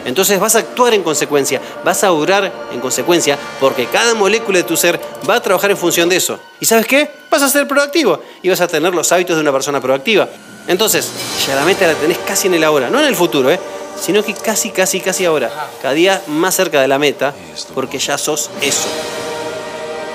Entonces 0.04 0.38
vas 0.40 0.56
a 0.56 0.60
actuar 0.60 0.94
en 0.94 1.02
consecuencia, 1.02 1.60
vas 1.84 2.04
a 2.04 2.12
orar 2.12 2.52
en 2.72 2.80
consecuencia, 2.80 3.38
porque 3.58 3.86
cada 3.86 4.14
molécula 4.14 4.58
de 4.58 4.64
tu 4.64 4.76
ser 4.76 5.00
va 5.28 5.36
a 5.36 5.40
trabajar 5.40 5.70
en 5.70 5.76
función 5.76 6.08
de 6.08 6.16
eso. 6.16 6.38
¿Y 6.58 6.66
sabes 6.66 6.86
qué? 6.86 7.10
Vas 7.30 7.42
a 7.42 7.48
ser 7.48 7.68
proactivo 7.68 8.20
y 8.42 8.48
vas 8.48 8.60
a 8.60 8.68
tener 8.68 8.94
los 8.94 9.10
hábitos 9.12 9.36
de 9.36 9.42
una 9.42 9.52
persona 9.52 9.80
proactiva. 9.80 10.28
Entonces, 10.66 11.10
ya 11.46 11.54
la 11.54 11.64
meta 11.64 11.86
la 11.86 11.94
tenés 11.94 12.18
casi 12.18 12.48
en 12.48 12.54
el 12.54 12.64
ahora, 12.64 12.90
no 12.90 13.00
en 13.00 13.06
el 13.06 13.16
futuro, 13.16 13.50
¿eh? 13.50 13.58
sino 14.00 14.24
que 14.24 14.34
casi, 14.34 14.70
casi, 14.70 15.00
casi 15.00 15.24
ahora. 15.24 15.50
Cada 15.82 15.94
día 15.94 16.22
más 16.26 16.54
cerca 16.54 16.80
de 16.80 16.88
la 16.88 16.98
meta, 16.98 17.34
porque 17.74 17.98
ya 17.98 18.18
sos 18.18 18.50
eso. 18.60 18.88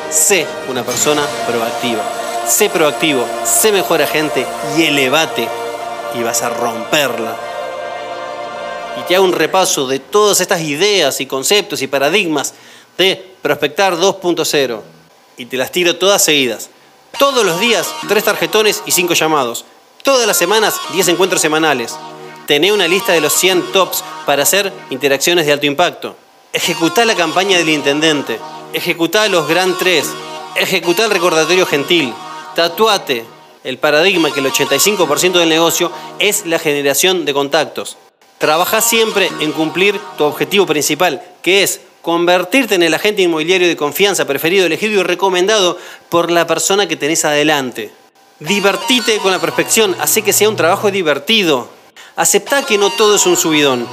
Sé 0.09 0.45
una 0.69 0.83
persona 0.83 1.23
proactiva. 1.47 2.03
Sé 2.47 2.69
proactivo, 2.69 3.25
sé 3.43 3.71
mejor 3.71 4.01
agente 4.01 4.45
y 4.77 4.83
elevate 4.83 5.47
y 6.13 6.23
vas 6.23 6.43
a 6.43 6.49
romperla 6.49 7.35
y 8.97 9.01
te 9.07 9.15
hago 9.15 9.25
un 9.25 9.33
repaso 9.33 9.87
de 9.87 9.99
todas 9.99 10.41
estas 10.41 10.61
ideas 10.61 11.19
y 11.21 11.25
conceptos 11.25 11.81
y 11.81 11.87
paradigmas 11.87 12.53
de 12.97 13.35
Prospectar 13.41 13.95
2.0 13.95 14.81
y 15.37 15.45
te 15.45 15.57
las 15.57 15.71
tiro 15.71 15.95
todas 15.97 16.23
seguidas. 16.23 16.69
Todos 17.19 17.45
los 17.45 17.59
días, 17.59 17.87
tres 18.07 18.23
tarjetones 18.23 18.83
y 18.85 18.91
cinco 18.91 19.13
llamados. 19.13 19.65
Todas 20.03 20.27
las 20.27 20.37
semanas, 20.37 20.75
10 20.93 21.07
encuentros 21.09 21.41
semanales. 21.41 21.95
Tené 22.45 22.71
una 22.71 22.87
lista 22.87 23.13
de 23.13 23.21
los 23.21 23.33
100 23.33 23.71
tops 23.71 24.03
para 24.25 24.43
hacer 24.43 24.71
interacciones 24.89 25.45
de 25.45 25.53
alto 25.53 25.65
impacto. 25.65 26.15
Ejecutá 26.53 27.05
la 27.05 27.15
campaña 27.15 27.57
del 27.57 27.69
intendente. 27.69 28.39
Ejecutá 28.73 29.27
los 29.29 29.47
Gran 29.47 29.77
3. 29.77 30.05
Ejecutá 30.55 31.05
el 31.05 31.11
recordatorio 31.11 31.65
gentil. 31.65 32.13
Tatuate 32.55 33.25
el 33.63 33.79
paradigma 33.79 34.31
que 34.31 34.41
el 34.41 34.45
85% 34.45 35.39
del 35.39 35.49
negocio 35.49 35.91
es 36.19 36.45
la 36.45 36.59
generación 36.59 37.25
de 37.25 37.33
contactos. 37.33 37.97
Trabaja 38.45 38.79
siempre 38.79 39.31
en 39.39 39.53
cumplir 39.53 39.99
tu 40.19 40.23
objetivo 40.23 40.67
principal, 40.67 41.19
que 41.41 41.63
es 41.63 41.81
convertirte 42.03 42.75
en 42.75 42.83
el 42.83 42.93
agente 42.93 43.23
inmobiliario 43.23 43.67
de 43.67 43.75
confianza 43.75 44.25
preferido, 44.25 44.67
elegido 44.67 44.99
y 44.99 45.03
recomendado 45.03 45.79
por 46.09 46.29
la 46.29 46.45
persona 46.45 46.87
que 46.87 46.95
tenés 46.95 47.25
adelante. 47.25 47.91
Divertite 48.37 49.17
con 49.17 49.31
la 49.31 49.41
prospección, 49.41 49.95
hace 49.99 50.21
que 50.21 50.31
sea 50.31 50.47
un 50.47 50.55
trabajo 50.55 50.91
divertido. 50.91 51.69
Aceptá 52.15 52.63
que 52.63 52.77
no 52.77 52.91
todo 52.91 53.15
es 53.15 53.25
un 53.25 53.35
subidón. 53.35 53.87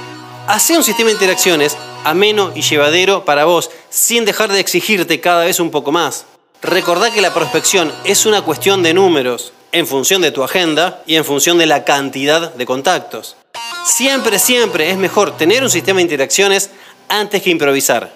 Hacé 0.45 0.77
un 0.77 0.83
sistema 0.83 1.07
de 1.07 1.13
interacciones 1.13 1.75
ameno 2.03 2.51
y 2.53 2.61
llevadero 2.61 3.25
para 3.25 3.45
vos, 3.45 3.71
sin 3.89 4.23
dejar 4.23 4.51
de 4.51 4.59
exigirte 4.59 5.19
cada 5.19 5.45
vez 5.45 5.59
un 5.59 5.71
poco 5.71 5.91
más. 5.91 6.27
Recordá 6.61 7.11
que 7.11 7.21
la 7.21 7.33
prospección 7.33 7.91
es 8.03 8.27
una 8.27 8.43
cuestión 8.43 8.83
de 8.83 8.93
números, 8.93 9.51
en 9.71 9.87
función 9.87 10.21
de 10.21 10.29
tu 10.29 10.43
agenda 10.43 11.01
y 11.07 11.15
en 11.15 11.25
función 11.25 11.57
de 11.57 11.65
la 11.65 11.85
cantidad 11.85 12.53
de 12.53 12.65
contactos. 12.67 13.35
Siempre, 13.83 14.39
siempre 14.39 14.89
es 14.89 14.97
mejor 14.97 15.37
tener 15.37 15.61
un 15.61 15.69
sistema 15.69 15.97
de 15.97 16.03
interacciones 16.03 16.69
antes 17.09 17.41
que 17.41 17.49
improvisar. 17.49 18.13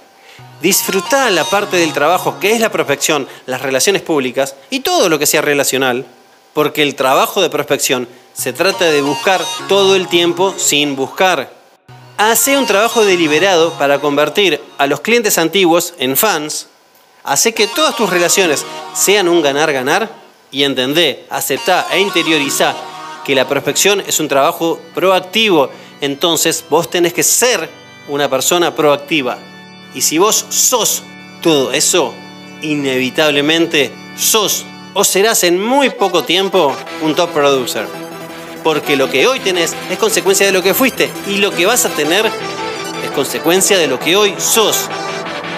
Disfrutar 0.61 1.31
la 1.31 1.43
parte 1.43 1.77
del 1.77 1.93
trabajo 1.93 2.39
que 2.39 2.53
es 2.53 2.59
la 2.59 2.71
prospección, 2.71 3.27
las 3.45 3.61
relaciones 3.61 4.01
públicas 4.01 4.55
y 4.69 4.79
todo 4.79 5.07
lo 5.07 5.19
que 5.19 5.27
sea 5.27 5.41
relacional, 5.41 6.05
porque 6.53 6.81
el 6.81 6.95
trabajo 6.95 7.41
de 7.41 7.49
prospección 7.49 8.07
se 8.33 8.53
trata 8.53 8.85
de 8.85 9.01
buscar 9.01 9.41
todo 9.67 9.95
el 9.95 10.07
tiempo 10.07 10.55
sin 10.57 10.95
buscar. 10.95 11.53
Hace 12.17 12.57
un 12.57 12.65
trabajo 12.65 13.05
deliberado 13.05 13.73
para 13.73 13.99
convertir 13.99 14.59
a 14.77 14.87
los 14.87 15.01
clientes 15.01 15.37
antiguos 15.37 15.93
en 15.99 16.17
fans. 16.17 16.67
Hace 17.23 17.53
que 17.53 17.67
todas 17.67 17.95
tus 17.95 18.09
relaciones 18.09 18.65
sean 18.95 19.27
un 19.27 19.41
ganar-ganar 19.41 20.09
y 20.49 20.63
entendé, 20.63 21.25
aceptá 21.29 21.87
e 21.91 21.99
interiorizá 21.99 22.73
que 23.27 23.35
la 23.35 23.45
prospección 23.45 24.01
es 24.07 24.21
un 24.21 24.29
trabajo 24.29 24.79
proactivo, 24.95 25.69
entonces 25.99 26.63
vos 26.69 26.89
tenés 26.89 27.11
que 27.11 27.23
ser 27.23 27.69
una 28.07 28.29
persona 28.29 28.73
proactiva. 28.73 29.37
Y 29.93 29.99
si 29.99 30.17
vos 30.17 30.45
sos 30.47 31.03
todo 31.41 31.73
eso, 31.73 32.13
inevitablemente 32.61 33.91
sos 34.15 34.63
o 34.93 35.03
serás 35.03 35.43
en 35.43 35.61
muy 35.61 35.89
poco 35.89 36.23
tiempo 36.23 36.73
un 37.01 37.15
top 37.15 37.31
producer. 37.31 37.85
Porque 38.63 38.95
lo 38.95 39.09
que 39.09 39.27
hoy 39.27 39.41
tenés 39.41 39.75
es 39.91 39.97
consecuencia 39.97 40.45
de 40.45 40.53
lo 40.53 40.63
que 40.63 40.73
fuiste 40.73 41.09
y 41.27 41.37
lo 41.37 41.51
que 41.51 41.65
vas 41.65 41.85
a 41.85 41.89
tener 41.89 42.25
es 42.25 43.11
consecuencia 43.11 43.77
de 43.77 43.87
lo 43.87 43.99
que 43.99 44.15
hoy 44.15 44.35
sos. 44.37 44.87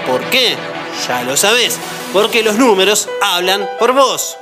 ¿Por 0.08 0.22
qué? 0.32 0.56
Ya 1.08 1.22
lo 1.22 1.38
sabés. 1.38 1.78
Porque 2.14 2.42
los 2.42 2.56
números 2.56 3.08
hablan 3.22 3.70
por 3.78 3.94
vos. 3.94 4.38